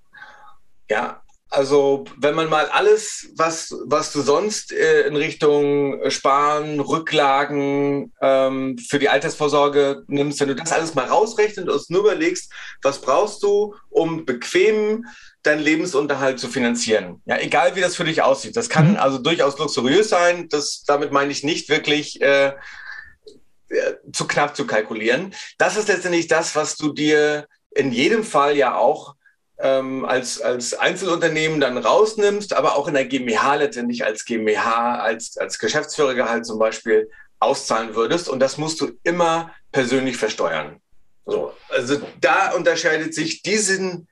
Ja, 0.89 1.21
also 1.58 2.06
wenn 2.17 2.36
man 2.36 2.50
mal 2.50 2.67
alles, 2.67 3.32
was, 3.36 3.76
was 3.86 4.13
du 4.13 4.22
sonst 4.22 4.72
äh, 4.72 5.08
in 5.08 5.15
Richtung 5.15 6.00
Sparen, 6.12 6.80
Rücklagen 6.80 8.13
ähm, 8.22 8.78
für 8.78 9.00
die 9.00 9.10
Altersvorsorge 9.10 10.04
nimmst, 10.06 10.39
wenn 10.39 10.50
du 10.50 10.56
das 10.56 10.72
alles 10.72 10.93
mal 10.93 11.08
rausrechnest 11.08 11.67
und 11.67 11.89
nur 11.89 12.02
überlegst, 12.02 12.54
was 12.84 13.02
brauchst 13.02 13.41
du, 13.41 13.74
um 13.89 14.24
bequem 14.24 15.06
deinen 15.41 15.63
Lebensunterhalt 15.63 16.39
zu 16.39 16.48
finanzieren. 16.48 17.24
Ja, 17.26 17.39
egal 17.39 17.76
wie 17.76 17.82
das 17.82 17.96
für 17.96 18.04
dich 18.04 18.22
aussieht. 18.22 18.56
Das 18.56 18.70
kann 18.70 18.91
mhm. 18.91 18.98
also 18.98 19.17
durchaus 19.17 19.58
luxuriös 19.58 20.10
sein. 20.10 20.50
Das, 20.50 20.84
damit 20.86 21.12
meine 21.12 21.32
ich 21.32 21.43
nicht 21.43 21.70
wirklich 21.70 22.22
äh, 22.22 22.50
äh, 23.70 23.96
zu 24.13 24.28
knapp 24.28 24.56
zu 24.56 24.67
kalkulieren. 24.67 25.34
Das 25.58 25.76
ist 25.76 25.88
letztendlich 25.88 26.28
das, 26.28 26.56
was 26.56 26.76
du 26.76 26.93
dir 26.93 27.48
in 27.72 27.91
jedem 27.91 28.24
Fall 28.24 28.56
ja 28.56 28.76
auch 28.76 29.16
ähm, 29.60 30.06
als, 30.06 30.41
als 30.41 30.74
Einzelunternehmen 30.74 31.60
dann 31.60 31.78
rausnimmst, 31.78 32.54
aber 32.54 32.76
auch 32.76 32.88
in 32.88 32.93
der 32.93 33.06
GmbH 33.06 33.56
letztendlich 33.56 34.06
als 34.06 34.26
GmbH, 34.26 35.00
als, 35.00 35.38
als 35.38 35.60
Geschäftsführergehalt 35.60 36.46
zum 36.46 36.60
Beispiel 36.60 37.10
auszahlen 37.39 37.96
würdest. 37.96 38.30
Und 38.30 38.39
das 38.39 38.58
musst 38.58 38.82
du 38.82 38.91
immer 39.04 39.52
persönlich 39.72 40.17
versteuern. 40.17 40.80
So, 41.26 41.54
also 41.70 42.00
da 42.22 42.52
unterscheidet 42.54 43.13
sich 43.13 43.41
diesen 43.41 44.08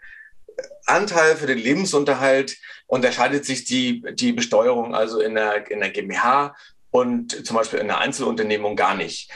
Anteil 0.85 1.35
für 1.35 1.47
den 1.47 1.57
Lebensunterhalt, 1.57 2.57
unterscheidet 2.87 3.45
sich 3.45 3.65
die, 3.65 4.03
die 4.13 4.33
Besteuerung 4.33 4.93
also 4.93 5.21
in 5.21 5.35
der, 5.35 5.69
in 5.71 5.79
der 5.79 5.89
GmbH 5.89 6.55
und 6.91 7.45
zum 7.45 7.55
Beispiel 7.55 7.79
in 7.79 7.87
der 7.87 7.99
Einzelunternehmung 7.99 8.75
gar 8.75 8.95
nicht. 8.95 9.31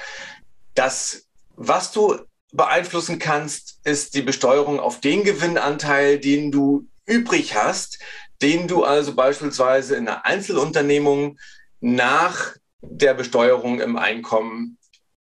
Das, 0.76 1.28
was 1.56 1.91
du 1.91 2.19
beeinflussen 2.51 3.19
kannst, 3.19 3.79
ist 3.83 4.15
die 4.15 4.21
Besteuerung 4.21 4.79
auf 4.79 4.99
den 4.99 5.23
Gewinnanteil, 5.23 6.19
den 6.19 6.51
du 6.51 6.88
übrig 7.05 7.55
hast, 7.55 7.99
den 8.41 8.67
du 8.67 8.83
also 8.83 9.15
beispielsweise 9.15 9.95
in 9.95 10.05
der 10.05 10.25
Einzelunternehmung 10.25 11.38
nach 11.79 12.55
der 12.81 13.13
Besteuerung 13.13 13.81
im 13.81 13.97
Einkommen 13.97 14.77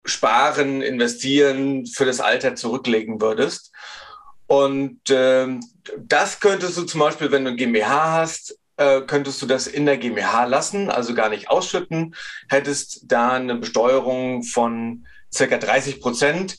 sparen, 0.06 0.82
investieren, 0.82 1.86
für 1.86 2.06
das 2.06 2.20
Alter 2.20 2.56
zurücklegen 2.56 3.20
würdest. 3.20 3.72
Und 4.48 5.10
äh, 5.10 5.60
das 5.98 6.40
könntest 6.40 6.78
du 6.78 6.84
zum 6.84 7.02
Beispiel, 7.02 7.32
wenn 7.32 7.44
du 7.44 7.52
ein 7.52 7.58
GmbH 7.58 8.14
hast, 8.14 8.58
äh, 8.78 9.02
könntest 9.02 9.42
du 9.42 9.46
das 9.46 9.68
in 9.68 9.86
der 9.86 9.98
GmbH 9.98 10.46
lassen, 10.46 10.90
also 10.90 11.14
gar 11.14 11.30
nicht 11.30 11.50
ausschütten, 11.50 12.16
hättest 12.48 13.02
da 13.06 13.34
eine 13.34 13.56
Besteuerung 13.56 14.44
von 14.44 15.06
circa 15.34 15.58
30 15.58 16.00
Prozent. 16.00 16.58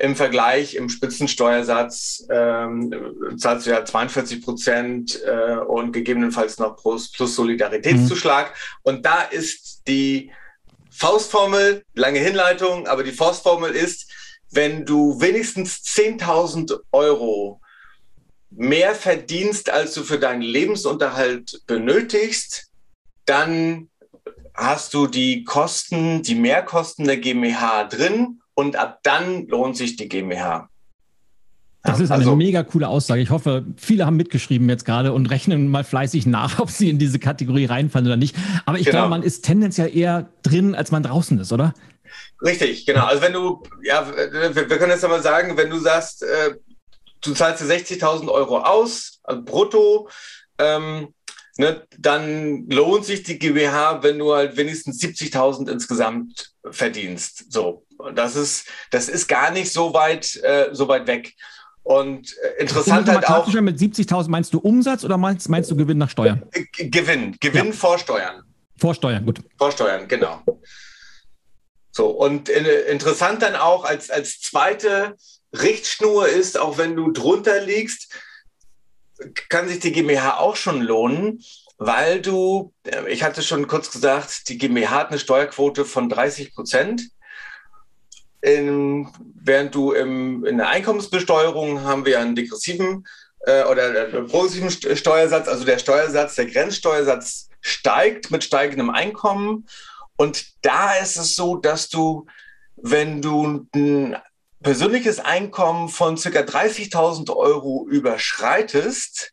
Im 0.00 0.14
Vergleich 0.14 0.76
im 0.76 0.88
Spitzensteuersatz 0.88 2.26
ähm, 2.30 2.94
zahlst 3.36 3.66
du 3.66 3.70
ja 3.70 3.84
42 3.84 4.42
Prozent 4.44 5.20
äh, 5.24 5.56
und 5.56 5.92
gegebenenfalls 5.92 6.58
noch 6.58 6.76
plus, 6.76 7.10
plus 7.10 7.34
Solidaritätszuschlag. 7.34 8.50
Mhm. 8.50 8.54
Und 8.82 9.06
da 9.06 9.22
ist 9.22 9.82
die 9.88 10.30
Faustformel, 10.90 11.84
lange 11.94 12.20
Hinleitung, 12.20 12.86
aber 12.86 13.02
die 13.02 13.12
Faustformel 13.12 13.72
ist, 13.72 14.10
wenn 14.50 14.86
du 14.86 15.20
wenigstens 15.20 15.82
10.000 15.84 16.78
Euro 16.92 17.60
mehr 18.50 18.94
verdienst, 18.94 19.70
als 19.70 19.94
du 19.94 20.02
für 20.02 20.18
deinen 20.18 20.42
Lebensunterhalt 20.42 21.62
benötigst, 21.66 22.68
dann 23.26 23.90
hast 24.54 24.94
du 24.94 25.06
die 25.06 25.44
Kosten, 25.44 26.22
die 26.22 26.34
Mehrkosten 26.34 27.04
der 27.04 27.18
GmbH 27.18 27.84
drin 27.84 28.37
und 28.58 28.74
ab 28.74 28.98
dann 29.04 29.46
lohnt 29.46 29.76
sich 29.76 29.94
die 29.94 30.08
GmbH. 30.08 30.68
Das 31.84 32.00
ist 32.00 32.10
eine 32.10 32.24
also, 32.24 32.34
mega 32.34 32.64
coole 32.64 32.88
Aussage. 32.88 33.22
Ich 33.22 33.30
hoffe, 33.30 33.64
viele 33.76 34.04
haben 34.04 34.16
mitgeschrieben 34.16 34.68
jetzt 34.68 34.84
gerade 34.84 35.12
und 35.12 35.26
rechnen 35.26 35.68
mal 35.68 35.84
fleißig 35.84 36.26
nach, 36.26 36.58
ob 36.58 36.68
sie 36.68 36.90
in 36.90 36.98
diese 36.98 37.20
Kategorie 37.20 37.66
reinfallen 37.66 38.08
oder 38.08 38.16
nicht. 38.16 38.34
Aber 38.66 38.76
ich 38.76 38.86
genau. 38.86 38.98
glaube, 38.98 39.10
man 39.10 39.22
ist 39.22 39.44
tendenziell 39.44 39.96
eher 39.96 40.28
drin, 40.42 40.74
als 40.74 40.90
man 40.90 41.04
draußen 41.04 41.38
ist, 41.38 41.52
oder? 41.52 41.72
Richtig, 42.42 42.84
genau. 42.84 43.04
Also 43.04 43.22
wenn 43.22 43.32
du, 43.32 43.62
ja, 43.84 44.04
wir, 44.08 44.56
wir 44.56 44.78
können 44.78 44.90
jetzt 44.90 45.04
einmal 45.04 45.22
sagen, 45.22 45.56
wenn 45.56 45.70
du 45.70 45.78
sagst, 45.78 46.24
äh, 46.24 46.56
du 47.20 47.34
zahlst 47.34 47.62
dir 47.62 47.72
60.000 47.72 48.28
Euro 48.28 48.58
aus, 48.58 49.20
also 49.22 49.40
brutto, 49.44 50.08
ähm, 50.58 51.14
ne, 51.58 51.86
dann 51.98 52.68
lohnt 52.70 53.04
sich 53.04 53.24
die 53.24 53.38
GmbH, 53.38 54.02
wenn 54.02 54.18
du 54.18 54.32
halt 54.32 54.56
wenigstens 54.56 55.00
70.000 55.02 55.70
insgesamt 55.70 56.54
verdienst. 56.70 57.52
So, 57.52 57.84
das 58.14 58.36
ist, 58.36 58.66
das 58.90 59.08
ist 59.08 59.28
gar 59.28 59.50
nicht 59.50 59.70
so 59.70 59.92
weit, 59.92 60.36
äh, 60.42 60.70
so 60.72 60.88
weit 60.88 61.06
weg. 61.06 61.34
Und 61.82 62.36
äh, 62.42 62.62
interessant 62.62 63.08
halt 63.08 63.28
auch. 63.28 63.46
Mit 63.52 63.78
70.000 63.78 64.28
meinst 64.28 64.54
du 64.54 64.58
Umsatz 64.58 65.04
oder 65.04 65.18
meinst, 65.18 65.48
meinst 65.48 65.70
du 65.70 65.76
Gewinn 65.76 65.98
nach 65.98 66.10
Steuern? 66.10 66.42
Gewinn, 66.76 67.36
Gewinn 67.40 67.66
ja. 67.66 67.72
vor 67.72 67.98
Steuern. 67.98 68.42
Vor 68.78 68.94
Steuern, 68.94 69.26
gut. 69.26 69.40
Vor 69.56 69.72
Steuern, 69.72 70.06
genau. 70.06 70.42
So, 71.90 72.06
und 72.10 72.48
äh, 72.48 72.82
interessant 72.90 73.42
dann 73.42 73.56
auch 73.56 73.84
als, 73.84 74.10
als 74.10 74.40
zweite 74.40 75.16
Richtschnur 75.52 76.28
ist, 76.28 76.58
auch 76.58 76.78
wenn 76.78 76.94
du 76.94 77.10
drunter 77.10 77.60
liegst, 77.60 78.14
kann 79.48 79.68
sich 79.68 79.80
die 79.80 79.92
GmbH 79.92 80.38
auch 80.38 80.56
schon 80.56 80.80
lohnen, 80.80 81.42
weil 81.78 82.20
du, 82.20 82.72
äh, 82.84 83.10
ich 83.10 83.22
hatte 83.22 83.42
schon 83.42 83.66
kurz 83.66 83.90
gesagt, 83.90 84.48
die 84.48 84.58
GmbH 84.58 84.90
hat 84.90 85.10
eine 85.10 85.18
Steuerquote 85.18 85.84
von 85.84 86.08
30 86.08 86.54
Prozent. 86.54 87.02
In, 88.40 89.08
während 89.34 89.74
du 89.74 89.92
im, 89.92 90.44
in 90.44 90.58
der 90.58 90.68
Einkommensbesteuerung 90.68 91.82
haben 91.82 92.04
wir 92.04 92.20
einen 92.20 92.36
degressiven 92.36 93.06
äh, 93.40 93.64
oder 93.64 94.06
einen 94.06 94.28
progressiven 94.28 94.70
Steuersatz, 94.70 95.48
also 95.48 95.64
der 95.64 95.78
Steuersatz, 95.78 96.36
der 96.36 96.46
Grenzsteuersatz 96.46 97.48
steigt 97.60 98.30
mit 98.30 98.44
steigendem 98.44 98.90
Einkommen. 98.90 99.66
Und 100.16 100.46
da 100.62 100.94
ist 100.94 101.16
es 101.16 101.34
so, 101.34 101.56
dass 101.56 101.88
du, 101.88 102.26
wenn 102.76 103.22
du 103.22 103.68
ein 103.74 104.16
persönliches 104.62 105.20
Einkommen 105.20 105.88
von 105.88 106.16
circa 106.16 106.40
30.000 106.40 107.34
Euro 107.34 107.86
überschreitest, 107.88 109.32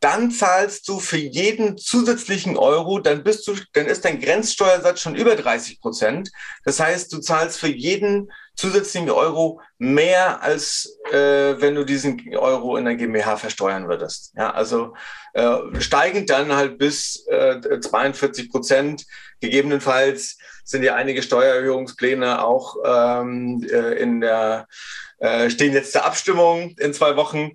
dann 0.00 0.30
zahlst 0.30 0.88
du 0.88 1.00
für 1.00 1.16
jeden 1.16 1.76
zusätzlichen 1.76 2.56
Euro, 2.56 3.00
dann 3.00 3.24
bist 3.24 3.46
du, 3.48 3.56
dann 3.72 3.86
ist 3.86 4.04
dein 4.04 4.20
Grenzsteuersatz 4.20 5.00
schon 5.00 5.16
über 5.16 5.34
30 5.34 5.80
Prozent. 5.80 6.30
Das 6.64 6.78
heißt, 6.78 7.12
du 7.12 7.18
zahlst 7.18 7.58
für 7.58 7.68
jeden 7.68 8.30
zusätzlichen 8.58 9.08
Euro 9.10 9.60
mehr, 9.78 10.42
als 10.42 10.98
äh, 11.12 11.60
wenn 11.60 11.76
du 11.76 11.84
diesen 11.84 12.20
Euro 12.36 12.76
in 12.76 12.86
der 12.86 12.96
GmbH 12.96 13.36
versteuern 13.36 13.88
würdest. 13.88 14.32
Ja, 14.36 14.50
also 14.50 14.94
äh, 15.32 15.58
steigend 15.78 16.28
dann 16.28 16.52
halt 16.52 16.76
bis 16.76 17.24
äh, 17.28 17.60
42 17.80 18.50
Prozent. 18.50 19.06
Gegebenenfalls 19.40 20.38
sind 20.64 20.82
ja 20.82 20.96
einige 20.96 21.22
Steuererhöhungspläne 21.22 22.44
auch 22.44 22.74
ähm, 22.84 23.64
äh, 23.70 23.94
in 24.02 24.20
der 24.20 24.66
äh, 25.18 25.50
stehen 25.50 25.72
jetzt 25.72 25.92
zur 25.92 26.04
Abstimmung 26.04 26.74
in 26.78 26.92
zwei 26.92 27.14
Wochen. 27.14 27.52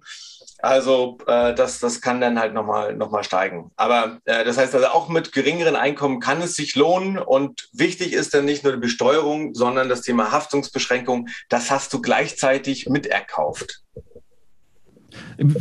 Also 0.64 1.18
äh, 1.28 1.54
das, 1.54 1.82
das 1.82 2.00
kann 2.00 2.22
dann 2.22 2.40
halt 2.40 2.54
nochmal 2.54 2.96
noch 2.96 3.12
mal 3.12 3.26
steigen. 3.26 3.72
Aber 3.76 4.20
äh, 4.24 4.46
das 4.46 4.58
heißt 4.58 4.74
also 4.74 4.88
auch 4.88 5.10
mit 5.10 5.34
geringeren 5.34 5.76
Einkommen 5.76 6.22
kann 6.22 6.42
es 6.42 6.56
sich 6.56 6.78
lohnen. 6.78 7.18
Und 7.18 7.68
wichtig 7.74 8.14
ist 8.14 8.34
dann 8.34 8.46
nicht 8.46 8.64
nur 8.64 8.72
die 8.72 8.80
Besteuerung, 8.80 9.54
sondern 9.56 9.90
das 9.90 10.04
Thema 10.04 10.32
Haftungsbeschränkung. 10.32 11.28
Das 11.50 11.70
hast 11.70 11.92
du 11.94 12.02
gleichzeitig 12.02 12.88
miterkauft. 12.88 13.82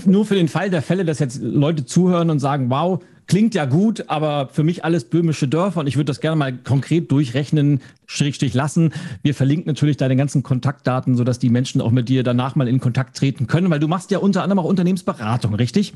Nur 0.05 0.25
für 0.25 0.37
den 0.37 0.47
Fall 0.47 0.71
der 0.71 0.83
Fälle, 0.83 1.05
dass 1.05 1.19
jetzt 1.19 1.41
Leute 1.43 1.85
zuhören 1.85 2.31
und 2.31 2.38
sagen, 2.38 2.71
wow, 2.71 3.03
klingt 3.33 3.55
ja 3.55 3.64
gut, 3.64 4.05
aber 4.09 4.51
für 4.53 4.62
mich 4.62 4.85
alles 4.85 5.05
böhmische 5.05 5.49
Dörfer 5.49 5.81
und 5.81 5.87
ich 5.87 5.97
würde 5.97 6.05
das 6.05 6.21
gerne 6.21 6.37
mal 6.37 6.53
konkret 6.53 7.11
durchrechnen, 7.11 7.81
Schrägstrich 8.05 8.53
lassen. 8.53 8.92
Wir 9.23 9.35
verlinken 9.35 9.68
natürlich 9.68 9.97
deine 9.97 10.16
ganzen 10.16 10.42
Kontaktdaten, 10.42 11.16
sodass 11.16 11.38
die 11.38 11.49
Menschen 11.49 11.81
auch 11.81 11.92
mit 11.92 12.11
dir 12.11 12.25
danach 12.25 12.57
mal 12.57 12.68
in 12.68 12.79
Kontakt 12.79 13.16
treten 13.16 13.47
können, 13.47 13.71
weil 13.71 13.81
du 13.81 13.88
machst 13.88 14.11
ja 14.11 14.18
unter 14.18 14.42
anderem 14.42 14.59
auch 14.59 14.68
Unternehmensberatung, 14.68 15.55
richtig? 15.55 15.95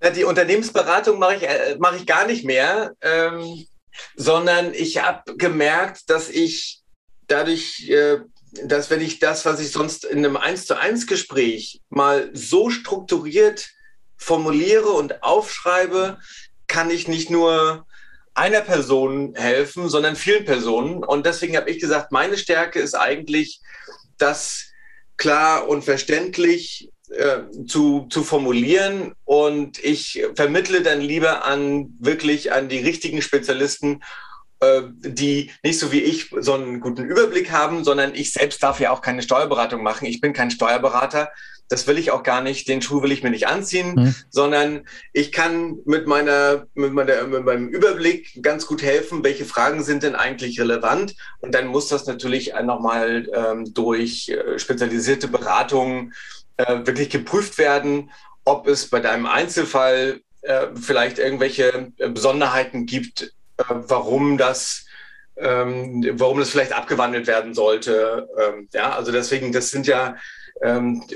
Ja, 0.00 0.10
die 0.10 0.22
Unternehmensberatung 0.22 1.18
mache 1.18 1.38
ich, 1.38 1.42
äh, 1.42 1.76
mache 1.80 1.96
ich 1.96 2.06
gar 2.06 2.24
nicht 2.24 2.44
mehr, 2.44 2.92
ähm, 3.00 3.66
sondern 4.14 4.74
ich 4.74 5.02
habe 5.02 5.36
gemerkt, 5.36 6.08
dass 6.08 6.30
ich 6.30 6.82
dadurch, 7.26 7.88
äh, 7.90 8.18
dass 8.68 8.90
wenn 8.90 9.00
ich 9.00 9.18
das, 9.18 9.44
was 9.44 9.58
ich 9.58 9.72
sonst 9.72 10.04
in 10.04 10.18
einem 10.18 10.36
1 10.36 10.66
zu 10.66 10.78
1 10.78 11.08
Gespräch 11.08 11.80
mal 11.88 12.30
so 12.32 12.70
strukturiert 12.70 13.70
formuliere 14.22 14.90
und 14.90 15.22
aufschreibe, 15.22 16.18
kann 16.66 16.90
ich 16.90 17.08
nicht 17.08 17.30
nur 17.30 17.86
einer 18.34 18.62
Person 18.62 19.34
helfen, 19.34 19.88
sondern 19.88 20.16
vielen 20.16 20.44
Personen. 20.44 21.04
Und 21.04 21.26
deswegen 21.26 21.56
habe 21.56 21.70
ich 21.70 21.80
gesagt, 21.80 22.12
meine 22.12 22.38
Stärke 22.38 22.80
ist 22.80 22.94
eigentlich, 22.94 23.60
das 24.18 24.72
klar 25.16 25.68
und 25.68 25.84
verständlich 25.84 26.90
äh, 27.10 27.40
zu, 27.66 28.06
zu 28.08 28.22
formulieren. 28.22 29.14
Und 29.24 29.82
ich 29.84 30.24
vermittle 30.34 30.82
dann 30.82 31.00
lieber 31.00 31.44
an 31.44 31.94
wirklich 31.98 32.52
an 32.52 32.68
die 32.68 32.78
richtigen 32.78 33.20
Spezialisten, 33.20 34.02
äh, 34.60 34.82
die 35.00 35.50
nicht 35.62 35.78
so 35.78 35.92
wie 35.92 36.00
ich 36.00 36.30
so 36.38 36.54
einen 36.54 36.80
guten 36.80 37.04
Überblick 37.04 37.50
haben, 37.50 37.84
sondern 37.84 38.14
ich 38.14 38.32
selbst 38.32 38.62
darf 38.62 38.80
ja 38.80 38.92
auch 38.92 39.02
keine 39.02 39.22
Steuerberatung 39.22 39.82
machen. 39.82 40.06
Ich 40.06 40.20
bin 40.20 40.32
kein 40.32 40.50
Steuerberater, 40.50 41.30
das 41.72 41.86
will 41.86 41.96
ich 41.96 42.10
auch 42.10 42.22
gar 42.22 42.42
nicht, 42.42 42.68
den 42.68 42.82
Schuh 42.82 43.02
will 43.02 43.12
ich 43.12 43.22
mir 43.22 43.30
nicht 43.30 43.48
anziehen, 43.48 43.94
mhm. 43.94 44.14
sondern 44.28 44.86
ich 45.14 45.32
kann 45.32 45.78
mit 45.86 46.06
meiner, 46.06 46.66
mit 46.74 46.92
meiner, 46.92 47.26
mit 47.26 47.44
meinem 47.44 47.68
Überblick 47.68 48.42
ganz 48.42 48.66
gut 48.66 48.82
helfen, 48.82 49.24
welche 49.24 49.46
Fragen 49.46 49.82
sind 49.82 50.02
denn 50.02 50.14
eigentlich 50.14 50.60
relevant. 50.60 51.16
Und 51.40 51.54
dann 51.54 51.68
muss 51.68 51.88
das 51.88 52.06
natürlich 52.06 52.52
nochmal 52.62 53.26
ähm, 53.32 53.72
durch 53.72 54.28
äh, 54.28 54.58
spezialisierte 54.58 55.28
Beratungen 55.28 56.12
äh, 56.58 56.84
wirklich 56.84 57.08
geprüft 57.08 57.56
werden, 57.56 58.10
ob 58.44 58.68
es 58.68 58.90
bei 58.90 59.00
deinem 59.00 59.24
Einzelfall 59.24 60.20
äh, 60.42 60.66
vielleicht 60.74 61.18
irgendwelche 61.18 61.90
äh, 61.96 62.08
Besonderheiten 62.10 62.84
gibt, 62.84 63.32
äh, 63.56 63.64
warum 63.66 64.36
das 64.36 64.84
ähm, 65.38 66.04
warum 66.18 66.38
das 66.38 66.50
vielleicht 66.50 66.74
abgewandelt 66.74 67.26
werden 67.26 67.54
sollte. 67.54 68.28
Ähm, 68.38 68.68
ja, 68.74 68.94
also 68.94 69.10
deswegen, 69.10 69.52
das 69.52 69.70
sind 69.70 69.86
ja 69.86 70.16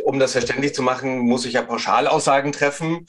um 0.04 0.18
das 0.18 0.32
verständlich 0.32 0.74
zu 0.74 0.82
machen, 0.82 1.18
muss 1.18 1.44
ich 1.44 1.54
ja 1.54 1.62
Pauschalaussagen 1.62 2.52
treffen. 2.52 3.06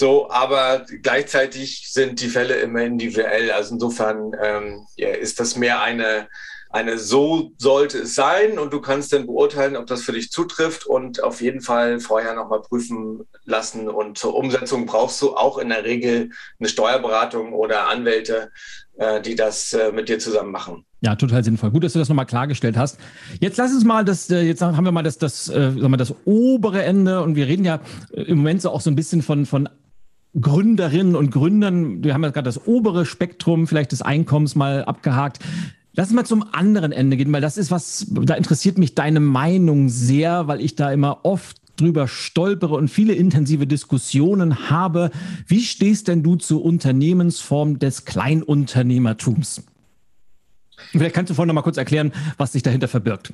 So, 0.00 0.30
aber 0.30 0.86
gleichzeitig 1.02 1.92
sind 1.92 2.22
die 2.22 2.28
Fälle 2.28 2.54
immer 2.54 2.80
individuell. 2.80 3.50
Also 3.50 3.74
insofern 3.74 4.32
ähm, 4.42 4.86
ja, 4.96 5.10
ist 5.10 5.38
das 5.40 5.56
mehr 5.56 5.82
eine, 5.82 6.28
eine 6.70 6.98
so 6.98 7.52
sollte 7.58 7.98
es 7.98 8.14
sein 8.14 8.58
und 8.58 8.72
du 8.72 8.80
kannst 8.80 9.12
dann 9.12 9.26
beurteilen, 9.26 9.76
ob 9.76 9.86
das 9.86 10.02
für 10.02 10.12
dich 10.12 10.30
zutrifft 10.30 10.86
und 10.86 11.22
auf 11.22 11.42
jeden 11.42 11.60
Fall 11.60 12.00
vorher 12.00 12.34
nochmal 12.34 12.62
prüfen 12.62 13.28
lassen. 13.44 13.90
Und 13.90 14.16
zur 14.16 14.34
Umsetzung 14.34 14.86
brauchst 14.86 15.20
du 15.20 15.36
auch 15.36 15.58
in 15.58 15.68
der 15.68 15.84
Regel 15.84 16.30
eine 16.58 16.68
Steuerberatung 16.70 17.52
oder 17.52 17.88
Anwälte, 17.88 18.52
äh, 18.96 19.20
die 19.20 19.34
das 19.34 19.74
äh, 19.74 19.92
mit 19.92 20.08
dir 20.08 20.18
zusammen 20.18 20.50
machen. 20.50 20.86
Ja, 21.02 21.16
total 21.16 21.42
sinnvoll. 21.42 21.70
Gut, 21.70 21.82
dass 21.82 21.94
du 21.94 21.98
das 21.98 22.10
nochmal 22.10 22.26
klargestellt 22.26 22.76
hast. 22.76 22.98
Jetzt 23.40 23.56
lass 23.56 23.72
uns 23.72 23.84
mal 23.84 24.04
das, 24.04 24.28
äh, 24.30 24.42
jetzt 24.42 24.60
haben 24.60 24.84
wir 24.84 24.92
mal 24.92 25.02
das, 25.02 25.16
das, 25.16 25.48
äh, 25.48 25.72
sagen 25.72 25.90
wir, 25.90 25.96
das 25.96 26.14
obere 26.26 26.82
Ende 26.82 27.22
und 27.22 27.36
wir 27.36 27.46
reden 27.46 27.64
ja 27.64 27.80
äh, 28.12 28.22
im 28.22 28.38
Moment 28.38 28.60
so 28.60 28.70
auch 28.70 28.82
so 28.82 28.90
ein 28.90 28.96
bisschen 28.96 29.22
von, 29.22 29.46
von 29.46 29.68
Gründerinnen 30.38 31.16
und 31.16 31.30
Gründern. 31.30 32.04
Wir 32.04 32.12
haben 32.12 32.22
ja 32.22 32.30
gerade 32.30 32.44
das 32.44 32.66
obere 32.66 33.06
Spektrum 33.06 33.66
vielleicht 33.66 33.92
des 33.92 34.02
Einkommens 34.02 34.54
mal 34.54 34.84
abgehakt. 34.84 35.38
Lass 35.94 36.08
uns 36.08 36.16
mal 36.16 36.24
zum 36.24 36.44
anderen 36.52 36.92
Ende 36.92 37.16
gehen, 37.16 37.32
weil 37.32 37.40
das 37.40 37.56
ist 37.56 37.70
was, 37.70 38.06
da 38.10 38.34
interessiert 38.34 38.78
mich 38.78 38.94
deine 38.94 39.20
Meinung 39.20 39.88
sehr, 39.88 40.46
weil 40.46 40.60
ich 40.60 40.76
da 40.76 40.92
immer 40.92 41.24
oft 41.24 41.56
drüber 41.76 42.08
stolpere 42.08 42.74
und 42.74 42.88
viele 42.88 43.14
intensive 43.14 43.66
Diskussionen 43.66 44.70
habe. 44.70 45.10
Wie 45.46 45.62
stehst 45.62 46.08
denn 46.08 46.22
du 46.22 46.36
zur 46.36 46.64
Unternehmensform 46.64 47.78
des 47.78 48.04
Kleinunternehmertums? 48.04 49.62
Vielleicht 50.90 51.14
kannst 51.14 51.30
du 51.30 51.34
vorhin 51.34 51.48
noch 51.48 51.54
mal 51.54 51.62
kurz 51.62 51.76
erklären, 51.76 52.12
was 52.36 52.52
sich 52.52 52.62
dahinter 52.62 52.88
verbirgt. 52.88 53.30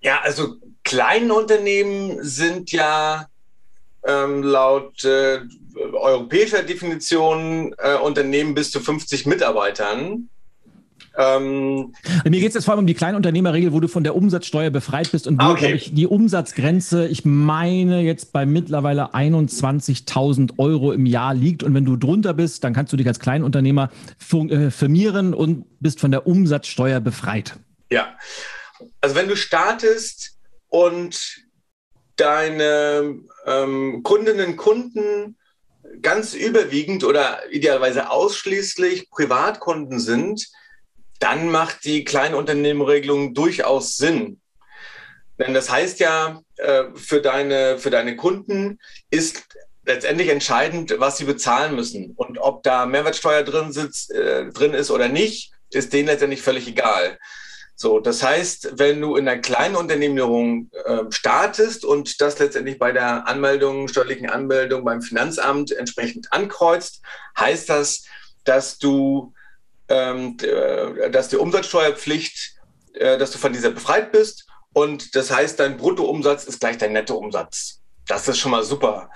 Ja, 0.00 0.20
also 0.22 0.56
Kleinunternehmen 0.84 2.22
sind 2.22 2.72
ja 2.72 3.26
ähm, 4.06 4.42
laut 4.42 5.04
äh, 5.04 5.40
europäischer 5.92 6.62
Definition 6.62 7.74
äh, 7.78 7.96
Unternehmen 7.96 8.54
bis 8.54 8.70
zu 8.70 8.80
50 8.80 9.26
Mitarbeitern. 9.26 10.28
Ähm, 11.16 11.92
Mir 12.24 12.40
geht 12.40 12.48
es 12.48 12.54
jetzt 12.54 12.64
vor 12.64 12.72
allem 12.72 12.80
um 12.80 12.86
die 12.86 12.94
Kleinunternehmerregel, 12.94 13.72
wo 13.72 13.80
du 13.80 13.88
von 13.88 14.04
der 14.04 14.14
Umsatzsteuer 14.14 14.70
befreit 14.70 15.10
bist 15.10 15.26
und 15.26 15.42
wo, 15.42 15.50
okay. 15.50 15.74
ich, 15.74 15.94
die 15.94 16.06
Umsatzgrenze, 16.06 17.08
ich 17.08 17.24
meine, 17.24 18.02
jetzt 18.02 18.32
bei 18.32 18.46
mittlerweile 18.46 19.14
21.000 19.14 20.58
Euro 20.58 20.92
im 20.92 21.06
Jahr 21.06 21.34
liegt. 21.34 21.62
Und 21.62 21.74
wenn 21.74 21.84
du 21.84 21.96
drunter 21.96 22.34
bist, 22.34 22.64
dann 22.64 22.74
kannst 22.74 22.92
du 22.92 22.96
dich 22.96 23.06
als 23.06 23.18
Kleinunternehmer 23.18 23.90
äh, 24.32 24.70
firmieren 24.70 25.34
und 25.34 25.64
bist 25.80 26.00
von 26.00 26.10
der 26.10 26.26
Umsatzsteuer 26.26 27.00
befreit. 27.00 27.56
Ja, 27.90 28.16
also 29.00 29.16
wenn 29.16 29.28
du 29.28 29.36
startest 29.36 30.36
und 30.68 31.42
deine 32.16 33.18
ähm, 33.46 34.02
Kundinnen 34.02 34.50
und 34.50 34.56
Kunden 34.56 35.36
ganz 36.02 36.34
überwiegend 36.34 37.04
oder 37.04 37.40
idealerweise 37.50 38.10
ausschließlich 38.10 39.10
Privatkunden 39.10 39.98
sind, 39.98 40.46
dann 41.20 41.50
macht 41.50 41.84
die 41.84 42.04
Kleinunternehmerregelung 42.04 43.34
durchaus 43.34 43.96
Sinn. 43.96 44.40
Denn 45.38 45.54
das 45.54 45.70
heißt 45.70 46.00
ja, 46.00 46.42
äh, 46.56 46.84
für 46.94 47.22
deine, 47.22 47.78
für 47.78 47.90
deine 47.90 48.16
Kunden 48.16 48.78
ist 49.10 49.44
letztendlich 49.86 50.28
entscheidend, 50.28 50.94
was 50.98 51.18
sie 51.18 51.24
bezahlen 51.24 51.76
müssen. 51.76 52.12
Und 52.16 52.38
ob 52.38 52.62
da 52.62 52.86
Mehrwertsteuer 52.86 53.42
drin, 53.42 53.72
sitzt, 53.72 54.12
äh, 54.12 54.50
drin 54.50 54.74
ist 54.74 54.90
oder 54.90 55.08
nicht, 55.08 55.52
ist 55.70 55.92
denen 55.92 56.08
letztendlich 56.08 56.42
völlig 56.42 56.66
egal. 56.66 57.18
So, 57.74 57.98
das 57.98 58.22
heißt, 58.22 58.78
wenn 58.78 59.00
du 59.00 59.16
in 59.16 59.26
einer 59.26 59.40
kleinen 59.40 59.76
Unternehmung 59.76 60.70
äh, 60.84 61.04
startest 61.08 61.86
und 61.86 62.20
das 62.20 62.38
letztendlich 62.38 62.78
bei 62.78 62.92
der 62.92 63.26
Anmeldung, 63.26 63.88
steuerlichen 63.88 64.28
Anmeldung 64.28 64.84
beim 64.84 65.00
Finanzamt 65.00 65.72
entsprechend 65.72 66.30
ankreuzt, 66.30 67.00
heißt 67.38 67.70
das, 67.70 68.04
dass 68.44 68.76
du 68.76 69.32
dass 71.10 71.28
die 71.28 71.36
Umsatzsteuerpflicht, 71.36 72.54
äh, 72.94 73.18
dass 73.18 73.30
du 73.32 73.38
von 73.38 73.52
dieser 73.52 73.70
befreit 73.70 74.12
bist. 74.12 74.46
Und 74.72 75.16
das 75.16 75.30
heißt, 75.30 75.58
dein 75.58 75.76
Bruttoumsatz 75.76 76.44
ist 76.44 76.60
gleich 76.60 76.78
dein 76.78 76.92
Nettoumsatz. 76.92 77.80
Das 78.06 78.28
ist 78.28 78.38
schon 78.38 78.52
mal 78.52 78.62
super. 78.62 79.10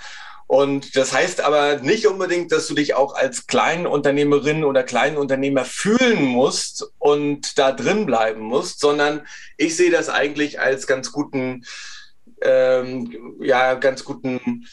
Und 0.46 0.94
das 0.96 1.12
heißt 1.12 1.40
aber 1.40 1.76
nicht 1.76 2.06
unbedingt, 2.06 2.52
dass 2.52 2.66
du 2.66 2.74
dich 2.74 2.94
auch 2.94 3.14
als 3.14 3.46
Kleinunternehmerin 3.46 4.64
oder 4.64 4.82
Kleinunternehmer 4.82 5.64
fühlen 5.64 6.22
musst 6.22 6.86
und 6.98 7.58
da 7.58 7.72
drin 7.72 8.04
bleiben 8.04 8.42
musst, 8.42 8.80
sondern 8.80 9.26
ich 9.56 9.76
sehe 9.76 9.90
das 9.90 10.08
eigentlich 10.10 10.60
als 10.60 10.86
ganz 10.86 11.12
guten, 11.12 11.64
ähm, 12.42 13.36
ja, 13.40 13.74
ganz 13.74 14.04
guten, 14.04 14.66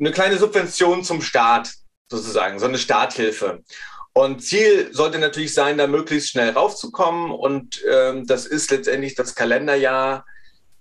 eine 0.00 0.10
kleine 0.10 0.36
Subvention 0.36 1.04
zum 1.04 1.22
Staat 1.22 1.72
sozusagen, 2.10 2.58
so 2.58 2.66
eine 2.66 2.78
Starthilfe. 2.78 3.62
Und 4.16 4.42
Ziel 4.42 4.88
sollte 4.94 5.18
natürlich 5.18 5.52
sein, 5.52 5.76
da 5.76 5.86
möglichst 5.86 6.30
schnell 6.30 6.48
raufzukommen. 6.48 7.30
Und 7.30 7.82
ähm, 7.86 8.26
das 8.26 8.46
ist 8.46 8.70
letztendlich 8.70 9.14
das 9.14 9.34
Kalenderjahr, 9.34 10.24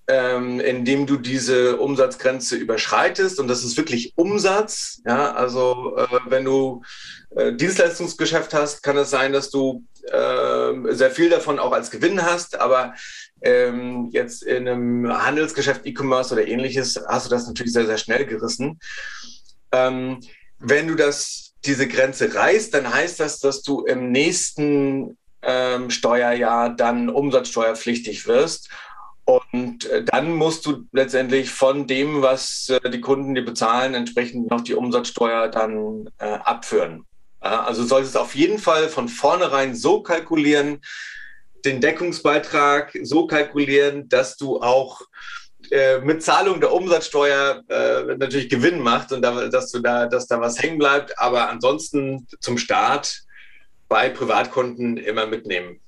ähm, 0.07 0.61
in 0.61 0.85
dem 0.85 1.05
du 1.05 1.17
diese 1.17 1.75
Umsatzgrenze 1.75 2.55
überschreitest. 2.55 3.41
Und 3.41 3.49
das 3.49 3.65
ist 3.65 3.75
wirklich 3.75 4.13
Umsatz. 4.15 5.01
Ja, 5.05 5.33
also 5.33 5.97
äh, 5.97 6.07
wenn 6.27 6.45
du 6.45 6.81
äh, 7.31 7.51
Dienstleistungsgeschäft 7.51 8.53
hast, 8.53 8.83
kann 8.83 8.95
es 8.95 9.09
sein, 9.09 9.33
dass 9.33 9.49
du 9.49 9.83
äh, 10.09 10.93
sehr 10.93 11.11
viel 11.11 11.29
davon 11.29 11.59
auch 11.59 11.73
als 11.73 11.91
Gewinn 11.91 12.23
hast. 12.23 12.57
Aber 12.57 12.93
ähm, 13.41 14.11
jetzt 14.13 14.43
in 14.43 14.65
einem 14.65 15.25
Handelsgeschäft, 15.25 15.85
E-Commerce 15.85 16.33
oder 16.33 16.47
ähnliches, 16.47 16.97
hast 17.05 17.25
du 17.25 17.31
das 17.31 17.47
natürlich 17.47 17.73
sehr, 17.73 17.85
sehr 17.85 17.97
schnell 17.97 18.25
gerissen. 18.25 18.79
Ähm, 19.73 20.21
wenn 20.57 20.87
du 20.87 20.95
das 20.95 21.44
diese 21.65 21.87
Grenze 21.87 22.33
reißt, 22.33 22.73
dann 22.73 22.91
heißt 22.93 23.19
das, 23.19 23.39
dass 23.39 23.61
du 23.61 23.83
im 23.83 24.11
nächsten 24.11 25.17
ähm, 25.41 25.89
Steuerjahr 25.89 26.69
dann 26.69 27.09
umsatzsteuerpflichtig 27.09 28.27
wirst. 28.27 28.69
Und 29.25 29.85
äh, 29.85 30.03
dann 30.03 30.33
musst 30.33 30.65
du 30.65 30.85
letztendlich 30.91 31.49
von 31.49 31.87
dem, 31.87 32.21
was 32.21 32.69
äh, 32.69 32.89
die 32.89 33.01
Kunden 33.01 33.33
dir 33.33 33.43
bezahlen, 33.43 33.95
entsprechend 33.95 34.49
noch 34.51 34.61
die 34.61 34.75
Umsatzsteuer 34.75 35.47
dann 35.47 36.09
äh, 36.19 36.25
abführen. 36.25 37.05
also 37.39 37.83
solltest 37.83 38.17
auf 38.17 38.35
jeden 38.35 38.59
Fall 38.59 38.89
von 38.89 39.07
vornherein 39.07 39.75
so 39.75 40.01
kalkulieren, 40.01 40.81
den 41.63 41.81
Deckungsbeitrag 41.81 42.95
so 43.01 43.25
kalkulieren, 43.27 44.07
dass 44.09 44.37
du 44.37 44.61
auch 44.61 45.01
äh, 45.71 45.99
mit 45.99 46.23
Zahlung 46.23 46.59
der 46.59 46.73
Umsatzsteuer 46.73 47.63
äh, 47.67 48.15
natürlich 48.15 48.49
Gewinn 48.49 48.79
macht 48.81 49.11
und 49.11 49.21
da, 49.21 49.47
dass 49.47 49.71
du 49.71 49.79
da, 49.79 50.05
dass 50.07 50.27
da 50.27 50.39
was 50.39 50.61
hängen 50.61 50.77
bleibt, 50.77 51.17
aber 51.19 51.49
ansonsten 51.49 52.27
zum 52.39 52.57
Start 52.57 53.21
bei 53.87 54.09
Privatkunden 54.09 54.97
immer 54.97 55.25
mitnehmen. 55.25 55.79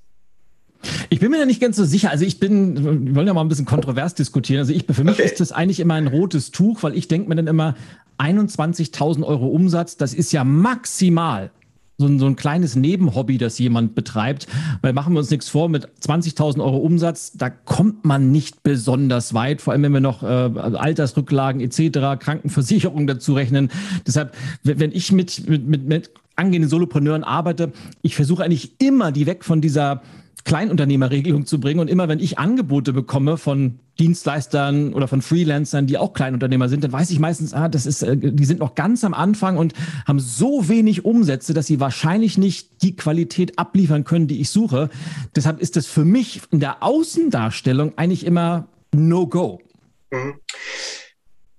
Ich 1.09 1.19
bin 1.19 1.31
mir 1.31 1.39
da 1.39 1.45
nicht 1.45 1.59
ganz 1.59 1.75
so 1.75 1.85
sicher. 1.85 2.11
Also 2.11 2.25
ich 2.25 2.39
bin, 2.39 3.07
wir 3.07 3.15
wollen 3.15 3.27
ja 3.27 3.33
mal 3.33 3.41
ein 3.41 3.49
bisschen 3.49 3.65
kontrovers 3.65 4.13
diskutieren. 4.13 4.59
Also 4.59 4.73
ich, 4.73 4.85
für 4.89 5.03
mich 5.03 5.15
okay. 5.15 5.25
ist 5.25 5.39
das 5.39 5.51
eigentlich 5.51 5.79
immer 5.79 5.95
ein 5.95 6.07
rotes 6.07 6.51
Tuch, 6.51 6.83
weil 6.83 6.95
ich 6.95 7.07
denke 7.07 7.29
mir 7.29 7.35
dann 7.35 7.47
immer, 7.47 7.75
21.000 8.19 9.23
Euro 9.23 9.47
Umsatz, 9.47 9.97
das 9.97 10.13
ist 10.13 10.31
ja 10.31 10.43
maximal 10.43 11.51
so 11.97 12.05
ein, 12.05 12.19
so 12.19 12.27
ein 12.27 12.35
kleines 12.35 12.75
Nebenhobby, 12.75 13.37
das 13.37 13.57
jemand 13.57 13.95
betreibt. 13.95 14.47
Weil 14.81 14.93
machen 14.93 15.13
wir 15.13 15.19
uns 15.19 15.31
nichts 15.31 15.49
vor, 15.49 15.67
mit 15.67 15.87
20.000 16.01 16.63
Euro 16.63 16.77
Umsatz, 16.77 17.31
da 17.33 17.49
kommt 17.49 18.05
man 18.05 18.31
nicht 18.31 18.61
besonders 18.61 19.33
weit, 19.33 19.61
vor 19.61 19.73
allem 19.73 19.83
wenn 19.83 19.93
wir 19.93 19.99
noch 19.99 20.21
äh, 20.21 20.25
Altersrücklagen 20.25 21.59
etc., 21.61 22.19
Krankenversicherung 22.19 23.07
dazu 23.07 23.33
rechnen. 23.33 23.71
Deshalb, 24.05 24.35
wenn 24.63 24.91
ich 24.91 25.11
mit, 25.11 25.49
mit, 25.49 25.67
mit, 25.67 25.87
mit 25.87 26.11
angehenden 26.35 26.69
Solopreneuren 26.69 27.23
arbeite, 27.23 27.71
ich 28.03 28.15
versuche 28.15 28.43
eigentlich 28.43 28.79
immer 28.79 29.11
die 29.11 29.25
weg 29.25 29.43
von 29.43 29.59
dieser 29.59 30.03
Kleinunternehmerregelung 30.47 31.45
zu 31.45 31.59
bringen. 31.59 31.81
Und 31.81 31.89
immer 31.89 32.07
wenn 32.07 32.19
ich 32.19 32.39
Angebote 32.39 32.93
bekomme 32.93 33.37
von 33.37 33.79
Dienstleistern 33.99 34.93
oder 34.93 35.09
von 35.09 35.21
Freelancern, 35.21 35.87
die 35.87 35.97
auch 35.97 36.13
Kleinunternehmer 36.13 36.69
sind, 36.69 36.85
dann 36.85 36.93
weiß 36.93 37.09
ich 37.09 37.19
meistens, 37.19 37.53
ah, 37.53 37.67
das 37.67 37.85
ist, 37.85 38.01
äh, 38.01 38.15
die 38.15 38.45
sind 38.45 38.59
noch 38.59 38.73
ganz 38.73 39.03
am 39.03 39.13
Anfang 39.13 39.57
und 39.57 39.73
haben 40.07 40.19
so 40.19 40.69
wenig 40.69 41.03
Umsätze, 41.03 41.53
dass 41.53 41.67
sie 41.67 41.81
wahrscheinlich 41.81 42.37
nicht 42.37 42.81
die 42.81 42.95
Qualität 42.95 43.59
abliefern 43.59 44.05
können, 44.05 44.27
die 44.27 44.39
ich 44.39 44.49
suche. 44.49 44.89
Deshalb 45.35 45.59
ist 45.59 45.75
es 45.75 45.85
für 45.85 46.05
mich 46.05 46.41
in 46.49 46.61
der 46.61 46.81
Außendarstellung 46.81 47.97
eigentlich 47.97 48.25
immer 48.25 48.69
No-Go. 48.95 49.59
Mhm. 50.11 50.35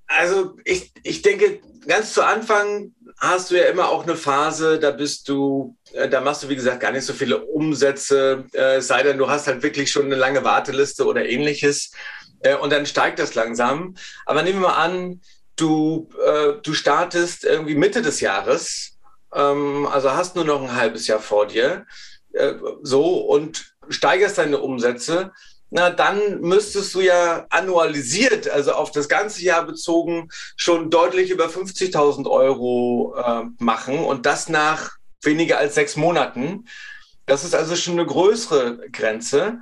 Also 0.07 0.57
ich, 0.65 0.93
ich 1.03 1.21
denke, 1.21 1.61
ganz 1.87 2.15
zu 2.15 2.25
Anfang 2.25 2.93
hast 3.19 3.51
du 3.51 3.57
ja 3.57 3.65
immer 3.67 3.89
auch 3.89 4.05
eine 4.05 4.17
Phase, 4.17 4.79
da 4.79 4.91
bist 4.91 5.29
du, 5.29 5.77
äh, 5.93 6.09
da 6.09 6.21
machst 6.21 6.43
du, 6.43 6.49
wie 6.49 6.57
gesagt, 6.57 6.81
gar 6.81 6.93
nicht 6.93 7.05
so 7.05 7.13
viele 7.13 7.45
Umsätze, 7.45 8.45
äh, 8.53 8.81
sei 8.81 9.03
denn, 9.03 9.19
du 9.19 9.29
hast 9.29 9.47
halt 9.47 9.63
wirklich 9.63 9.91
schon 9.91 10.07
eine 10.07 10.15
lange 10.15 10.45
Warteliste 10.45 11.05
oder 11.05 11.29
ähnliches. 11.29 11.93
Äh, 12.41 12.57
und 12.57 12.71
dann 12.71 12.87
steigt 12.87 13.19
das 13.19 13.35
langsam. 13.35 13.95
Aber 14.27 14.43
nehmen 14.43 14.61
wir 14.61 14.69
mal 14.69 14.77
an, 14.77 15.21
du, 15.57 16.09
äh, 16.25 16.55
du 16.63 16.73
startest 16.75 17.45
irgendwie 17.45 17.75
Mitte 17.75 18.03
des 18.03 18.21
Jahres, 18.21 18.99
ähm, 19.35 19.87
also 19.87 20.13
hast 20.13 20.37
nur 20.37 20.45
noch 20.45 20.63
ein 20.63 20.77
halbes 20.77 21.07
Jahr 21.07 21.21
vor 21.21 21.47
dir, 21.47 21.87
äh, 22.33 22.55
so 22.83 23.19
und 23.19 23.75
steigerst 23.89 24.39
deine 24.39 24.59
Umsätze 24.59 25.33
na 25.71 25.91
dann 25.91 26.41
müsstest 26.41 26.95
du 26.95 27.01
ja 27.01 27.47
annualisiert, 27.51 28.49
also 28.49 28.73
auf 28.73 28.91
das 28.91 29.09
ganze 29.09 29.43
Jahr 29.43 29.67
bezogen, 29.67 30.31
schon 30.57 30.91
deutlich 30.91 31.31
über 31.31 31.47
50.000 31.47 32.29
Euro 32.29 33.15
äh, 33.17 33.45
machen 33.59 33.99
und 33.99 34.27
das 34.27 34.49
nach 34.49 34.97
weniger 35.23 35.59
als 35.59 35.75
sechs 35.75 35.97
Monaten. 35.97 36.67
Das 37.27 37.45
ist 37.45 37.55
also 37.55 37.77
schon 37.77 37.95
eine 37.95 38.07
größere 38.07 38.89
Grenze. 38.91 39.61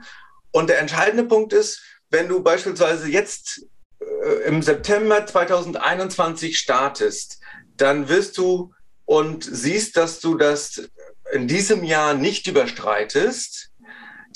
Und 0.52 0.68
der 0.68 0.78
entscheidende 0.78 1.24
Punkt 1.24 1.52
ist, 1.52 1.82
wenn 2.10 2.28
du 2.28 2.42
beispielsweise 2.42 3.08
jetzt 3.08 3.66
äh, 4.00 4.46
im 4.46 4.62
September 4.62 5.26
2021 5.26 6.58
startest, 6.58 7.40
dann 7.76 8.08
wirst 8.08 8.38
du 8.38 8.72
und 9.04 9.44
siehst, 9.44 9.96
dass 9.96 10.20
du 10.20 10.36
das 10.36 10.88
in 11.32 11.48
diesem 11.48 11.84
Jahr 11.84 12.14
nicht 12.14 12.46
überstreitest, 12.46 13.70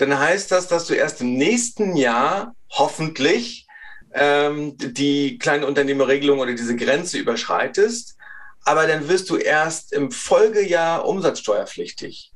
dann 0.00 0.18
heißt 0.18 0.50
das, 0.50 0.68
dass 0.68 0.86
du 0.86 0.94
erst 0.94 1.20
im 1.20 1.34
nächsten 1.34 1.96
Jahr 1.96 2.54
hoffentlich 2.70 3.66
ähm, 4.12 4.76
die 4.76 5.38
kleine 5.38 5.66
Unternehmerregelung 5.66 6.38
oder 6.38 6.52
diese 6.52 6.76
Grenze 6.76 7.18
überschreitest. 7.18 8.16
Aber 8.64 8.86
dann 8.86 9.08
wirst 9.08 9.30
du 9.30 9.36
erst 9.36 9.92
im 9.92 10.10
Folgejahr 10.10 11.06
umsatzsteuerpflichtig. 11.06 12.32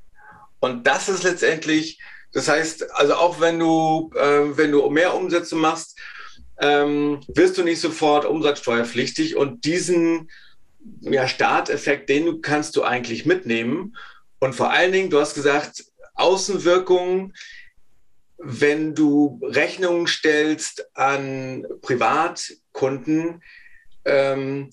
Und 0.60 0.86
das 0.86 1.08
ist 1.08 1.22
letztendlich, 1.22 1.98
das 2.32 2.48
heißt, 2.48 2.90
also 2.94 3.14
auch 3.14 3.40
wenn 3.40 3.58
du, 3.58 4.10
äh, 4.14 4.56
wenn 4.56 4.72
du 4.72 4.88
mehr 4.90 5.14
Umsätze 5.14 5.56
machst, 5.56 5.98
ähm, 6.58 7.20
wirst 7.28 7.58
du 7.58 7.62
nicht 7.62 7.80
sofort 7.80 8.24
umsatzsteuerpflichtig. 8.24 9.36
Und 9.36 9.64
diesen 9.64 10.30
ja, 11.00 11.28
Starteffekt, 11.28 12.08
den 12.08 12.40
kannst 12.40 12.76
du 12.76 12.82
eigentlich 12.82 13.26
mitnehmen. 13.26 13.96
Und 14.38 14.54
vor 14.54 14.70
allen 14.70 14.92
Dingen, 14.92 15.10
du 15.10 15.20
hast 15.20 15.34
gesagt, 15.34 15.84
Außenwirkungen, 16.14 17.34
wenn 18.38 18.94
du 18.94 19.40
Rechnungen 19.42 20.06
stellst 20.06 20.86
an 20.94 21.66
Privatkunden 21.82 23.42
ähm, 24.04 24.70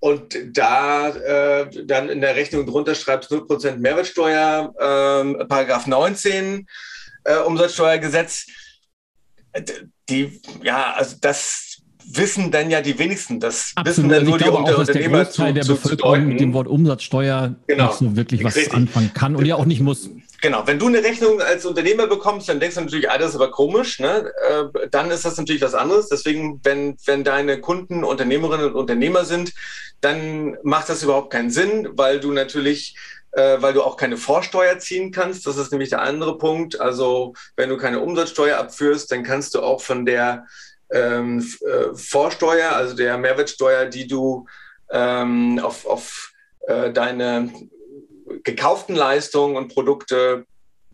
und 0.00 0.36
da 0.52 1.08
äh, 1.10 1.86
dann 1.86 2.08
in 2.08 2.20
der 2.20 2.36
Rechnung 2.36 2.66
drunter 2.66 2.94
schreibst 2.94 3.30
0% 3.30 3.76
Mehrwertsteuer, 3.76 4.74
ähm, 4.80 5.46
Paragraph 5.48 5.86
19 5.86 6.66
äh, 7.24 7.36
Umsatzsteuergesetz, 7.38 8.46
die, 10.08 10.40
ja, 10.62 10.94
also 10.94 11.16
das 11.20 11.82
wissen 12.04 12.50
dann 12.50 12.70
ja 12.70 12.80
die 12.80 12.98
wenigsten. 12.98 13.40
Das 13.40 13.72
Absolut. 13.74 13.86
wissen 13.86 14.08
dann 14.08 14.24
nur 14.24 14.38
die 14.38 14.44
glaube 14.44 14.74
Unternehmer 14.74 15.18
der 15.18 15.24
Großteil 15.24 15.54
der 15.54 15.62
zu, 15.62 15.74
Bevölkerung 15.74 16.20
zu 16.20 16.26
mit 16.26 16.40
dem 16.40 16.52
Wort 16.52 16.66
Umsatzsteuer 16.66 17.54
genau. 17.66 17.86
nicht 17.86 17.98
so 17.98 18.16
wirklich 18.16 18.44
was 18.44 18.56
Richtig. 18.56 18.74
anfangen 18.74 19.12
kann 19.14 19.36
und 19.36 19.44
ja 19.44 19.56
auch 19.56 19.66
nicht 19.66 19.80
muss. 19.80 20.10
Genau, 20.42 20.66
wenn 20.66 20.80
du 20.80 20.88
eine 20.88 21.04
Rechnung 21.04 21.40
als 21.40 21.64
Unternehmer 21.64 22.08
bekommst, 22.08 22.48
dann 22.48 22.58
denkst 22.58 22.74
du 22.74 22.80
natürlich, 22.80 23.08
ah, 23.08 23.16
das 23.16 23.30
ist 23.30 23.36
aber 23.36 23.52
komisch, 23.52 24.00
ne? 24.00 24.32
Äh, 24.48 24.88
dann 24.90 25.12
ist 25.12 25.24
das 25.24 25.36
natürlich 25.36 25.62
was 25.62 25.74
anderes. 25.74 26.08
Deswegen, 26.08 26.60
wenn, 26.64 26.96
wenn 27.06 27.22
deine 27.22 27.60
Kunden 27.60 28.02
Unternehmerinnen 28.02 28.66
und 28.66 28.74
Unternehmer 28.74 29.24
sind, 29.24 29.52
dann 30.00 30.58
macht 30.64 30.88
das 30.88 31.04
überhaupt 31.04 31.32
keinen 31.32 31.50
Sinn, 31.50 31.90
weil 31.92 32.18
du 32.18 32.32
natürlich 32.32 32.96
äh, 33.30 33.62
weil 33.62 33.72
du 33.72 33.82
auch 33.82 33.96
keine 33.96 34.16
Vorsteuer 34.16 34.80
ziehen 34.80 35.12
kannst. 35.12 35.46
Das 35.46 35.56
ist 35.56 35.70
nämlich 35.70 35.90
der 35.90 36.02
andere 36.02 36.36
Punkt. 36.38 36.80
Also 36.80 37.34
wenn 37.54 37.68
du 37.68 37.76
keine 37.76 38.00
Umsatzsteuer 38.00 38.58
abführst, 38.58 39.12
dann 39.12 39.22
kannst 39.22 39.54
du 39.54 39.62
auch 39.62 39.80
von 39.80 40.04
der 40.04 40.46
ähm, 40.90 41.38
äh, 41.60 41.94
Vorsteuer, 41.94 42.72
also 42.72 42.96
der 42.96 43.16
Mehrwertsteuer, 43.16 43.86
die 43.86 44.08
du 44.08 44.46
ähm, 44.90 45.60
auf, 45.60 45.86
auf 45.86 46.32
äh, 46.66 46.92
deine 46.92 47.48
gekauften 48.42 48.94
Leistungen 48.94 49.56
und 49.56 49.72
Produkte 49.72 50.46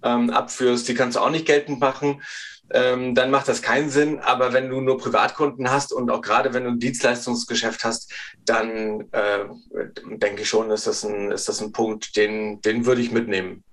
ähm, 0.03 0.31
abführst, 0.31 0.89
die 0.89 0.95
kannst 0.95 1.17
du 1.17 1.21
auch 1.21 1.31
nicht 1.31 1.47
geltend 1.47 1.81
machen. 1.81 2.23
Ähm, 2.71 3.15
dann 3.15 3.31
macht 3.31 3.49
das 3.49 3.63
keinen 3.63 3.91
Sinn. 3.91 4.19
Aber 4.21 4.53
wenn 4.53 4.69
du 4.69 4.81
nur 4.81 4.99
Privatkunden 4.99 5.71
hast 5.71 5.93
und 5.93 6.11
auch 6.11 6.21
gerade 6.21 6.53
wenn 6.53 6.65
du 6.65 6.71
ein 6.71 6.79
Dienstleistungsgeschäft 6.79 7.85
hast, 7.85 8.13
dann 8.45 9.09
äh, 9.13 9.47
denke 10.07 10.43
ich 10.43 10.49
schon, 10.49 10.71
ist 10.71 10.87
das 10.87 11.05
ein, 11.05 11.33
ist 11.33 11.49
das 11.49 11.63
ein 11.63 11.73
Punkt, 11.73 12.17
den, 12.17 12.61
den 12.61 12.87
würde 12.87 13.01
ich 13.01 13.11
mitnehmen. 13.11 13.65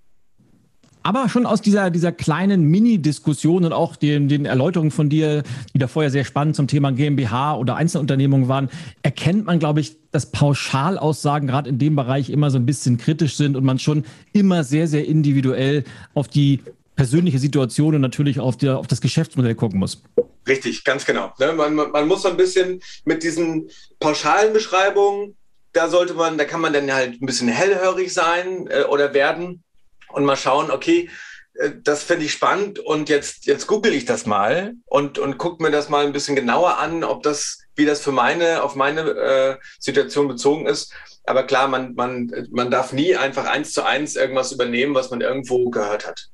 Aber 1.06 1.30
schon 1.30 1.46
aus 1.46 1.62
dieser, 1.62 1.92
dieser 1.92 2.12
kleinen 2.12 2.64
Mini-Diskussion 2.64 3.64
und 3.64 3.74
auch 3.74 3.96
den, 3.96 4.28
den 4.28 4.48
Erläuterungen 4.48 4.90
von 4.90 5.08
dir, 5.08 5.44
die 5.72 5.78
da 5.78 5.88
vorher 5.88 6.10
sehr 6.10 6.26
spannend 6.26 6.56
zum 6.56 6.68
Thema 6.68 6.92
GmbH 6.92 7.58
oder 7.58 7.76
Einzelunternehmung 7.76 8.48
waren, 8.48 8.72
erkennt 9.04 9.46
man, 9.46 9.60
glaube 9.60 9.82
ich, 9.82 9.98
dass 10.12 10.32
Pauschalaussagen 10.32 11.48
gerade 11.48 11.70
in 11.70 11.78
dem 11.78 11.96
Bereich 11.96 12.32
immer 12.32 12.50
so 12.50 12.58
ein 12.58 12.66
bisschen 12.66 12.98
kritisch 12.98 13.36
sind 13.36 13.56
und 13.56 13.64
man 13.64 13.78
schon 13.78 14.04
immer 14.34 14.64
sehr, 14.64 14.88
sehr 14.88 15.06
individuell 15.06 15.84
auf 16.16 16.28
die 16.28 16.64
persönliche 16.96 17.38
Situation 17.38 17.94
und 17.94 18.02
natürlich 18.02 18.40
auf, 18.40 18.58
der, 18.58 18.80
auf 18.80 18.88
das 18.88 19.00
Geschäftsmodell 19.00 19.54
gucken 19.54 19.78
muss. 19.78 20.02
Richtig, 20.48 20.84
ganz 20.86 21.06
genau. 21.06 21.32
Ne, 21.38 21.54
man, 21.54 21.76
man 21.76 22.08
muss 22.08 22.24
so 22.24 22.30
ein 22.30 22.38
bisschen 22.38 22.82
mit 23.04 23.22
diesen 23.22 23.70
pauschalen 24.00 24.54
Beschreibungen, 24.54 25.36
da 25.72 25.88
sollte 25.88 26.16
man, 26.16 26.40
da 26.40 26.46
kann 26.46 26.62
man 26.62 26.74
dann 26.74 26.92
halt 26.92 27.22
ein 27.22 27.28
bisschen 27.28 27.50
hellhörig 27.50 28.12
sein 28.12 28.66
äh, 28.72 28.86
oder 28.86 29.14
werden 29.14 29.62
und 30.10 30.26
mal 30.26 30.38
schauen, 30.38 30.72
okay, 30.72 31.10
äh, 31.56 31.72
das 31.84 32.04
finde 32.04 32.26
ich 32.26 32.34
spannend 32.34 32.80
und 32.80 33.10
jetzt, 33.10 33.46
jetzt 33.46 33.68
google 33.68 33.94
ich 33.94 34.06
das 34.06 34.26
mal 34.26 34.74
und, 34.86 35.20
und 35.20 35.38
gucke 35.38 35.64
mir 35.64 35.72
das 35.72 35.90
mal 35.90 36.06
ein 36.06 36.14
bisschen 36.14 36.36
genauer 36.36 36.78
an, 36.78 37.04
ob 37.04 37.24
das, 37.24 37.60
wie 37.76 37.86
das 37.86 38.02
für 38.02 38.12
meine, 38.12 38.64
auf 38.64 38.76
meine 38.76 39.02
äh, 39.02 39.58
Situation 39.80 40.28
bezogen 40.28 40.68
ist. 40.68 40.94
Aber 41.26 41.44
klar, 41.44 41.68
man, 41.68 41.96
man, 41.96 42.32
man 42.52 42.70
darf 42.70 42.94
nie 42.94 43.16
einfach 43.16 43.46
eins 43.46 43.72
zu 43.72 43.84
eins 43.84 44.16
irgendwas 44.16 44.52
übernehmen, 44.52 44.94
was 44.94 45.10
man 45.10 45.22
irgendwo 45.22 45.70
gehört 45.70 46.08
hat. 46.08 46.30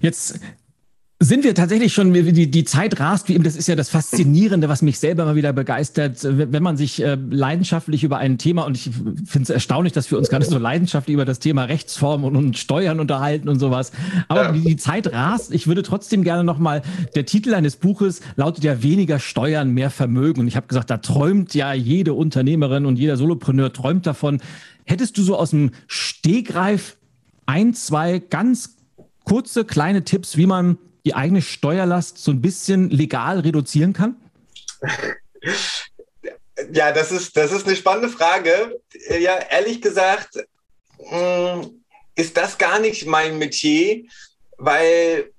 Jetzt 0.00 0.40
sind 1.20 1.42
wir 1.42 1.52
tatsächlich 1.52 1.92
schon, 1.92 2.12
die, 2.12 2.48
die 2.48 2.64
Zeit 2.64 3.00
rast, 3.00 3.28
wie 3.28 3.34
eben, 3.34 3.42
das 3.42 3.56
ist 3.56 3.66
ja 3.66 3.74
das 3.74 3.88
Faszinierende, 3.88 4.68
was 4.68 4.82
mich 4.82 5.00
selber 5.00 5.24
mal 5.24 5.34
wieder 5.34 5.52
begeistert, 5.52 6.18
wenn 6.22 6.62
man 6.62 6.76
sich 6.76 7.02
äh, 7.02 7.18
leidenschaftlich 7.28 8.04
über 8.04 8.18
ein 8.18 8.38
Thema, 8.38 8.64
und 8.64 8.76
ich 8.76 8.84
finde 8.84 9.42
es 9.42 9.50
erstaunlich, 9.50 9.92
dass 9.92 10.08
wir 10.12 10.18
uns 10.18 10.28
gerade 10.28 10.44
so 10.44 10.58
leidenschaftlich 10.58 11.14
über 11.14 11.24
das 11.24 11.40
Thema 11.40 11.64
Rechtsform 11.64 12.22
und, 12.22 12.36
und 12.36 12.56
Steuern 12.56 13.00
unterhalten 13.00 13.48
und 13.48 13.58
sowas. 13.58 13.90
Aber 14.28 14.44
ja. 14.44 14.52
die, 14.52 14.60
die 14.60 14.76
Zeit 14.76 15.12
rast. 15.12 15.52
Ich 15.52 15.66
würde 15.66 15.82
trotzdem 15.82 16.22
gerne 16.22 16.44
nochmal, 16.44 16.82
der 17.16 17.26
Titel 17.26 17.52
eines 17.54 17.74
Buches 17.74 18.20
lautet 18.36 18.62
ja 18.62 18.84
weniger 18.84 19.18
Steuern, 19.18 19.70
mehr 19.70 19.90
Vermögen. 19.90 20.42
Und 20.42 20.46
ich 20.46 20.54
habe 20.54 20.68
gesagt, 20.68 20.88
da 20.88 20.98
träumt 20.98 21.52
ja 21.52 21.72
jede 21.72 22.14
Unternehmerin 22.14 22.86
und 22.86 22.96
jeder 22.96 23.16
Solopreneur 23.16 23.72
träumt 23.72 24.06
davon. 24.06 24.40
Hättest 24.84 25.18
du 25.18 25.22
so 25.22 25.36
aus 25.36 25.50
dem 25.50 25.72
Stegreif 25.88 26.96
ein, 27.46 27.74
zwei 27.74 28.20
ganz 28.20 28.76
kurze, 29.24 29.64
kleine 29.64 30.04
Tipps, 30.04 30.36
wie 30.36 30.46
man 30.46 30.78
die 31.08 31.14
eigene 31.14 31.40
Steuerlast 31.40 32.18
so 32.18 32.32
ein 32.32 32.42
bisschen 32.42 32.90
legal 32.90 33.40
reduzieren 33.40 33.94
kann? 33.94 34.16
Ja, 36.70 36.92
das 36.92 37.10
ist, 37.10 37.34
das 37.34 37.50
ist 37.50 37.66
eine 37.66 37.76
spannende 37.76 38.10
Frage. 38.10 38.78
Ja, 39.08 39.38
ehrlich 39.38 39.80
gesagt, 39.80 40.36
hm, 40.98 41.82
ist 42.14 42.36
das 42.36 42.58
gar 42.58 42.78
nicht 42.78 43.06
mein 43.06 43.38
Metier, 43.38 44.02
weil 44.58 45.30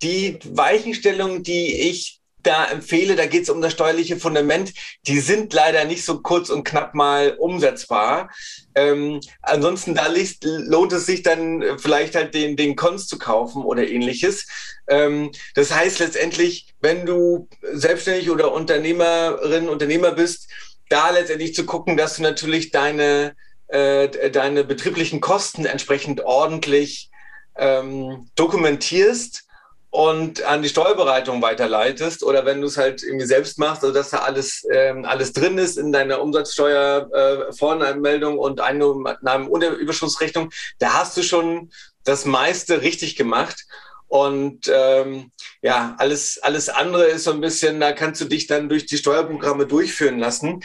die 0.00 0.38
Weichenstellungen, 0.44 1.42
die 1.42 1.90
ich 1.90 2.21
da 2.42 2.66
empfehle, 2.66 3.16
da 3.16 3.26
geht 3.26 3.44
es 3.44 3.50
um 3.50 3.60
das 3.60 3.72
steuerliche 3.72 4.16
Fundament, 4.16 4.72
die 5.06 5.20
sind 5.20 5.52
leider 5.52 5.84
nicht 5.84 6.04
so 6.04 6.20
kurz 6.20 6.50
und 6.50 6.64
knapp 6.64 6.94
mal 6.94 7.36
umsetzbar. 7.38 8.30
Ähm, 8.74 9.20
ansonsten 9.42 9.94
da 9.94 10.06
liest, 10.08 10.44
lohnt 10.44 10.92
es 10.92 11.06
sich 11.06 11.22
dann 11.22 11.78
vielleicht 11.78 12.14
halt 12.14 12.34
den, 12.34 12.56
den 12.56 12.76
Cons 12.76 13.06
zu 13.06 13.18
kaufen 13.18 13.64
oder 13.64 13.86
ähnliches. 13.86 14.46
Ähm, 14.88 15.30
das 15.54 15.72
heißt 15.72 15.98
letztendlich, 16.00 16.74
wenn 16.80 17.06
du 17.06 17.48
selbstständig 17.62 18.30
oder 18.30 18.52
Unternehmerin, 18.52 19.68
Unternehmer 19.68 20.12
bist, 20.12 20.48
da 20.88 21.10
letztendlich 21.10 21.54
zu 21.54 21.64
gucken, 21.64 21.96
dass 21.96 22.16
du 22.16 22.22
natürlich 22.22 22.70
deine, 22.70 23.34
äh, 23.68 24.30
deine 24.30 24.64
betrieblichen 24.64 25.20
Kosten 25.20 25.64
entsprechend 25.64 26.22
ordentlich 26.22 27.10
ähm, 27.56 28.28
dokumentierst 28.34 29.44
und 29.92 30.42
an 30.44 30.62
die 30.62 30.70
Steuerbereitung 30.70 31.42
weiterleitest 31.42 32.24
oder 32.24 32.46
wenn 32.46 32.62
du 32.62 32.66
es 32.66 32.78
halt 32.78 33.02
irgendwie 33.02 33.26
selbst 33.26 33.58
machst, 33.58 33.82
also 33.82 33.92
dass 33.92 34.08
da 34.08 34.20
alles, 34.20 34.66
ähm, 34.72 35.04
alles 35.04 35.34
drin 35.34 35.58
ist 35.58 35.76
in 35.76 35.92
deiner 35.92 36.22
Umsatzsteuer 36.22 37.10
äh, 37.12 38.26
und 38.38 38.60
Einnahme 38.62 39.50
und 39.50 39.62
Überschussrechnung, 39.62 40.50
da 40.78 40.94
hast 40.94 41.18
du 41.18 41.22
schon 41.22 41.70
das 42.04 42.24
meiste 42.24 42.80
richtig 42.80 43.16
gemacht. 43.16 43.66
Und 44.12 44.70
ähm, 44.70 45.32
ja, 45.62 45.94
alles, 45.96 46.38
alles 46.42 46.68
andere 46.68 47.06
ist 47.06 47.24
so 47.24 47.32
ein 47.32 47.40
bisschen, 47.40 47.80
da 47.80 47.92
kannst 47.92 48.20
du 48.20 48.26
dich 48.26 48.46
dann 48.46 48.68
durch 48.68 48.84
die 48.84 48.98
Steuerprogramme 48.98 49.66
durchführen 49.66 50.18
lassen. 50.18 50.62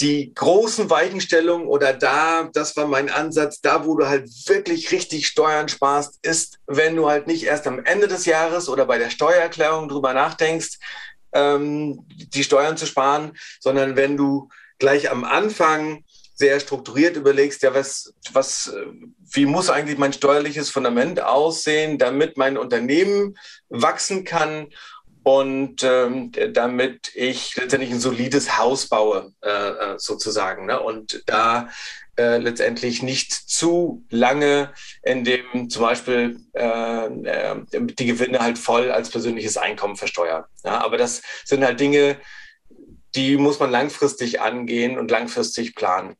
Die 0.00 0.34
großen 0.34 0.90
Weichenstellungen 0.90 1.68
oder 1.68 1.92
da, 1.92 2.50
das 2.52 2.76
war 2.76 2.88
mein 2.88 3.08
Ansatz, 3.08 3.60
da 3.60 3.86
wo 3.86 3.96
du 3.96 4.08
halt 4.08 4.28
wirklich 4.48 4.90
richtig 4.90 5.28
Steuern 5.28 5.68
sparst, 5.68 6.18
ist, 6.22 6.58
wenn 6.66 6.96
du 6.96 7.08
halt 7.08 7.28
nicht 7.28 7.44
erst 7.44 7.68
am 7.68 7.84
Ende 7.84 8.08
des 8.08 8.26
Jahres 8.26 8.68
oder 8.68 8.84
bei 8.84 8.98
der 8.98 9.10
Steuererklärung 9.10 9.88
drüber 9.88 10.12
nachdenkst, 10.12 10.80
ähm, 11.34 12.04
die 12.08 12.42
Steuern 12.42 12.76
zu 12.76 12.86
sparen, 12.86 13.38
sondern 13.60 13.94
wenn 13.94 14.16
du 14.16 14.48
gleich 14.80 15.08
am 15.08 15.22
Anfang 15.22 16.02
sehr 16.38 16.60
strukturiert 16.60 17.16
überlegst, 17.16 17.62
ja, 17.62 17.74
was, 17.74 18.14
was, 18.32 18.72
wie 19.32 19.44
muss 19.44 19.70
eigentlich 19.70 19.98
mein 19.98 20.12
steuerliches 20.12 20.70
Fundament 20.70 21.20
aussehen, 21.20 21.98
damit 21.98 22.36
mein 22.36 22.56
Unternehmen 22.56 23.36
wachsen 23.68 24.24
kann 24.24 24.68
und 25.24 25.82
ähm, 25.82 26.30
damit 26.52 27.10
ich 27.14 27.56
letztendlich 27.56 27.90
ein 27.90 28.00
solides 28.00 28.56
Haus 28.56 28.86
baue, 28.86 29.32
äh, 29.42 29.48
äh 29.50 29.98
sozusagen. 29.98 30.66
Ne? 30.66 30.80
Und 30.80 31.24
da 31.26 31.68
äh, 32.16 32.38
letztendlich 32.38 33.02
nicht 33.02 33.32
zu 33.32 34.04
lange, 34.10 34.72
in 35.02 35.24
dem 35.24 35.68
zum 35.70 35.82
Beispiel 35.82 36.40
äh, 36.54 37.06
äh, 37.06 37.56
die 37.72 38.06
Gewinne 38.06 38.38
halt 38.38 38.58
voll 38.58 38.90
als 38.92 39.10
persönliches 39.10 39.56
Einkommen 39.56 39.96
versteuert. 39.96 40.46
Ja, 40.64 40.84
aber 40.84 40.98
das 40.98 41.20
sind 41.44 41.64
halt 41.64 41.80
Dinge, 41.80 42.16
die 43.14 43.36
muss 43.36 43.58
man 43.58 43.70
langfristig 43.70 44.40
angehen 44.40 44.98
und 44.98 45.10
langfristig 45.10 45.74
planen. 45.74 46.16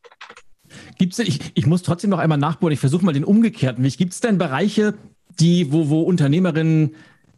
Gibt's 0.98 1.18
ich, 1.18 1.52
ich 1.54 1.66
muss 1.66 1.82
trotzdem 1.82 2.10
noch 2.10 2.18
einmal 2.18 2.38
nachbohren, 2.38 2.72
ich 2.72 2.80
versuche 2.80 3.04
mal 3.04 3.12
den 3.12 3.24
umgekehrten 3.24 3.84
Weg. 3.84 3.96
Gibt 3.96 4.12
es 4.12 4.20
denn 4.20 4.38
Bereiche, 4.38 4.94
die, 5.40 5.72
wo, 5.72 5.88
wo 5.88 6.02
Unternehmerinnen 6.02 6.96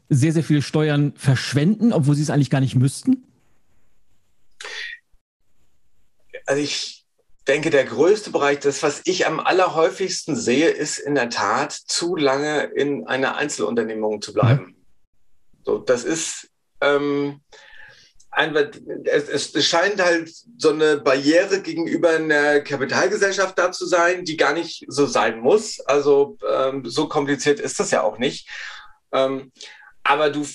sehr, 0.08 0.32
sehr 0.32 0.42
viel 0.42 0.62
Steuern 0.62 1.12
verschwenden, 1.16 1.92
obwohl 1.92 2.14
sie 2.16 2.22
es 2.22 2.30
eigentlich 2.30 2.50
gar 2.50 2.60
nicht 2.60 2.74
müssten? 2.74 3.24
Also 6.46 6.62
ich 6.62 7.04
denke, 7.46 7.70
der 7.70 7.84
größte 7.84 8.30
Bereich, 8.30 8.58
das, 8.60 8.82
was 8.82 9.02
ich 9.04 9.26
am 9.26 9.40
allerhäufigsten 9.40 10.36
sehe, 10.36 10.68
ist 10.68 10.98
in 10.98 11.14
der 11.14 11.30
Tat, 11.30 11.72
zu 11.72 12.16
lange 12.16 12.64
in 12.74 13.06
einer 13.06 13.36
Einzelunternehmung 13.36 14.20
zu 14.20 14.32
bleiben. 14.32 14.64
Mhm. 14.64 14.74
So, 15.64 15.78
das 15.78 16.04
ist 16.04 16.50
ähm, 16.80 17.40
einfach, 18.40 18.70
es, 19.04 19.54
es 19.54 19.66
scheint 19.66 20.00
halt 20.02 20.32
so 20.56 20.70
eine 20.70 20.96
Barriere 20.96 21.60
gegenüber 21.60 22.10
einer 22.10 22.60
Kapitalgesellschaft 22.60 23.58
da 23.58 23.70
zu 23.70 23.86
sein, 23.86 24.24
die 24.24 24.38
gar 24.38 24.54
nicht 24.54 24.84
so 24.88 25.04
sein 25.06 25.40
muss. 25.40 25.80
Also 25.80 26.38
ähm, 26.50 26.82
so 26.86 27.06
kompliziert 27.06 27.60
ist 27.60 27.78
das 27.78 27.90
ja 27.90 28.02
auch 28.02 28.18
nicht. 28.18 28.48
Ähm, 29.12 29.52
aber 30.02 30.30
du, 30.30 30.46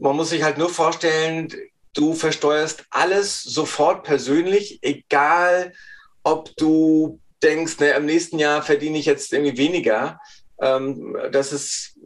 man 0.00 0.16
muss 0.16 0.30
sich 0.30 0.42
halt 0.42 0.56
nur 0.56 0.70
vorstellen, 0.70 1.52
du 1.92 2.14
versteuerst 2.14 2.84
alles 2.90 3.42
sofort 3.42 4.04
persönlich, 4.04 4.78
egal 4.82 5.74
ob 6.22 6.56
du 6.56 7.20
denkst, 7.42 7.78
ne, 7.78 7.90
im 7.90 8.06
nächsten 8.06 8.38
Jahr 8.38 8.62
verdiene 8.62 8.96
ich 8.96 9.04
jetzt 9.04 9.34
irgendwie 9.34 9.58
weniger. 9.58 10.18
Ähm, 10.62 11.14
das, 11.30 11.52
ist, 11.52 11.96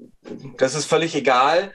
das 0.57 0.75
ist 0.75 0.87
völlig 0.87 1.15
egal. 1.15 1.73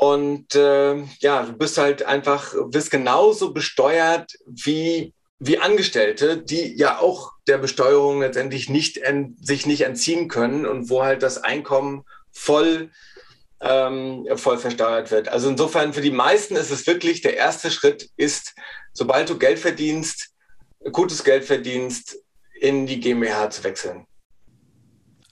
Und 0.00 0.54
äh, 0.54 0.96
ja, 1.18 1.42
du 1.42 1.52
bist 1.52 1.76
halt 1.76 2.04
einfach, 2.04 2.54
wirst 2.54 2.90
genauso 2.90 3.52
besteuert 3.52 4.32
wie, 4.46 5.12
wie 5.38 5.58
Angestellte, 5.58 6.38
die 6.38 6.74
ja 6.74 7.00
auch 7.00 7.32
der 7.46 7.58
Besteuerung 7.58 8.20
letztendlich 8.20 8.70
nicht 8.70 8.98
sich 9.42 9.66
nicht 9.66 9.82
entziehen 9.82 10.28
können 10.28 10.64
und 10.64 10.88
wo 10.88 11.02
halt 11.02 11.22
das 11.22 11.36
Einkommen 11.36 12.06
voll, 12.32 12.90
ähm, 13.60 14.26
voll 14.36 14.56
versteuert 14.56 15.10
wird. 15.10 15.28
Also 15.28 15.50
insofern 15.50 15.92
für 15.92 16.00
die 16.00 16.10
meisten 16.10 16.56
ist 16.56 16.70
es 16.70 16.86
wirklich 16.86 17.20
der 17.20 17.36
erste 17.36 17.70
Schritt 17.70 18.08
ist, 18.16 18.54
sobald 18.94 19.28
du 19.28 19.36
Geld 19.36 19.58
verdienst, 19.58 20.30
gutes 20.92 21.24
Geld 21.24 21.44
verdienst, 21.44 22.16
in 22.58 22.86
die 22.86 23.00
GmbH 23.00 23.50
zu 23.50 23.64
wechseln. 23.64 24.06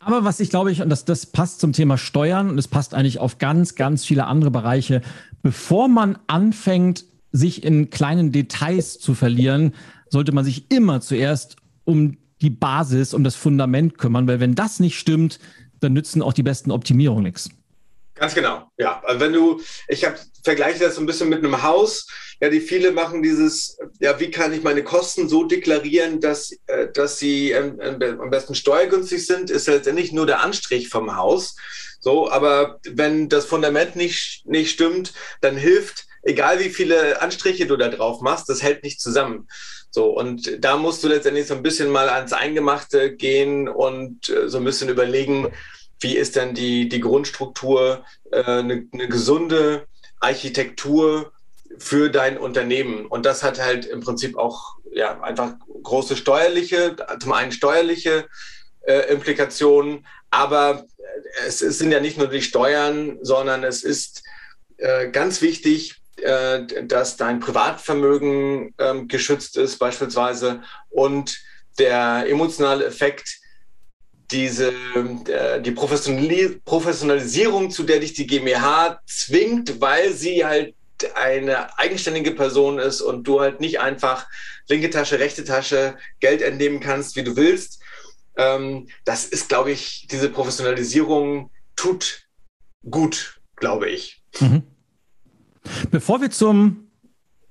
Aber 0.00 0.24
was 0.24 0.40
ich 0.40 0.50
glaube 0.50 0.70
ich, 0.70 0.82
und 0.82 0.90
das, 0.90 1.04
das 1.04 1.26
passt 1.26 1.60
zum 1.60 1.72
Thema 1.72 1.98
Steuern 1.98 2.50
und 2.50 2.58
es 2.58 2.68
passt 2.68 2.94
eigentlich 2.94 3.18
auf 3.18 3.38
ganz, 3.38 3.74
ganz 3.74 4.04
viele 4.04 4.26
andere 4.26 4.50
Bereiche, 4.50 5.02
bevor 5.42 5.88
man 5.88 6.18
anfängt, 6.26 7.04
sich 7.32 7.62
in 7.62 7.90
kleinen 7.90 8.32
Details 8.32 8.98
zu 8.98 9.14
verlieren, 9.14 9.74
sollte 10.08 10.32
man 10.32 10.44
sich 10.44 10.70
immer 10.70 11.00
zuerst 11.00 11.56
um 11.84 12.16
die 12.40 12.50
Basis, 12.50 13.12
um 13.12 13.24
das 13.24 13.34
Fundament 13.34 13.98
kümmern, 13.98 14.26
weil 14.26 14.40
wenn 14.40 14.54
das 14.54 14.80
nicht 14.80 14.98
stimmt, 14.98 15.38
dann 15.80 15.92
nützen 15.92 16.22
auch 16.22 16.32
die 16.32 16.42
besten 16.42 16.70
Optimierungen 16.70 17.24
nichts. 17.24 17.50
Ganz 18.18 18.34
genau, 18.34 18.70
ja. 18.76 19.00
Also 19.04 19.20
wenn 19.20 19.32
du, 19.32 19.60
ich 19.88 20.04
habe 20.04 20.18
vergleiche 20.48 20.78
das 20.78 20.94
so 20.94 21.00
ein 21.02 21.06
bisschen 21.06 21.28
mit 21.28 21.38
einem 21.38 21.62
Haus. 21.62 22.06
Ja, 22.40 22.48
die 22.48 22.60
viele 22.60 22.92
machen 22.92 23.22
dieses, 23.22 23.76
ja, 24.00 24.18
wie 24.20 24.30
kann 24.30 24.52
ich 24.52 24.62
meine 24.62 24.84
Kosten 24.84 25.28
so 25.28 25.44
deklarieren, 25.44 26.20
dass, 26.20 26.52
äh, 26.68 26.88
dass 26.92 27.18
sie 27.18 27.50
ähm, 27.50 27.80
am 27.80 28.30
besten 28.30 28.54
steuergünstig 28.54 29.26
sind, 29.26 29.50
ist 29.50 29.66
letztendlich 29.66 30.12
nur 30.12 30.26
der 30.26 30.40
Anstrich 30.40 30.88
vom 30.88 31.16
Haus. 31.16 31.56
So, 32.00 32.30
aber 32.30 32.78
wenn 32.88 33.28
das 33.28 33.44
Fundament 33.44 33.96
nicht, 33.96 34.42
nicht 34.46 34.70
stimmt, 34.70 35.12
dann 35.40 35.56
hilft, 35.56 36.06
egal 36.22 36.60
wie 36.60 36.70
viele 36.70 37.20
Anstriche 37.20 37.66
du 37.66 37.76
da 37.76 37.88
drauf 37.88 38.20
machst, 38.20 38.48
das 38.48 38.62
hält 38.62 38.84
nicht 38.84 39.00
zusammen. 39.00 39.48
So, 39.90 40.06
und 40.06 40.64
da 40.64 40.76
musst 40.76 41.02
du 41.02 41.08
letztendlich 41.08 41.46
so 41.46 41.54
ein 41.54 41.62
bisschen 41.62 41.90
mal 41.90 42.08
ans 42.08 42.32
Eingemachte 42.32 43.16
gehen 43.16 43.68
und 43.68 44.28
äh, 44.28 44.48
so 44.48 44.58
ein 44.58 44.64
bisschen 44.64 44.88
überlegen, 44.88 45.52
wie 46.00 46.16
ist 46.16 46.36
denn 46.36 46.54
die, 46.54 46.88
die 46.88 47.00
Grundstruktur, 47.00 48.04
äh, 48.30 48.42
eine, 48.42 48.86
eine 48.92 49.08
gesunde 49.08 49.86
Architektur 50.20 51.32
für 51.78 52.10
dein 52.10 52.38
Unternehmen. 52.38 53.06
Und 53.06 53.26
das 53.26 53.42
hat 53.42 53.60
halt 53.60 53.86
im 53.86 54.00
Prinzip 54.00 54.36
auch 54.36 54.76
ja, 54.92 55.20
einfach 55.20 55.54
große 55.82 56.16
steuerliche, 56.16 56.96
zum 57.20 57.32
einen 57.32 57.52
steuerliche 57.52 58.26
äh, 58.82 59.12
Implikationen, 59.12 60.06
aber 60.30 60.86
es, 61.46 61.62
es, 61.62 61.78
sind 61.78 61.92
ja 61.92 62.00
nicht 62.00 62.18
nur 62.18 62.28
die 62.28 62.42
Steuern, 62.42 63.18
sondern 63.22 63.64
es 63.64 63.82
ist 63.82 64.22
äh, 64.78 65.10
ganz 65.10 65.40
wichtig, 65.42 65.96
äh, 66.16 66.64
dass 66.84 67.16
dein 67.16 67.40
Privatvermögen 67.40 68.74
ähm, 68.78 69.08
geschützt 69.08 69.56
ist 69.56 69.78
beispielsweise 69.78 70.62
und 70.90 71.38
der 71.78 72.24
emotionale 72.26 72.84
Effekt, 72.84 73.38
diese, 74.30 74.72
äh, 75.28 75.60
die 75.60 75.70
Professionalisierung, 75.72 77.70
zu 77.70 77.82
der 77.82 78.00
dich 78.00 78.12
die 78.12 78.26
GmbH 78.26 79.00
zwingt, 79.06 79.80
weil 79.80 80.12
sie 80.12 80.44
halt 80.44 80.74
eine 81.14 81.78
eigenständige 81.78 82.32
Person 82.32 82.78
ist 82.78 83.00
und 83.00 83.24
du 83.24 83.40
halt 83.40 83.60
nicht 83.60 83.80
einfach 83.80 84.26
linke 84.68 84.90
Tasche, 84.90 85.18
rechte 85.18 85.44
Tasche 85.44 85.96
Geld 86.20 86.42
entnehmen 86.42 86.80
kannst, 86.80 87.16
wie 87.16 87.22
du 87.22 87.36
willst. 87.36 87.80
Ähm, 88.36 88.88
das 89.04 89.24
ist, 89.24 89.48
glaube 89.48 89.70
ich, 89.70 90.06
diese 90.10 90.28
Professionalisierung 90.28 91.50
tut 91.76 92.28
gut, 92.88 93.40
glaube 93.56 93.88
ich. 93.88 94.22
Mhm. 94.40 94.62
Bevor 95.90 96.20
wir 96.20 96.30
zum 96.30 96.87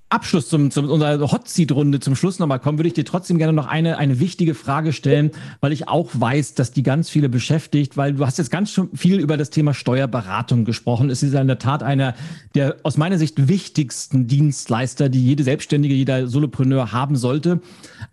Abschluss 0.09 0.47
zum, 0.47 0.71
zum 0.71 0.89
unserer 0.89 1.19
Hot 1.31 1.49
Seat 1.49 1.73
Runde 1.73 1.99
zum 1.99 2.15
Schluss 2.15 2.39
nochmal 2.39 2.59
kommen, 2.59 2.77
würde 2.77 2.87
ich 2.87 2.93
dir 2.93 3.03
trotzdem 3.03 3.37
gerne 3.37 3.51
noch 3.51 3.67
eine, 3.67 3.97
eine 3.97 4.21
wichtige 4.21 4.55
Frage 4.55 4.93
stellen, 4.93 5.31
weil 5.59 5.73
ich 5.73 5.89
auch 5.89 6.09
weiß, 6.13 6.53
dass 6.53 6.71
die 6.71 6.81
ganz 6.81 7.09
viele 7.09 7.27
beschäftigt, 7.27 7.97
weil 7.97 8.13
du 8.13 8.25
hast 8.25 8.37
jetzt 8.37 8.49
ganz 8.49 8.79
viel 8.93 9.19
über 9.19 9.35
das 9.35 9.49
Thema 9.49 9.73
Steuerberatung 9.73 10.63
gesprochen. 10.63 11.09
Es 11.09 11.23
ist 11.23 11.33
in 11.33 11.47
der 11.47 11.59
Tat 11.59 11.83
einer 11.83 12.15
der 12.55 12.77
aus 12.83 12.95
meiner 12.95 13.17
Sicht 13.17 13.49
wichtigsten 13.49 14.27
Dienstleister, 14.27 15.09
die 15.09 15.25
jede 15.25 15.43
Selbstständige, 15.43 15.93
jeder 15.93 16.27
Solopreneur 16.27 16.93
haben 16.93 17.17
sollte. 17.17 17.59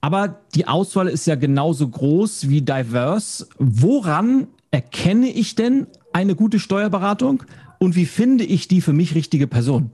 Aber 0.01 0.41
die 0.57 0.67
Auswahl 0.67 1.07
ist 1.07 1.27
ja 1.27 1.37
genauso 1.37 1.89
groß 1.89 2.49
wie 2.49 2.63
diverse. 2.63 3.47
Woran 3.59 4.49
erkenne 4.73 5.29
ich 5.29 5.55
denn 5.55 5.87
eine 6.13 6.35
gute 6.35 6.59
Steuerberatung 6.59 7.45
und 7.79 7.95
wie 7.95 8.07
finde 8.07 8.43
ich 8.43 8.67
die 8.67 8.81
für 8.81 8.93
mich 8.93 9.15
richtige 9.15 9.47
Person? 9.47 9.93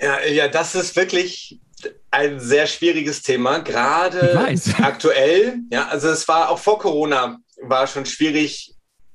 Ja, 0.00 0.20
ja, 0.24 0.48
das 0.48 0.74
ist 0.74 0.96
wirklich 0.96 1.60
ein 2.10 2.40
sehr 2.40 2.66
schwieriges 2.66 3.22
Thema, 3.22 3.58
gerade 3.58 4.38
aktuell. 4.78 5.58
Ja, 5.70 5.88
also 5.88 6.08
es 6.08 6.26
war 6.28 6.50
auch 6.50 6.58
vor 6.58 6.78
Corona 6.78 7.38
war 7.60 7.86
schon 7.86 8.06
schwierig, 8.06 8.74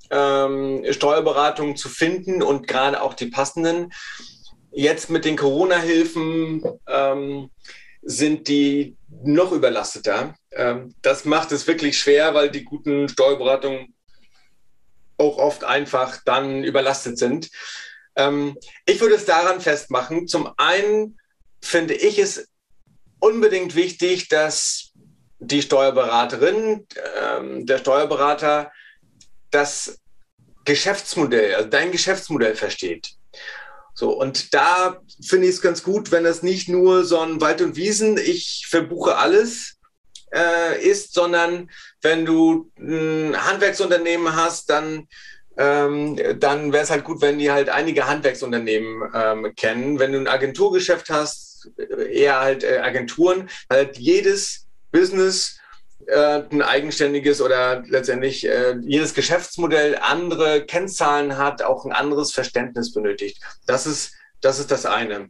ähm, 0.09 0.85
Steuerberatungen 0.89 1.75
zu 1.75 1.89
finden 1.89 2.43
und 2.43 2.67
gerade 2.67 3.01
auch 3.01 3.13
die 3.13 3.27
passenden. 3.27 3.91
Jetzt 4.71 5.09
mit 5.09 5.25
den 5.25 5.37
Corona-Hilfen 5.37 6.63
ähm, 6.87 7.49
sind 8.01 8.47
die 8.47 8.97
noch 9.23 9.51
überlasteter. 9.51 10.35
Ähm, 10.51 10.93
das 11.01 11.25
macht 11.25 11.51
es 11.51 11.67
wirklich 11.67 11.97
schwer, 11.97 12.33
weil 12.33 12.51
die 12.51 12.63
guten 12.63 13.07
Steuerberatungen 13.07 13.93
auch 15.17 15.37
oft 15.37 15.63
einfach 15.63 16.19
dann 16.25 16.63
überlastet 16.63 17.17
sind. 17.17 17.49
Ähm, 18.15 18.57
ich 18.85 18.99
würde 19.01 19.15
es 19.15 19.25
daran 19.25 19.61
festmachen. 19.61 20.27
Zum 20.27 20.51
einen 20.57 21.17
finde 21.61 21.93
ich 21.93 22.19
es 22.19 22.47
unbedingt 23.19 23.75
wichtig, 23.75 24.27
dass 24.27 24.91
die 25.39 25.61
Steuerberaterin, 25.61 26.87
ähm, 27.21 27.65
der 27.65 27.77
Steuerberater 27.77 28.71
das 29.51 29.99
Geschäftsmodell, 30.65 31.55
also 31.55 31.69
dein 31.69 31.91
Geschäftsmodell 31.91 32.55
versteht. 32.55 33.15
So, 33.93 34.11
und 34.11 34.53
da 34.53 35.01
finde 35.23 35.47
ich 35.47 35.55
es 35.55 35.61
ganz 35.61 35.83
gut, 35.83 36.11
wenn 36.11 36.23
das 36.23 36.41
nicht 36.41 36.67
nur 36.67 37.05
so 37.05 37.19
ein 37.19 37.41
Wald 37.41 37.61
und 37.61 37.75
Wiesen, 37.75 38.17
ich 38.17 38.65
verbuche 38.67 39.17
alles 39.17 39.77
äh, 40.33 40.81
ist, 40.81 41.13
sondern 41.13 41.69
wenn 42.01 42.25
du 42.25 42.71
ein 42.79 43.35
Handwerksunternehmen 43.37 44.35
hast, 44.35 44.69
dann 44.69 45.07
ähm, 45.57 46.19
dann 46.39 46.73
wäre 46.73 46.83
es 46.83 46.89
halt 46.89 47.03
gut, 47.03 47.21
wenn 47.21 47.39
die 47.39 47.51
halt 47.51 47.69
einige 47.69 48.07
Handwerksunternehmen 48.07 49.11
ähm, 49.13 49.53
kennen. 49.55 49.99
Wenn 49.99 50.13
du 50.13 50.19
ein 50.19 50.27
Agenturgeschäft 50.27 51.09
hast, 51.09 51.69
eher 52.09 52.39
halt 52.39 52.63
äh, 52.63 52.79
Agenturen, 52.79 53.49
halt 53.69 53.97
jedes 53.97 54.67
Business 54.91 55.59
äh, 56.07 56.43
ein 56.51 56.61
eigenständiges 56.61 57.41
oder 57.41 57.83
letztendlich 57.87 58.45
äh, 58.47 58.75
jedes 58.81 59.13
Geschäftsmodell 59.13 59.97
andere 60.01 60.65
Kennzahlen 60.65 61.37
hat, 61.37 61.61
auch 61.61 61.85
ein 61.85 61.93
anderes 61.93 62.31
Verständnis 62.31 62.91
benötigt. 62.93 63.41
Das 63.65 63.85
ist 63.85 64.13
das, 64.41 64.59
ist 64.59 64.71
das 64.71 64.85
eine. 64.85 65.29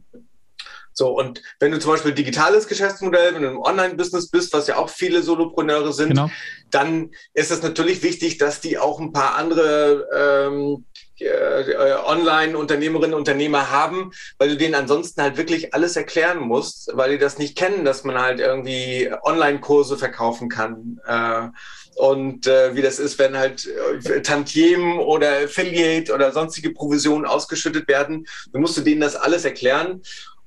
So, 0.92 1.08
und 1.08 1.42
wenn 1.58 1.72
du 1.72 1.80
zum 1.80 1.90
Beispiel 1.90 2.12
digitales 2.12 2.68
Geschäftsmodell, 2.68 3.34
wenn 3.34 3.42
du 3.42 3.48
im 3.48 3.60
Online-Business 3.60 4.28
bist, 4.28 4.52
was 4.52 4.68
ja 4.68 4.76
auch 4.76 4.88
viele 4.88 5.22
Solopreneure 5.22 5.92
sind, 5.92 6.10
genau. 6.10 6.30
Dann 6.74 7.10
ist 7.32 7.50
es 7.50 7.62
natürlich 7.62 8.02
wichtig, 8.02 8.38
dass 8.38 8.60
die 8.60 8.78
auch 8.78 9.00
ein 9.00 9.12
paar 9.12 9.36
andere 9.36 10.08
ähm, 10.14 10.84
äh, 11.20 11.94
Online-Unternehmerinnen 12.04 13.14
und 13.14 13.20
Unternehmer 13.20 13.70
haben, 13.70 14.10
weil 14.38 14.48
du 14.48 14.56
denen 14.56 14.74
ansonsten 14.74 15.22
halt 15.22 15.36
wirklich 15.36 15.72
alles 15.72 15.96
erklären 15.96 16.40
musst, 16.40 16.90
weil 16.94 17.12
die 17.12 17.18
das 17.18 17.38
nicht 17.38 17.56
kennen, 17.56 17.84
dass 17.84 18.04
man 18.04 18.20
halt 18.20 18.40
irgendwie 18.40 19.10
Online-Kurse 19.22 19.96
verkaufen 19.96 20.48
kann. 20.48 21.00
Äh, 21.06 21.48
und 21.96 22.48
äh, 22.48 22.74
wie 22.74 22.82
das 22.82 22.98
ist, 22.98 23.18
wenn 23.20 23.36
halt 23.36 23.68
äh, 24.04 24.22
Tantiemen 24.22 24.98
oder 24.98 25.44
Affiliate 25.44 26.12
oder 26.12 26.32
sonstige 26.32 26.70
Provisionen 26.70 27.24
ausgeschüttet 27.24 27.86
werden, 27.86 28.26
dann 28.52 28.62
musst 28.62 28.76
du 28.76 28.80
denen 28.80 29.00
das 29.00 29.14
alles 29.14 29.44
erklären. 29.44 30.02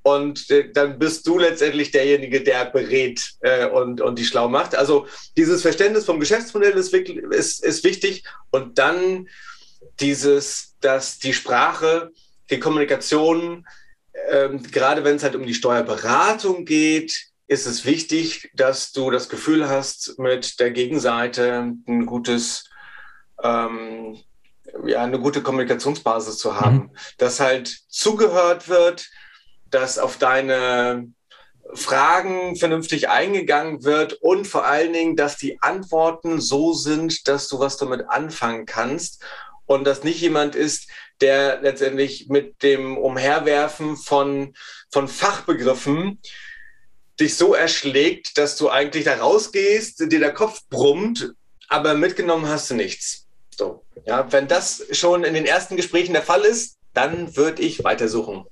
Und 0.07 0.49
äh, 0.51 0.71
dann 0.71 0.99
bist 0.99 1.27
du 1.27 1.37
letztendlich 1.37 1.91
derjenige, 1.91 2.41
der 2.41 2.63
berät 2.63 3.33
äh, 3.41 3.65
und, 3.67 3.99
und 3.99 4.17
die 4.17 4.23
schlau 4.23 4.47
macht. 4.47 4.73
Also 4.73 5.05
dieses 5.35 5.61
Verständnis 5.63 6.05
vom 6.05 6.21
Geschäftsmodell 6.21 6.77
ist, 6.77 6.93
ist, 6.93 7.61
ist 7.61 7.83
wichtig. 7.83 8.23
Und 8.49 8.77
dann 8.77 9.27
dieses, 9.99 10.77
dass 10.79 11.19
die 11.19 11.33
Sprache, 11.33 12.11
die 12.49 12.57
Kommunikation, 12.57 13.67
ähm, 14.29 14.63
gerade 14.71 15.03
wenn 15.03 15.17
es 15.17 15.23
halt 15.23 15.35
um 15.35 15.45
die 15.45 15.53
Steuerberatung 15.53 16.63
geht, 16.63 17.27
ist 17.47 17.65
es 17.65 17.83
wichtig, 17.83 18.49
dass 18.53 18.93
du 18.93 19.11
das 19.11 19.27
Gefühl 19.27 19.67
hast, 19.67 20.17
mit 20.19 20.57
der 20.61 20.71
Gegenseite 20.71 21.75
ein 21.85 22.05
gutes, 22.05 22.69
ähm, 23.43 24.17
ja, 24.85 25.03
eine 25.03 25.19
gute 25.19 25.43
Kommunikationsbasis 25.43 26.37
zu 26.37 26.55
haben, 26.61 26.77
mhm. 26.77 26.91
dass 27.17 27.41
halt 27.41 27.67
zugehört 27.89 28.69
wird, 28.69 29.09
dass 29.69 29.99
auf 29.99 30.17
deine 30.17 31.11
Fragen 31.73 32.55
vernünftig 32.55 33.09
eingegangen 33.09 33.83
wird 33.83 34.13
und 34.13 34.45
vor 34.45 34.65
allen 34.65 34.93
Dingen, 34.93 35.15
dass 35.15 35.37
die 35.37 35.61
Antworten 35.61 36.39
so 36.39 36.73
sind, 36.73 37.27
dass 37.27 37.47
du 37.49 37.59
was 37.59 37.77
damit 37.77 38.07
anfangen 38.09 38.65
kannst 38.65 39.23
und 39.65 39.83
dass 39.83 40.03
nicht 40.03 40.21
jemand 40.21 40.55
ist, 40.55 40.89
der 41.19 41.61
letztendlich 41.61 42.29
mit 42.29 42.63
dem 42.63 42.97
Umherwerfen 42.97 43.97
von, 43.97 44.53
von 44.91 45.07
Fachbegriffen 45.07 46.19
dich 47.19 47.35
so 47.35 47.53
erschlägt, 47.53 48.37
dass 48.37 48.55
du 48.57 48.69
eigentlich 48.69 49.05
da 49.05 49.15
rausgehst, 49.15 49.99
dir 49.99 50.19
der 50.19 50.33
Kopf 50.33 50.61
brummt, 50.69 51.33
aber 51.67 51.95
mitgenommen 51.95 52.47
hast 52.47 52.69
du 52.69 52.75
nichts. 52.75 53.25
So, 53.57 53.83
ja, 54.05 54.31
wenn 54.31 54.47
das 54.47 54.85
schon 54.91 55.23
in 55.23 55.33
den 55.33 55.45
ersten 55.45 55.75
Gesprächen 55.75 56.13
der 56.13 56.21
Fall 56.21 56.41
ist, 56.41 56.77
dann 56.93 57.35
würde 57.35 57.63
ich 57.63 57.83
weitersuchen. 57.83 58.45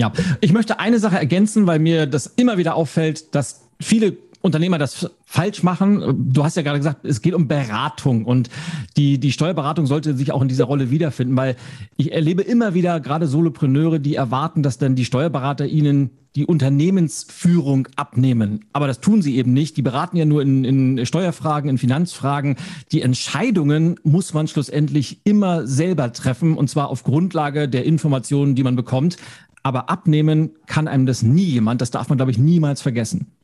Ja, 0.00 0.12
ich 0.40 0.54
möchte 0.54 0.80
eine 0.80 0.98
Sache 0.98 1.18
ergänzen, 1.18 1.66
weil 1.66 1.78
mir 1.78 2.06
das 2.06 2.26
immer 2.26 2.56
wieder 2.56 2.74
auffällt, 2.74 3.34
dass 3.34 3.68
viele 3.78 4.16
Unternehmer 4.40 4.78
das 4.78 5.10
falsch 5.26 5.62
machen. 5.62 6.32
Du 6.32 6.42
hast 6.42 6.56
ja 6.56 6.62
gerade 6.62 6.78
gesagt, 6.78 7.04
es 7.04 7.20
geht 7.20 7.34
um 7.34 7.48
Beratung 7.48 8.24
und 8.24 8.48
die, 8.96 9.20
die 9.20 9.30
Steuerberatung 9.30 9.84
sollte 9.84 10.16
sich 10.16 10.32
auch 10.32 10.40
in 10.40 10.48
dieser 10.48 10.64
Rolle 10.64 10.90
wiederfinden, 10.90 11.36
weil 11.36 11.54
ich 11.98 12.12
erlebe 12.12 12.40
immer 12.40 12.72
wieder 12.72 12.98
gerade 13.00 13.26
Solopreneure, 13.26 13.98
die 13.98 14.14
erwarten, 14.14 14.62
dass 14.62 14.78
dann 14.78 14.94
die 14.94 15.04
Steuerberater 15.04 15.66
ihnen 15.66 16.08
die 16.36 16.46
Unternehmensführung 16.46 17.88
abnehmen. 17.96 18.64
Aber 18.72 18.86
das 18.86 19.00
tun 19.00 19.20
sie 19.20 19.36
eben 19.36 19.52
nicht. 19.52 19.76
Die 19.76 19.82
beraten 19.82 20.16
ja 20.16 20.24
nur 20.24 20.42
in, 20.42 20.64
in 20.64 21.04
Steuerfragen, 21.04 21.68
in 21.68 21.76
Finanzfragen. 21.76 22.56
Die 22.92 23.02
Entscheidungen 23.02 23.96
muss 24.04 24.32
man 24.32 24.46
schlussendlich 24.46 25.20
immer 25.24 25.66
selber 25.66 26.12
treffen 26.12 26.56
und 26.56 26.70
zwar 26.70 26.88
auf 26.88 27.02
Grundlage 27.02 27.68
der 27.68 27.84
Informationen, 27.84 28.54
die 28.54 28.62
man 28.62 28.76
bekommt. 28.76 29.16
Aber 29.62 29.90
abnehmen 29.90 30.56
kann 30.66 30.88
einem 30.88 31.06
das 31.06 31.22
nie 31.22 31.44
jemand. 31.44 31.80
Das 31.80 31.90
darf 31.90 32.08
man, 32.08 32.18
glaube 32.18 32.30
ich, 32.30 32.38
niemals 32.38 32.82
vergessen. 32.82 33.36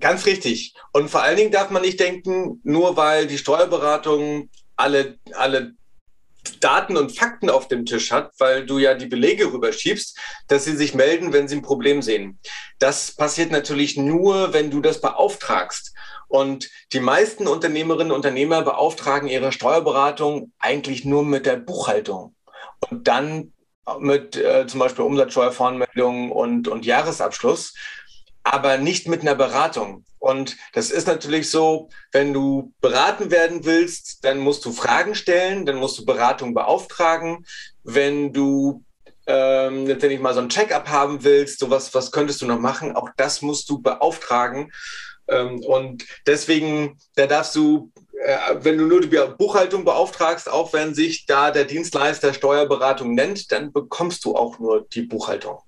Ganz 0.00 0.26
richtig. 0.26 0.74
Und 0.92 1.10
vor 1.10 1.22
allen 1.22 1.36
Dingen 1.36 1.52
darf 1.52 1.70
man 1.70 1.82
nicht 1.82 2.00
denken, 2.00 2.60
nur 2.62 2.96
weil 2.96 3.26
die 3.26 3.38
Steuerberatung 3.38 4.48
alle, 4.76 5.18
alle 5.34 5.74
Daten 6.60 6.96
und 6.96 7.16
Fakten 7.16 7.48
auf 7.48 7.68
dem 7.68 7.86
Tisch 7.86 8.12
hat, 8.12 8.32
weil 8.38 8.66
du 8.66 8.78
ja 8.78 8.94
die 8.94 9.06
Belege 9.06 9.52
rüberschiebst, 9.52 10.18
dass 10.48 10.64
sie 10.64 10.76
sich 10.76 10.94
melden, 10.94 11.32
wenn 11.32 11.48
sie 11.48 11.56
ein 11.56 11.62
Problem 11.62 12.02
sehen. 12.02 12.38
Das 12.78 13.12
passiert 13.12 13.50
natürlich 13.50 13.96
nur, 13.96 14.52
wenn 14.52 14.70
du 14.70 14.80
das 14.80 15.00
beauftragst. 15.00 15.94
Und 16.28 16.70
die 16.92 17.00
meisten 17.00 17.46
Unternehmerinnen 17.46 18.10
und 18.10 18.16
Unternehmer 18.16 18.62
beauftragen 18.62 19.28
ihre 19.28 19.52
Steuerberatung 19.52 20.52
eigentlich 20.58 21.04
nur 21.04 21.24
mit 21.24 21.46
der 21.46 21.56
Buchhaltung. 21.56 22.34
Und 22.90 23.08
dann 23.08 23.53
mit 23.98 24.36
äh, 24.36 24.66
zum 24.66 24.80
Beispiel 24.80 25.04
Umsatzsteuervoranmeldung 25.04 26.32
und, 26.32 26.68
und 26.68 26.86
Jahresabschluss 26.86 27.74
aber 28.44 28.76
nicht 28.76 29.08
mit 29.08 29.22
einer 29.22 29.34
Beratung. 29.34 30.04
Und 30.18 30.56
das 30.74 30.90
ist 30.90 31.06
natürlich 31.08 31.50
so, 31.50 31.88
wenn 32.12 32.32
du 32.32 32.72
beraten 32.80 33.30
werden 33.30 33.64
willst, 33.64 34.22
dann 34.24 34.38
musst 34.38 34.64
du 34.64 34.72
Fragen 34.72 35.14
stellen, 35.14 35.66
dann 35.66 35.76
musst 35.76 35.98
du 35.98 36.04
Beratung 36.04 36.54
beauftragen. 36.54 37.44
Wenn 37.82 38.32
du 38.32 38.84
ähm, 39.26 39.86
letztendlich 39.86 40.20
mal 40.20 40.34
so 40.34 40.40
ein 40.40 40.50
Check-up 40.50 40.88
haben 40.88 41.24
willst, 41.24 41.58
so 41.58 41.70
was, 41.70 41.94
was 41.94 42.12
könntest 42.12 42.42
du 42.42 42.46
noch 42.46 42.60
machen, 42.60 42.94
auch 42.94 43.08
das 43.16 43.40
musst 43.40 43.68
du 43.70 43.80
beauftragen. 43.80 44.70
Ähm, 45.26 45.60
und 45.60 46.04
deswegen, 46.26 46.98
da 47.16 47.26
darfst 47.26 47.56
du, 47.56 47.90
wenn 48.60 48.78
du 48.78 48.86
nur 48.86 49.00
die 49.00 49.18
Buchhaltung 49.38 49.84
beauftragst, 49.84 50.50
auch 50.50 50.72
wenn 50.72 50.94
sich 50.94 51.26
da 51.26 51.50
der 51.50 51.64
Dienstleister 51.64 52.32
Steuerberatung 52.32 53.14
nennt, 53.14 53.52
dann 53.52 53.72
bekommst 53.72 54.24
du 54.24 54.34
auch 54.34 54.58
nur 54.58 54.86
die 54.92 55.02
Buchhaltung 55.02 55.58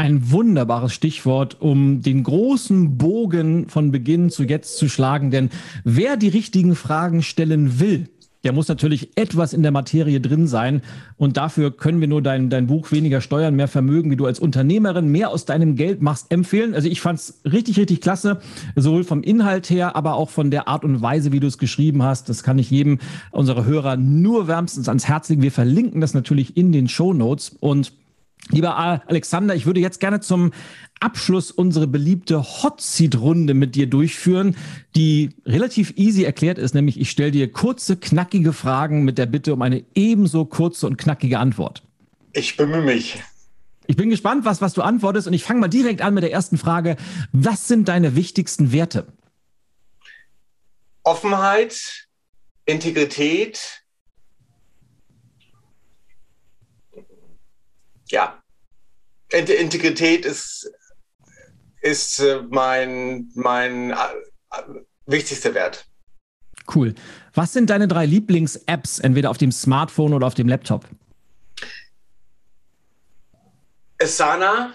ein 0.00 0.30
wunderbares 0.30 0.94
Stichwort, 0.94 1.60
um 1.60 2.00
den 2.00 2.22
großen 2.22 2.96
Bogen 2.96 3.68
von 3.68 3.90
Beginn 3.92 4.30
zu 4.30 4.44
jetzt 4.44 4.78
zu 4.78 4.88
schlagen. 4.88 5.30
Denn 5.30 5.50
wer 5.84 6.16
die 6.16 6.28
richtigen 6.28 6.74
Fragen 6.74 7.22
stellen 7.22 7.80
will, 7.80 8.08
der 8.44 8.52
muss 8.52 8.68
natürlich 8.68 9.10
etwas 9.16 9.52
in 9.52 9.62
der 9.62 9.72
Materie 9.72 10.20
drin 10.20 10.46
sein. 10.46 10.82
Und 11.16 11.36
dafür 11.36 11.70
können 11.70 12.00
wir 12.00 12.08
nur 12.08 12.22
dein, 12.22 12.48
dein 12.48 12.66
Buch 12.66 12.90
Weniger 12.90 13.20
Steuern, 13.20 13.54
mehr 13.54 13.68
Vermögen, 13.68 14.10
wie 14.10 14.16
du 14.16 14.26
als 14.26 14.40
Unternehmerin 14.40 15.08
mehr 15.08 15.30
aus 15.30 15.44
deinem 15.44 15.76
Geld 15.76 16.00
machst, 16.00 16.30
empfehlen. 16.30 16.74
Also 16.74 16.88
ich 16.88 17.00
fand 17.00 17.18
es 17.18 17.40
richtig, 17.44 17.78
richtig 17.78 18.00
klasse, 18.00 18.40
sowohl 18.76 19.04
vom 19.04 19.22
Inhalt 19.22 19.68
her, 19.68 19.96
aber 19.96 20.14
auch 20.14 20.30
von 20.30 20.50
der 20.50 20.68
Art 20.68 20.84
und 20.84 21.02
Weise, 21.02 21.32
wie 21.32 21.40
du 21.40 21.46
es 21.46 21.58
geschrieben 21.58 22.02
hast. 22.02 22.28
Das 22.28 22.42
kann 22.42 22.58
ich 22.58 22.70
jedem 22.70 22.98
unserer 23.30 23.64
Hörer 23.64 23.96
nur 23.96 24.48
wärmstens 24.48 24.88
ans 24.88 25.06
Herz 25.06 25.28
legen. 25.28 25.42
Wir 25.42 25.52
verlinken 25.52 26.00
das 26.00 26.14
natürlich 26.14 26.56
in 26.56 26.72
den 26.72 26.88
Show 26.88 27.12
Notes. 27.12 27.56
Und 27.60 27.92
Lieber 28.50 28.76
Alexander, 28.76 29.54
ich 29.54 29.66
würde 29.66 29.80
jetzt 29.80 30.00
gerne 30.00 30.20
zum 30.20 30.52
Abschluss 30.98 31.50
unsere 31.50 31.86
beliebte 31.86 32.42
Hot 32.42 32.80
Seat 32.80 33.16
Runde 33.16 33.54
mit 33.54 33.74
dir 33.74 33.86
durchführen, 33.86 34.56
die 34.96 35.30
relativ 35.46 35.94
easy 35.96 36.24
erklärt 36.24 36.58
ist, 36.58 36.74
nämlich 36.74 37.00
ich 37.00 37.10
stelle 37.10 37.30
dir 37.30 37.50
kurze, 37.50 37.96
knackige 37.96 38.52
Fragen 38.52 39.04
mit 39.04 39.18
der 39.18 39.26
Bitte 39.26 39.54
um 39.54 39.62
eine 39.62 39.84
ebenso 39.94 40.44
kurze 40.44 40.86
und 40.86 40.98
knackige 40.98 41.38
Antwort. 41.38 41.82
Ich 42.32 42.56
bemühe 42.56 42.82
mich. 42.82 43.22
Ich 43.86 43.96
bin 43.96 44.10
gespannt, 44.10 44.44
was, 44.44 44.60
was 44.60 44.74
du 44.74 44.82
antwortest 44.82 45.26
und 45.26 45.32
ich 45.32 45.42
fange 45.42 45.60
mal 45.60 45.68
direkt 45.68 46.02
an 46.02 46.14
mit 46.14 46.22
der 46.22 46.32
ersten 46.32 46.58
Frage. 46.58 46.96
Was 47.32 47.66
sind 47.66 47.88
deine 47.88 48.14
wichtigsten 48.14 48.72
Werte? 48.72 49.06
Offenheit, 51.02 52.06
Integrität, 52.66 53.82
ja, 58.10 58.39
Integrität 59.32 60.24
ist, 60.24 60.70
ist 61.82 62.20
äh, 62.20 62.42
mein, 62.48 63.30
mein 63.34 63.90
äh, 63.90 63.96
wichtigster 65.06 65.54
Wert. 65.54 65.86
Cool. 66.72 66.94
Was 67.34 67.52
sind 67.52 67.70
deine 67.70 67.88
drei 67.88 68.06
Lieblings-Apps, 68.06 69.00
entweder 69.00 69.30
auf 69.30 69.38
dem 69.38 69.52
Smartphone 69.52 70.14
oder 70.14 70.26
auf 70.26 70.34
dem 70.34 70.48
Laptop? 70.48 70.86
Asana 74.00 74.74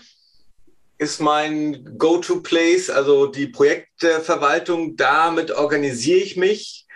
ist 0.98 1.20
mein 1.20 1.98
Go-to-Place, 1.98 2.90
also 2.90 3.28
die 3.28 3.48
Projektverwaltung. 3.48 4.96
Damit 4.96 5.52
organisiere 5.52 6.20
ich 6.20 6.38
mich. 6.38 6.88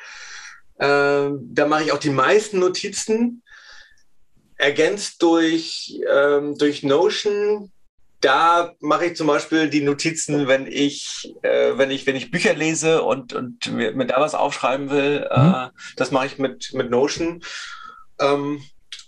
Ähm, 0.80 1.39
da 1.51 1.68
mache 1.68 1.84
ich 1.84 1.91
auch 1.91 1.97
die 1.97 2.10
meisten 2.10 2.60
Notizen 2.60 3.43
ergänzt 4.60 5.22
durch, 5.24 5.99
ähm, 6.07 6.57
durch 6.57 6.84
Notion. 6.84 7.72
Da 8.22 8.74
mache 8.82 9.05
ich 9.05 9.16
zum 9.16 9.28
Beispiel 9.28 9.70
die 9.70 9.82
Notizen, 9.82 10.47
wenn 10.47 10.68
ich, 10.68 11.34
äh, 11.41 11.78
wenn 11.78 11.89
ich, 11.89 12.05
wenn 12.05 12.18
ich 12.18 12.30
Bücher 12.30 12.53
lese 12.53 13.01
und, 13.01 13.34
und 13.34 13.72
mir, 13.72 13.93
mir 13.93 14.05
da 14.05 14.20
was 14.20 14.36
aufschreiben 14.36 14.89
will. 14.89 15.28
Äh, 15.32 15.39
mhm. 15.39 15.53
Äh, 15.53 15.70
das 15.95 16.12
mache 16.12 16.28
ich 16.28 16.38
mit, 16.38 16.74
mit 16.74 16.91
Notion. 16.91 17.41
Ähm, 18.20 18.62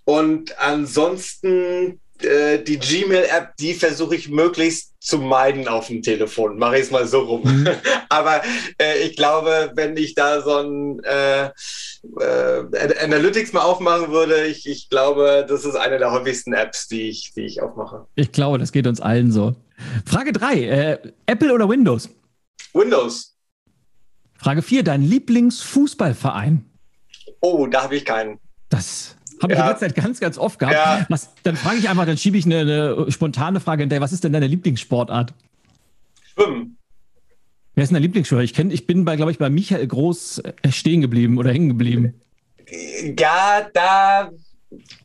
und 0.05 0.57
ansonsten 0.57 1.99
äh, 2.25 2.63
die 2.63 2.79
Gmail-App, 2.79 3.55
die 3.57 3.73
versuche 3.73 4.15
ich 4.15 4.29
möglichst 4.29 4.93
zu 4.99 5.17
meiden 5.17 5.67
auf 5.67 5.87
dem 5.87 6.01
Telefon. 6.01 6.57
Mache 6.57 6.77
ich 6.77 6.83
es 6.83 6.91
mal 6.91 7.07
so 7.07 7.21
rum. 7.21 7.41
Mhm. 7.43 7.69
Aber 8.09 8.41
äh, 8.79 9.01
ich 9.03 9.15
glaube, 9.15 9.71
wenn 9.75 9.97
ich 9.97 10.15
da 10.15 10.41
so 10.41 10.57
ein 10.57 10.99
äh, 11.03 11.45
äh, 11.45 13.03
Analytics 13.03 13.53
mal 13.53 13.61
aufmachen 13.61 14.11
würde, 14.11 14.45
ich, 14.45 14.67
ich 14.67 14.89
glaube, 14.89 15.45
das 15.47 15.65
ist 15.65 15.75
eine 15.75 15.97
der 15.97 16.11
häufigsten 16.11 16.53
Apps, 16.53 16.87
die 16.87 17.09
ich, 17.09 17.33
die 17.35 17.41
ich 17.41 17.61
aufmache. 17.61 18.05
Ich 18.15 18.31
glaube, 18.31 18.57
das 18.57 18.71
geht 18.71 18.87
uns 18.87 19.01
allen 19.01 19.31
so. 19.31 19.55
Frage 20.05 20.33
3. 20.33 20.55
Äh, 20.55 21.11
Apple 21.25 21.53
oder 21.53 21.67
Windows? 21.67 22.09
Windows. 22.73 23.35
Frage 24.35 24.61
4. 24.61 24.83
Dein 24.83 25.01
Lieblingsfußballverein? 25.01 26.65
Oh, 27.41 27.67
da 27.67 27.83
habe 27.83 27.95
ich 27.95 28.05
keinen. 28.05 28.39
Das 28.69 29.15
habe 29.43 29.53
ich 29.53 29.59
ja. 29.59 29.65
in 29.65 29.71
letzter 29.71 29.87
Zeit 29.87 29.95
ganz, 29.95 30.19
ganz 30.19 30.37
oft 30.37 30.59
gehabt. 30.59 30.75
Ja. 30.75 31.05
Was, 31.09 31.29
dann 31.43 31.55
frage 31.55 31.77
ich 31.77 31.89
einfach, 31.89 32.05
dann 32.05 32.17
schiebe 32.17 32.37
ich 32.37 32.45
eine, 32.45 32.59
eine, 32.59 33.11
spontane 33.11 33.59
Frage 33.59 33.83
hinterher. 33.83 34.01
Was 34.01 34.13
ist 34.13 34.23
denn 34.23 34.33
deine 34.33 34.47
Lieblingssportart? 34.47 35.33
Schwimmen. 36.33 36.77
Wer 37.75 37.83
ist 37.83 37.89
denn 37.89 37.95
dein 37.95 38.03
Lieblingsschwimmer? 38.03 38.41
Ich, 38.41 38.57
ich 38.57 38.87
bin, 38.87 39.05
bei, 39.05 39.15
glaube 39.15 39.31
ich, 39.31 39.37
bei 39.37 39.49
Michael 39.49 39.87
Groß 39.87 40.39
äh, 40.39 40.71
stehen 40.71 41.01
geblieben 41.01 41.37
oder 41.37 41.51
hängen 41.51 41.69
geblieben. 41.69 42.21
Ja, 43.17 43.67
da, 43.73 44.31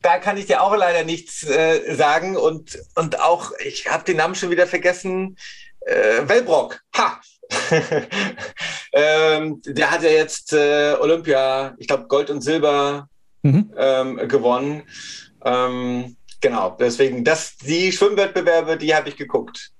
da 0.02 0.18
kann 0.18 0.36
ich 0.36 0.46
dir 0.46 0.62
auch 0.62 0.76
leider 0.76 1.04
nichts 1.04 1.44
äh, 1.44 1.94
sagen. 1.94 2.36
Und, 2.36 2.78
und 2.94 3.20
auch, 3.20 3.52
ich 3.64 3.90
habe 3.90 4.04
den 4.04 4.16
Namen 4.16 4.34
schon 4.34 4.50
wieder 4.50 4.66
vergessen. 4.66 5.36
Äh, 5.80 6.28
Wellbrock. 6.28 6.80
Ha! 6.96 7.20
ähm, 8.92 9.62
der 9.64 9.90
hat 9.90 10.02
ja 10.02 10.10
jetzt 10.10 10.52
äh, 10.52 10.96
Olympia, 10.98 11.74
ich 11.78 11.86
glaube, 11.86 12.08
Gold 12.08 12.30
und 12.30 12.40
Silber 12.40 13.08
mhm. 13.46 13.72
ähm, 13.76 14.28
gewonnen. 14.28 14.82
Ähm, 15.44 16.16
genau, 16.40 16.76
deswegen, 16.78 17.24
das, 17.24 17.56
die 17.58 17.92
Schwimmwettbewerbe, 17.92 18.76
die 18.76 18.94
habe 18.94 19.08
ich 19.08 19.16
geguckt. 19.16 19.72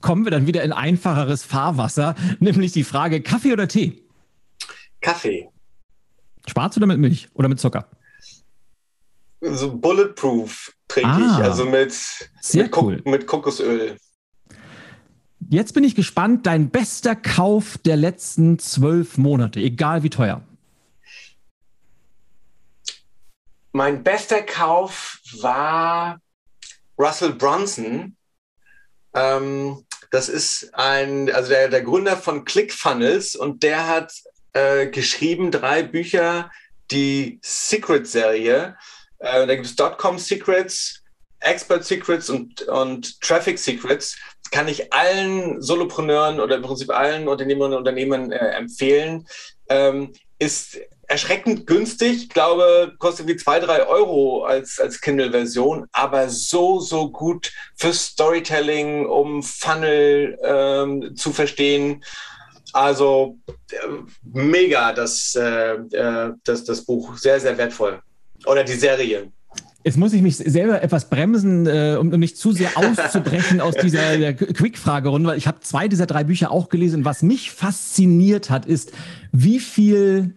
Kommen 0.00 0.24
wir 0.24 0.30
dann 0.30 0.46
wieder 0.46 0.62
in 0.62 0.72
einfacheres 0.72 1.44
Fahrwasser, 1.44 2.14
nämlich 2.40 2.72
die 2.72 2.84
Frage: 2.84 3.20
Kaffee 3.20 3.52
oder 3.52 3.68
Tee? 3.68 4.02
Kaffee. 5.00 5.48
Schwarz 6.46 6.76
oder 6.76 6.86
mit 6.86 6.98
Milch 6.98 7.28
oder 7.34 7.48
mit 7.48 7.60
Zucker? 7.60 7.88
So 9.40 9.76
Bulletproof 9.76 10.72
trinke 10.88 11.10
ah, 11.10 11.38
ich, 11.38 11.44
also 11.44 11.64
mit, 11.64 11.92
sehr 12.40 12.64
mit, 12.64 12.76
cool. 12.76 13.00
mit 13.04 13.26
Kokosöl. 13.26 13.96
Jetzt 15.48 15.72
bin 15.72 15.84
ich 15.84 15.94
gespannt, 15.94 16.46
dein 16.46 16.70
bester 16.70 17.16
Kauf 17.16 17.78
der 17.78 17.96
letzten 17.96 18.58
zwölf 18.58 19.18
Monate, 19.18 19.60
egal 19.60 20.02
wie 20.02 20.10
teuer. 20.10 20.42
Mein 23.72 24.02
bester 24.02 24.42
Kauf 24.42 25.20
war 25.40 26.20
Russell 26.98 27.32
Brunson. 27.32 28.16
Ähm, 29.14 29.86
das 30.10 30.28
ist 30.28 30.74
ein, 30.74 31.30
also 31.32 31.50
der, 31.50 31.68
der 31.68 31.82
Gründer 31.82 32.16
von 32.16 32.44
ClickFunnels 32.44 33.36
und 33.36 33.62
der 33.62 33.86
hat 33.86 34.12
äh, 34.52 34.88
geschrieben 34.88 35.50
drei 35.52 35.82
Bücher, 35.82 36.50
die 36.90 37.38
Secret-Serie. 37.42 38.76
Äh, 39.18 39.46
da 39.46 39.54
gibt 39.54 39.66
es 39.66 39.76
Dotcom 39.76 40.18
Secrets, 40.18 41.02
Expert 41.38 41.84
Secrets 41.84 42.28
und, 42.28 42.62
und 42.62 43.20
Traffic 43.20 43.58
Secrets. 43.58 44.16
Das 44.42 44.50
kann 44.50 44.66
ich 44.66 44.92
allen 44.92 45.62
Solopreneuren 45.62 46.40
oder 46.40 46.56
im 46.56 46.62
Prinzip 46.62 46.90
allen 46.90 47.28
Unternehmerinnen 47.28 47.78
und 47.78 47.86
Unternehmen 47.86 48.32
äh, 48.32 48.56
empfehlen. 48.56 49.26
Ähm, 49.68 50.12
ist 50.40 50.80
erschreckend 51.10 51.66
günstig. 51.66 52.22
Ich 52.22 52.28
glaube, 52.28 52.94
kostet 52.98 53.26
wie 53.26 53.36
zwei, 53.36 53.58
drei 53.58 53.84
Euro 53.84 54.44
als, 54.44 54.78
als 54.78 55.00
Kindle-Version, 55.00 55.86
aber 55.92 56.28
so, 56.28 56.78
so 56.78 57.10
gut 57.10 57.52
für 57.76 57.92
Storytelling, 57.92 59.06
um 59.06 59.42
Funnel 59.42 60.38
ähm, 60.42 61.16
zu 61.16 61.32
verstehen. 61.32 62.04
Also 62.72 63.38
äh, 63.72 63.76
mega 64.22 64.92
das, 64.92 65.34
äh, 65.34 65.74
äh, 65.74 66.32
das, 66.44 66.62
das 66.64 66.84
Buch, 66.84 67.16
sehr, 67.16 67.40
sehr 67.40 67.58
wertvoll. 67.58 68.00
Oder 68.46 68.62
die 68.62 68.74
Serie. 68.74 69.32
Jetzt 69.82 69.96
muss 69.96 70.12
ich 70.12 70.22
mich 70.22 70.36
selber 70.36 70.80
etwas 70.80 71.10
bremsen, 71.10 71.66
äh, 71.66 71.96
um, 71.98 72.12
um 72.12 72.20
nicht 72.20 72.36
zu 72.36 72.52
sehr 72.52 72.70
auszubrechen 72.76 73.60
aus 73.60 73.74
dieser 73.82 74.32
Quick-Fragerunde, 74.34 75.30
weil 75.30 75.38
ich 75.38 75.48
habe 75.48 75.58
zwei 75.60 75.88
dieser 75.88 76.06
drei 76.06 76.22
Bücher 76.22 76.52
auch 76.52 76.68
gelesen. 76.68 77.04
Was 77.04 77.22
mich 77.22 77.50
fasziniert 77.50 78.48
hat, 78.48 78.64
ist, 78.66 78.92
wie 79.32 79.58
viel 79.58 80.36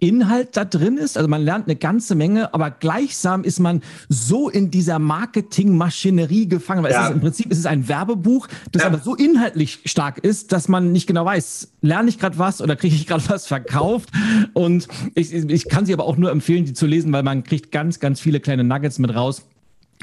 Inhalt 0.00 0.56
da 0.56 0.64
drin 0.64 0.96
ist. 0.96 1.16
Also 1.16 1.28
man 1.28 1.42
lernt 1.42 1.66
eine 1.66 1.76
ganze 1.76 2.14
Menge, 2.14 2.54
aber 2.54 2.70
gleichsam 2.70 3.42
ist 3.42 3.58
man 3.58 3.82
so 4.08 4.48
in 4.48 4.70
dieser 4.70 4.98
Marketingmaschinerie 4.98 6.48
gefangen, 6.48 6.82
weil 6.82 6.92
ja. 6.92 7.02
es 7.02 7.08
ist, 7.08 7.14
im 7.14 7.20
Prinzip 7.20 7.50
ist 7.50 7.58
es 7.58 7.66
ein 7.66 7.88
Werbebuch, 7.88 8.48
das 8.70 8.82
ja. 8.82 8.88
aber 8.88 8.98
so 8.98 9.14
inhaltlich 9.14 9.80
stark 9.84 10.18
ist, 10.18 10.52
dass 10.52 10.68
man 10.68 10.92
nicht 10.92 11.06
genau 11.06 11.24
weiß, 11.24 11.72
lerne 11.80 12.08
ich 12.08 12.18
gerade 12.18 12.38
was 12.38 12.62
oder 12.62 12.76
kriege 12.76 12.94
ich 12.94 13.06
gerade 13.06 13.24
was 13.28 13.46
verkauft. 13.46 14.10
Und 14.52 14.88
ich, 15.14 15.32
ich 15.32 15.68
kann 15.68 15.86
sie 15.86 15.92
aber 15.92 16.04
auch 16.04 16.16
nur 16.16 16.30
empfehlen, 16.30 16.64
die 16.64 16.74
zu 16.74 16.86
lesen, 16.86 17.12
weil 17.12 17.22
man 17.22 17.42
kriegt 17.42 17.72
ganz, 17.72 17.98
ganz 17.98 18.20
viele 18.20 18.40
kleine 18.40 18.64
Nuggets 18.64 18.98
mit 18.98 19.14
raus. 19.14 19.46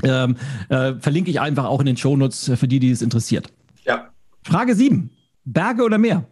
Ähm, 0.03 0.35
äh, 0.67 0.93
verlinke 0.99 1.31
ich 1.31 1.39
einfach 1.39 1.65
auch 1.65 1.79
in 1.79 1.85
den 1.85 1.95
Shownotes 1.95 2.51
für 2.55 2.67
die, 2.67 2.79
die 2.79 2.91
es 2.91 3.01
interessiert. 3.01 3.47
Ja. 3.85 4.09
Frage 4.43 4.75
7. 4.75 5.09
Berge 5.45 5.83
oder 5.83 5.97
Meer? 5.97 6.25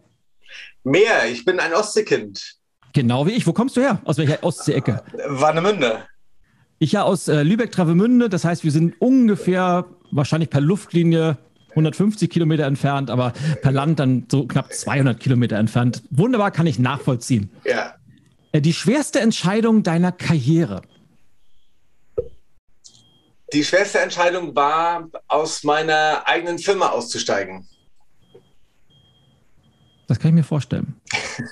Meer. 0.82 1.30
Ich 1.30 1.46
bin 1.46 1.58
ein 1.60 1.72
Ostseekind. 1.72 2.56
Genau 2.94 3.26
wie 3.26 3.32
ich. 3.32 3.46
Wo 3.46 3.52
kommst 3.52 3.76
du 3.76 3.82
her? 3.82 4.00
Aus 4.04 4.16
welcher 4.16 4.42
Ostsee-Ecke? 4.42 5.02
Warnemünde. 5.26 5.98
Ich 6.78 6.92
ja 6.92 7.02
aus 7.02 7.28
äh, 7.28 7.42
Lübeck-Travemünde. 7.42 8.28
Das 8.28 8.44
heißt, 8.44 8.64
wir 8.64 8.70
sind 8.70 8.94
ungefähr 9.00 9.84
wahrscheinlich 10.10 10.48
per 10.48 10.60
Luftlinie 10.60 11.36
150 11.70 12.30
Kilometer 12.30 12.64
entfernt, 12.64 13.10
aber 13.10 13.32
per 13.62 13.72
Land 13.72 13.98
dann 13.98 14.26
so 14.30 14.46
knapp 14.46 14.72
200 14.72 15.18
Kilometer 15.18 15.56
entfernt. 15.56 16.02
Wunderbar, 16.10 16.52
kann 16.52 16.66
ich 16.68 16.78
nachvollziehen. 16.78 17.50
Ja. 17.64 17.94
Äh, 18.52 18.60
die 18.60 18.72
schwerste 18.72 19.20
Entscheidung 19.20 19.82
deiner 19.82 20.12
Karriere? 20.12 20.82
Die 23.52 23.64
schwerste 23.64 24.00
Entscheidung 24.00 24.54
war, 24.54 25.08
aus 25.26 25.64
meiner 25.64 26.22
eigenen 26.26 26.58
Firma 26.58 26.88
auszusteigen. 26.88 27.66
Das 30.06 30.18
kann 30.18 30.28
ich 30.30 30.34
mir 30.34 30.44
vorstellen. 30.44 30.94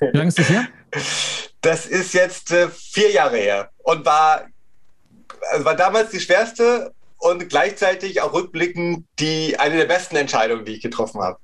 Wie 0.01 0.16
lange 0.16 0.28
ist 0.28 0.38
das 0.38 0.49
her? 0.49 0.66
Das 1.61 1.86
ist 1.86 2.12
jetzt 2.12 2.51
äh, 2.51 2.68
vier 2.68 3.11
Jahre 3.12 3.36
her 3.36 3.70
und 3.78 4.05
war, 4.05 4.47
also 5.53 5.64
war 5.64 5.76
damals 5.76 6.11
die 6.11 6.20
schwerste 6.20 6.93
und 7.18 7.49
gleichzeitig 7.49 8.20
auch 8.20 8.32
rückblickend 8.32 9.07
die 9.18 9.59
eine 9.59 9.76
der 9.76 9.86
besten 9.86 10.16
Entscheidungen, 10.16 10.64
die 10.64 10.72
ich 10.72 10.82
getroffen 10.82 11.20
habe. 11.20 11.38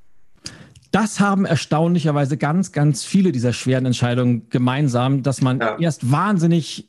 Das 0.90 1.20
haben 1.20 1.44
erstaunlicherweise 1.44 2.36
ganz, 2.36 2.72
ganz 2.72 3.05
viele 3.05 3.30
dieser 3.30 3.53
schweren 3.53 3.86
Entscheidungen 3.86 4.49
gemeinsam, 4.49 5.22
dass 5.22 5.40
man 5.40 5.61
ja. 5.61 5.78
erst 5.78 6.11
wahnsinnig 6.11 6.88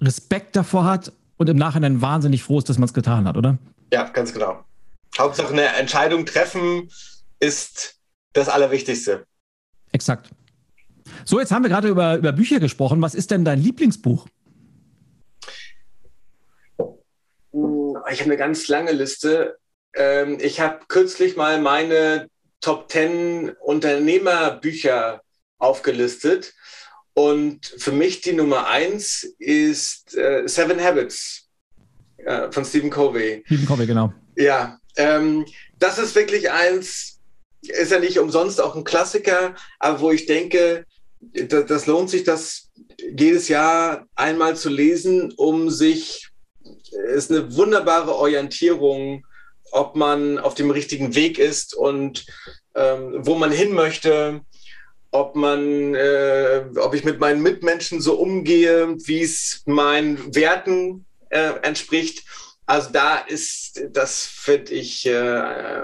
Respekt 0.00 0.56
davor 0.56 0.84
hat 0.84 1.12
und 1.36 1.48
im 1.48 1.56
Nachhinein 1.56 2.00
wahnsinnig 2.00 2.42
froh 2.42 2.58
ist, 2.58 2.68
dass 2.68 2.78
man 2.78 2.86
es 2.86 2.94
getan 2.94 3.26
hat, 3.26 3.36
oder? 3.36 3.58
Ja, 3.92 4.04
ganz 4.04 4.32
genau. 4.32 4.64
Hauptsache 5.18 5.52
eine 5.52 5.66
Entscheidung 5.66 6.24
treffen 6.24 6.88
ist 7.40 7.96
das 8.32 8.48
Allerwichtigste. 8.48 9.26
Exakt. 9.92 10.30
So, 11.24 11.40
jetzt 11.40 11.52
haben 11.52 11.62
wir 11.62 11.68
gerade 11.68 11.88
über, 11.88 12.16
über 12.16 12.32
Bücher 12.32 12.60
gesprochen. 12.60 13.02
Was 13.02 13.14
ist 13.14 13.30
denn 13.30 13.44
dein 13.44 13.60
Lieblingsbuch? 13.60 14.26
Ich 18.12 18.20
habe 18.20 18.30
eine 18.30 18.36
ganz 18.36 18.68
lange 18.68 18.92
Liste. 18.92 19.58
Ähm, 19.94 20.38
ich 20.40 20.60
habe 20.60 20.80
kürzlich 20.88 21.36
mal 21.36 21.60
meine 21.60 22.28
Top 22.60 22.90
10 22.90 23.50
Unternehmerbücher 23.60 25.22
aufgelistet. 25.58 26.54
Und 27.14 27.66
für 27.66 27.92
mich 27.92 28.20
die 28.20 28.32
Nummer 28.32 28.68
eins 28.68 29.24
ist 29.38 30.16
äh, 30.16 30.46
Seven 30.46 30.82
Habits 30.82 31.48
äh, 32.18 32.50
von 32.50 32.64
Stephen 32.64 32.90
Covey. 32.90 33.42
Stephen 33.46 33.66
Covey, 33.66 33.86
genau. 33.86 34.12
Ja, 34.36 34.78
ähm, 34.96 35.44
das 35.78 35.98
ist 35.98 36.14
wirklich 36.14 36.50
eins, 36.50 37.18
ist 37.62 37.92
ja 37.92 37.98
nicht 37.98 38.18
umsonst 38.18 38.60
auch 38.60 38.74
ein 38.74 38.84
Klassiker, 38.84 39.54
aber 39.78 40.00
wo 40.00 40.10
ich 40.10 40.26
denke, 40.26 40.86
das, 41.20 41.66
das 41.66 41.86
lohnt 41.86 42.10
sich, 42.10 42.24
das 42.24 42.70
jedes 42.98 43.48
Jahr 43.48 44.06
einmal 44.14 44.56
zu 44.56 44.68
lesen, 44.68 45.32
um 45.36 45.70
sich, 45.70 46.28
ist 47.14 47.30
eine 47.30 47.54
wunderbare 47.56 48.14
Orientierung, 48.14 49.26
ob 49.72 49.96
man 49.96 50.38
auf 50.38 50.54
dem 50.54 50.70
richtigen 50.70 51.14
Weg 51.14 51.38
ist 51.38 51.74
und 51.74 52.26
ähm, 52.74 53.20
wo 53.20 53.34
man 53.36 53.52
hin 53.52 53.72
möchte, 53.72 54.40
ob 55.12 55.36
man, 55.36 55.94
äh, 55.94 56.64
ob 56.76 56.94
ich 56.94 57.04
mit 57.04 57.20
meinen 57.20 57.42
Mitmenschen 57.42 58.00
so 58.00 58.14
umgehe, 58.14 58.96
wie 59.06 59.22
es 59.22 59.62
meinen 59.66 60.34
Werten 60.34 61.06
äh, 61.30 61.52
entspricht. 61.62 62.24
Also 62.66 62.90
da 62.92 63.18
ist, 63.18 63.82
das 63.90 64.24
finde 64.26 64.72
ich 64.72 65.06
äh, 65.06 65.82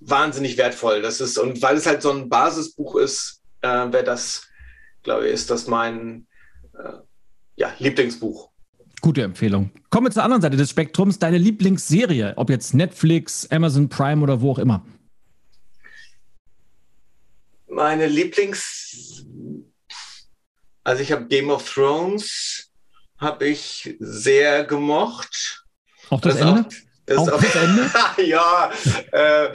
wahnsinnig 0.00 0.56
wertvoll. 0.56 1.02
Das 1.02 1.20
ist, 1.20 1.38
und 1.38 1.60
weil 1.60 1.76
es 1.76 1.86
halt 1.86 2.00
so 2.00 2.10
ein 2.10 2.28
Basisbuch 2.30 2.96
ist, 2.96 3.42
äh, 3.60 3.68
wäre 3.68 4.04
das 4.04 4.46
glaube 5.04 5.28
ich, 5.28 5.34
ist 5.34 5.50
das 5.50 5.68
mein 5.68 6.26
äh, 6.72 6.94
ja, 7.56 7.72
Lieblingsbuch. 7.78 8.50
Gute 9.00 9.22
Empfehlung. 9.22 9.70
Kommen 9.90 10.06
wir 10.06 10.10
zur 10.10 10.24
anderen 10.24 10.42
Seite 10.42 10.56
des 10.56 10.70
Spektrums. 10.70 11.18
Deine 11.18 11.38
Lieblingsserie, 11.38 12.32
ob 12.36 12.50
jetzt 12.50 12.74
Netflix, 12.74 13.48
Amazon 13.50 13.88
Prime 13.88 14.22
oder 14.22 14.40
wo 14.40 14.52
auch 14.52 14.58
immer. 14.58 14.84
Meine 17.68 18.08
Lieblings... 18.08 19.24
Also 20.86 21.02
ich 21.02 21.12
habe 21.12 21.26
Game 21.26 21.48
of 21.48 21.72
Thrones, 21.72 22.70
habe 23.16 23.46
ich 23.46 23.96
sehr 24.00 24.64
gemocht. 24.64 25.64
Auch 26.10 26.20
das, 26.20 26.36
das 26.36 26.46
Ende? 26.46 26.60
Auch, 26.60 26.70
das 27.06 27.18
auch, 27.18 27.40
das 27.40 27.54
Ende? 27.54 27.90
ja, 28.26 28.70
äh, 29.12 29.48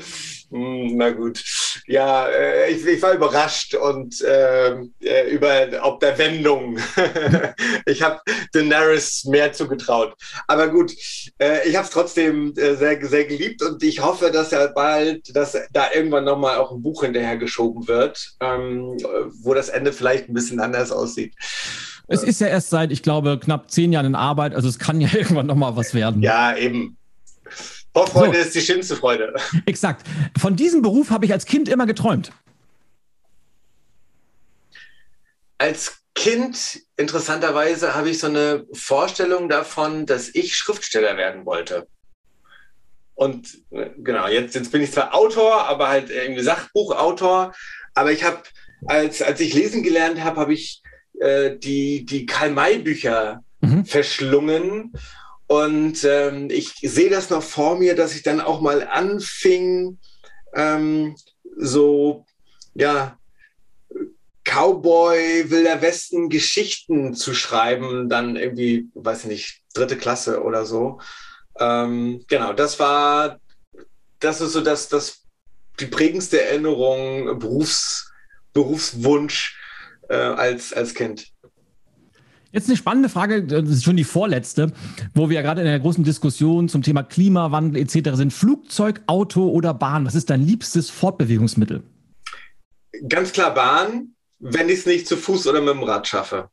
hm, 0.52 0.98
na 0.98 1.12
gut. 1.12 1.44
Ja, 1.86 2.28
äh, 2.28 2.72
ich, 2.72 2.86
ich, 2.86 3.02
war 3.02 3.14
überrascht 3.14 3.76
und 3.76 4.24
ähm, 4.28 4.94
äh, 5.00 5.30
über 5.30 5.68
ob 5.84 6.00
der 6.00 6.18
Wendung. 6.18 6.78
ich 7.86 8.02
habe 8.02 8.20
Daenerys 8.54 9.26
mehr 9.26 9.54
zugetraut. 9.54 10.16
Aber 10.48 10.70
gut, 10.70 10.94
äh, 11.40 11.68
ich 11.68 11.76
habe 11.76 11.86
es 11.86 11.92
trotzdem 11.92 12.54
äh, 12.58 12.76
sehr, 12.76 13.06
sehr 13.06 13.26
geliebt 13.26 13.62
und 13.62 13.84
ich 13.84 14.02
hoffe, 14.02 14.32
dass 14.32 14.50
ja 14.50 14.66
bald, 14.68 15.36
dass 15.36 15.56
da 15.72 15.88
irgendwann 15.94 16.26
nochmal 16.26 16.58
auch 16.58 16.72
ein 16.72 16.82
Buch 16.82 17.04
hinterher 17.04 17.38
geschoben 17.38 17.88
wird, 17.88 18.36
ähm, 18.40 18.98
wo 19.44 19.54
das 19.54 19.70
Ende 19.70 19.94
vielleicht 19.94 20.30
ein 20.30 20.34
bisschen 20.34 20.60
anders 20.60 20.92
aussieht. 20.92 21.36
Es 22.08 22.24
ist 22.24 22.42
ja 22.42 22.48
erst 22.48 22.72
seit, 22.72 22.92
ich 22.92 23.04
glaube, 23.04 23.38
knapp 23.38 23.70
zehn 23.70 23.94
Jahren 23.94 24.08
in 24.08 24.16
Arbeit, 24.16 24.56
also 24.56 24.68
es 24.68 24.80
kann 24.80 25.00
ja 25.00 25.10
irgendwann 25.14 25.46
nochmal 25.46 25.76
was 25.76 25.94
werden. 25.94 26.24
Ja, 26.24 26.58
eben. 26.58 26.98
Vorfreude 28.06 28.40
so. 28.40 28.46
ist 28.46 28.56
die 28.56 28.62
schönste 28.62 28.96
Freude. 28.96 29.34
Exakt. 29.66 30.06
Von 30.40 30.56
diesem 30.56 30.82
Beruf 30.82 31.10
habe 31.10 31.26
ich 31.26 31.32
als 31.32 31.46
Kind 31.46 31.70
immer 31.70 31.86
geträumt. 31.86 32.32
Als 35.58 35.98
Kind, 36.16 36.82
interessanterweise, 36.98 37.96
habe 37.96 38.10
ich 38.10 38.20
so 38.20 38.28
eine 38.28 38.66
Vorstellung 38.74 39.50
davon, 39.50 40.06
dass 40.06 40.34
ich 40.34 40.56
Schriftsteller 40.56 41.18
werden 41.18 41.46
wollte. 41.46 41.88
Und 43.16 43.58
äh, 43.72 43.90
genau, 43.98 44.28
jetzt, 44.28 44.56
jetzt 44.56 44.72
bin 44.72 44.82
ich 44.82 44.92
zwar 44.92 45.14
Autor, 45.14 45.68
aber 45.68 45.90
halt 45.90 46.10
irgendwie 46.10 46.42
Sachbuchautor. 46.42 47.54
Aber 47.94 48.12
ich 48.12 48.24
habe, 48.24 48.44
als, 48.86 49.22
als 49.22 49.40
ich 49.42 49.54
lesen 49.54 49.84
gelernt 49.84 50.24
habe, 50.24 50.40
habe 50.40 50.54
ich 50.54 50.82
äh, 51.20 51.58
die, 51.58 52.06
die 52.06 52.26
Karl-May-Bücher 52.26 53.44
mhm. 53.62 53.86
verschlungen 53.86 54.94
und 55.50 56.04
ähm, 56.04 56.52
ich 56.52 56.76
sehe 56.76 57.10
das 57.10 57.32
noch 57.32 57.42
vor 57.42 57.80
mir, 57.80 57.96
dass 57.96 58.14
ich 58.14 58.22
dann 58.22 58.40
auch 58.40 58.62
mal 58.62 58.88
anfing, 58.88 59.98
ähm, 60.54 61.16
so, 61.58 62.28
ja, 62.76 63.18
Cowboy, 64.44 65.50
Wilder 65.50 65.82
Westen 65.82 66.30
Geschichten 66.30 67.16
zu 67.16 67.34
schreiben, 67.34 68.10
dann 68.10 68.36
irgendwie, 68.36 68.90
weiß 68.94 69.24
ich 69.24 69.30
nicht, 69.30 69.62
dritte 69.74 69.98
Klasse 69.98 70.44
oder 70.44 70.68
so. 70.68 71.00
Ähm, 71.60 72.24
genau, 72.28 72.54
das 72.54 72.80
war, 72.80 73.40
das 74.20 74.42
ist 74.42 74.54
so 74.54 74.62
das, 74.62 74.88
das, 74.88 75.26
die 75.80 75.88
prägendste 75.88 76.44
Erinnerung, 76.44 77.40
Berufs, 77.40 78.12
Berufswunsch 78.54 79.60
äh, 80.10 80.16
als, 80.16 80.74
als 80.74 80.94
Kind. 80.94 81.32
Jetzt 82.52 82.68
eine 82.68 82.78
spannende 82.78 83.10
Frage, 83.10 83.44
das 83.44 83.70
ist 83.70 83.84
schon 83.84 83.96
die 83.96 84.04
vorletzte, 84.04 84.72
wo 85.14 85.30
wir 85.30 85.36
ja 85.36 85.42
gerade 85.44 85.62
in 85.62 85.68
der 85.68 85.80
großen 85.80 86.04
Diskussion 86.04 86.68
zum 86.68 86.82
Thema 86.82 87.04
Klimawandel 87.04 87.80
etc. 87.82 88.16
sind. 88.16 88.34
Flugzeug, 88.34 89.02
Auto 89.06 89.50
oder 89.50 89.74
Bahn? 89.74 90.06
Was 90.06 90.16
ist 90.16 90.32
dein 90.32 90.42
liebstes 90.42 90.90
Fortbewegungsmittel? 90.90 91.84
Ganz 93.08 93.34
klar 93.34 93.54
Bahn, 93.54 94.16
wenn 94.40 94.68
ich 94.68 94.80
es 94.80 94.86
nicht 94.88 95.08
zu 95.08 95.16
Fuß 95.16 95.46
oder 95.48 95.62
mit 95.62 95.70
dem 95.70 95.84
Rad 95.84 96.08
schaffe. 96.08 96.50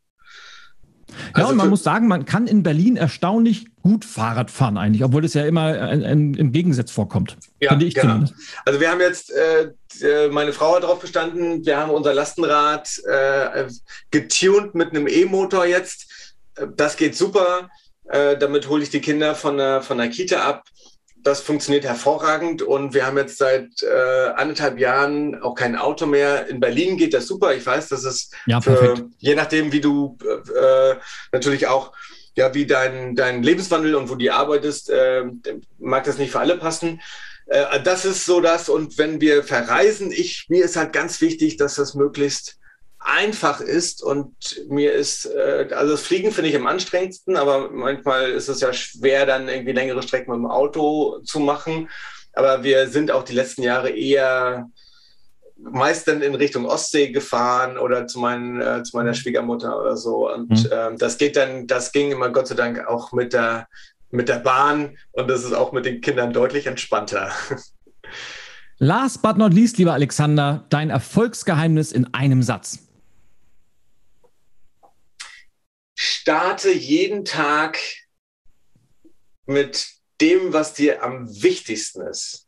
Ja, 1.08 1.16
also 1.34 1.50
und 1.52 1.56
man 1.56 1.70
muss 1.70 1.82
sagen, 1.82 2.08
man 2.08 2.26
kann 2.26 2.46
in 2.46 2.62
Berlin 2.62 2.96
erstaunlich 2.96 3.66
gut 3.86 4.04
Fahrrad 4.04 4.50
fahren 4.50 4.78
eigentlich, 4.78 5.04
obwohl 5.04 5.24
es 5.24 5.34
ja 5.34 5.46
immer 5.46 5.92
im 5.92 6.50
Gegensatz 6.50 6.90
vorkommt. 6.90 7.36
Ja, 7.60 7.70
finde 7.70 7.86
ich 7.86 7.94
genau. 7.94 8.14
zumindest. 8.14 8.34
Also 8.64 8.80
wir 8.80 8.90
haben 8.90 9.00
jetzt, 9.00 9.32
äh, 9.32 9.70
äh, 10.00 10.28
meine 10.28 10.52
Frau 10.52 10.74
hat 10.74 10.82
darauf 10.82 11.00
bestanden, 11.00 11.64
wir 11.64 11.76
haben 11.78 11.92
unser 11.92 12.12
Lastenrad 12.12 12.88
äh, 13.06 13.68
getuned 14.10 14.74
mit 14.74 14.90
einem 14.90 15.06
E-Motor 15.06 15.66
jetzt. 15.66 16.34
Das 16.74 16.96
geht 16.96 17.14
super. 17.14 17.70
Äh, 18.08 18.36
damit 18.36 18.68
hole 18.68 18.82
ich 18.82 18.90
die 18.90 19.00
Kinder 19.00 19.36
von 19.36 19.56
der, 19.56 19.82
von 19.82 19.98
der 19.98 20.08
Kita 20.08 20.42
ab 20.42 20.64
das 21.26 21.40
funktioniert 21.40 21.84
hervorragend 21.84 22.62
und 22.62 22.94
wir 22.94 23.04
haben 23.04 23.16
jetzt 23.16 23.38
seit 23.38 23.82
äh, 23.82 24.28
anderthalb 24.36 24.78
Jahren 24.78 25.42
auch 25.42 25.56
kein 25.56 25.74
Auto 25.74 26.06
mehr. 26.06 26.46
In 26.46 26.60
Berlin 26.60 26.96
geht 26.96 27.14
das 27.14 27.26
super. 27.26 27.52
Ich 27.52 27.66
weiß, 27.66 27.88
dass 27.88 28.04
es 28.04 28.30
ja, 28.46 28.60
für, 28.60 29.08
je 29.18 29.34
nachdem, 29.34 29.72
wie 29.72 29.80
du 29.80 30.16
äh, 30.24 30.94
natürlich 31.32 31.66
auch 31.66 31.92
ja, 32.36 32.54
wie 32.54 32.66
dein, 32.66 33.16
dein 33.16 33.42
Lebenswandel 33.42 33.94
und 33.94 34.10
wo 34.10 34.14
du 34.14 34.32
arbeitest, 34.32 34.90
äh, 34.90 35.24
mag 35.78 36.04
das 36.04 36.18
nicht 36.18 36.30
für 36.30 36.40
alle 36.40 36.58
passen. 36.58 37.00
Äh, 37.46 37.80
das 37.82 38.04
ist 38.04 38.26
so 38.26 38.40
das. 38.40 38.68
Und 38.68 38.98
wenn 38.98 39.20
wir 39.20 39.42
verreisen, 39.42 40.12
ich, 40.12 40.46
mir 40.48 40.64
ist 40.64 40.76
halt 40.76 40.92
ganz 40.92 41.20
wichtig, 41.20 41.56
dass 41.56 41.76
das 41.76 41.94
möglichst 41.94 42.58
einfach 42.98 43.60
ist 43.60 44.02
und 44.02 44.34
mir 44.68 44.92
ist, 44.92 45.26
äh, 45.26 45.68
also 45.70 45.92
das 45.92 46.02
Fliegen 46.02 46.32
finde 46.32 46.50
ich 46.50 46.56
am 46.56 46.66
anstrengendsten, 46.66 47.36
aber 47.36 47.70
manchmal 47.70 48.30
ist 48.32 48.48
es 48.48 48.60
ja 48.60 48.72
schwer, 48.72 49.24
dann 49.24 49.48
irgendwie 49.48 49.72
längere 49.72 50.02
Strecken 50.02 50.32
mit 50.32 50.38
dem 50.38 50.50
Auto 50.50 51.20
zu 51.20 51.40
machen. 51.40 51.88
Aber 52.32 52.64
wir 52.64 52.88
sind 52.88 53.10
auch 53.10 53.22
die 53.22 53.34
letzten 53.34 53.62
Jahre 53.62 53.90
eher 53.90 54.68
meist 55.58 56.06
dann 56.06 56.22
in 56.22 56.34
Richtung 56.34 56.66
Ostsee 56.66 57.10
gefahren 57.10 57.78
oder 57.78 58.06
zu, 58.06 58.18
meinen, 58.18 58.60
äh, 58.60 58.82
zu 58.82 58.96
meiner 58.96 59.14
Schwiegermutter 59.14 59.80
oder 59.80 59.96
so. 59.96 60.32
Und 60.32 60.50
mhm. 60.50 60.68
ähm, 60.70 60.98
das 60.98 61.18
geht 61.18 61.36
dann, 61.36 61.66
das 61.66 61.92
ging 61.92 62.10
immer 62.12 62.30
Gott 62.30 62.48
sei 62.48 62.54
Dank 62.54 62.86
auch 62.86 63.12
mit 63.12 63.32
der, 63.32 63.68
mit 64.10 64.28
der 64.28 64.38
Bahn 64.38 64.96
und 65.12 65.28
das 65.28 65.44
ist 65.44 65.52
auch 65.52 65.72
mit 65.72 65.86
den 65.86 66.00
Kindern 66.00 66.32
deutlich 66.32 66.66
entspannter. 66.66 67.30
Last 68.78 69.22
but 69.22 69.38
not 69.38 69.54
least, 69.54 69.78
lieber 69.78 69.94
Alexander, 69.94 70.66
dein 70.68 70.90
Erfolgsgeheimnis 70.90 71.92
in 71.92 72.12
einem 72.12 72.42
Satz. 72.42 72.86
starte 76.26 76.72
jeden 76.72 77.24
Tag 77.24 77.78
mit 79.46 79.86
dem, 80.20 80.52
was 80.52 80.74
dir 80.74 81.02
am 81.02 81.28
wichtigsten 81.42 82.02
ist. 82.02 82.45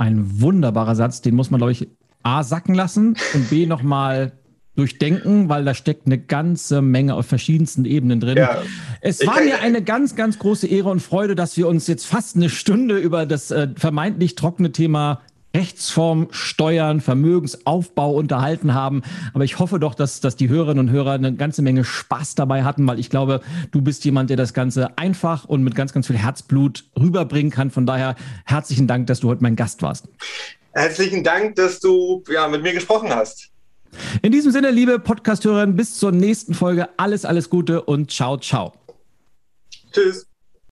Ein 0.00 0.40
wunderbarer 0.40 0.94
Satz, 0.94 1.20
den 1.20 1.34
muss 1.34 1.50
man, 1.50 1.58
glaube 1.58 1.72
ich, 1.72 1.86
A 2.22 2.42
sacken 2.42 2.74
lassen 2.74 3.18
und 3.34 3.50
B 3.50 3.66
nochmal 3.66 4.32
durchdenken, 4.74 5.50
weil 5.50 5.62
da 5.62 5.74
steckt 5.74 6.06
eine 6.06 6.16
ganze 6.16 6.80
Menge 6.80 7.14
auf 7.14 7.26
verschiedensten 7.26 7.84
Ebenen 7.84 8.18
drin. 8.18 8.38
Ja, 8.38 8.62
es 9.02 9.26
war 9.26 9.42
mir 9.42 9.60
eine 9.60 9.82
ganz, 9.82 10.16
ganz 10.16 10.38
große 10.38 10.66
Ehre 10.68 10.88
und 10.88 11.00
Freude, 11.00 11.34
dass 11.34 11.58
wir 11.58 11.68
uns 11.68 11.86
jetzt 11.86 12.06
fast 12.06 12.34
eine 12.34 12.48
Stunde 12.48 12.96
über 12.96 13.26
das 13.26 13.50
äh, 13.50 13.68
vermeintlich 13.76 14.36
trockene 14.36 14.72
Thema 14.72 15.20
Rechtsform, 15.54 16.28
Steuern, 16.30 17.00
Vermögensaufbau 17.00 18.12
unterhalten 18.12 18.74
haben. 18.74 19.02
Aber 19.34 19.44
ich 19.44 19.58
hoffe 19.58 19.78
doch, 19.78 19.94
dass, 19.94 20.20
dass 20.20 20.36
die 20.36 20.48
Hörerinnen 20.48 20.88
und 20.88 20.92
Hörer 20.92 21.12
eine 21.12 21.34
ganze 21.34 21.62
Menge 21.62 21.84
Spaß 21.84 22.34
dabei 22.34 22.62
hatten, 22.64 22.86
weil 22.86 22.98
ich 22.98 23.10
glaube, 23.10 23.40
du 23.72 23.82
bist 23.82 24.04
jemand, 24.04 24.30
der 24.30 24.36
das 24.36 24.54
Ganze 24.54 24.96
einfach 24.98 25.44
und 25.44 25.62
mit 25.62 25.74
ganz, 25.74 25.92
ganz 25.92 26.06
viel 26.06 26.18
Herzblut 26.18 26.84
rüberbringen 26.98 27.50
kann. 27.50 27.70
Von 27.70 27.86
daher 27.86 28.14
herzlichen 28.44 28.86
Dank, 28.86 29.06
dass 29.08 29.20
du 29.20 29.28
heute 29.28 29.42
mein 29.42 29.56
Gast 29.56 29.82
warst. 29.82 30.08
Herzlichen 30.72 31.24
Dank, 31.24 31.56
dass 31.56 31.80
du 31.80 32.22
ja, 32.28 32.46
mit 32.48 32.62
mir 32.62 32.72
gesprochen 32.72 33.10
hast. 33.10 33.50
In 34.22 34.30
diesem 34.30 34.52
Sinne, 34.52 34.70
liebe 34.70 35.00
Podcast-Hörerinnen, 35.00 35.74
bis 35.74 35.98
zur 35.98 36.12
nächsten 36.12 36.54
Folge. 36.54 36.88
Alles, 36.96 37.24
alles 37.24 37.50
Gute 37.50 37.82
und 37.82 38.12
ciao, 38.12 38.36
ciao. 38.38 38.72
Tschüss. 39.92 40.29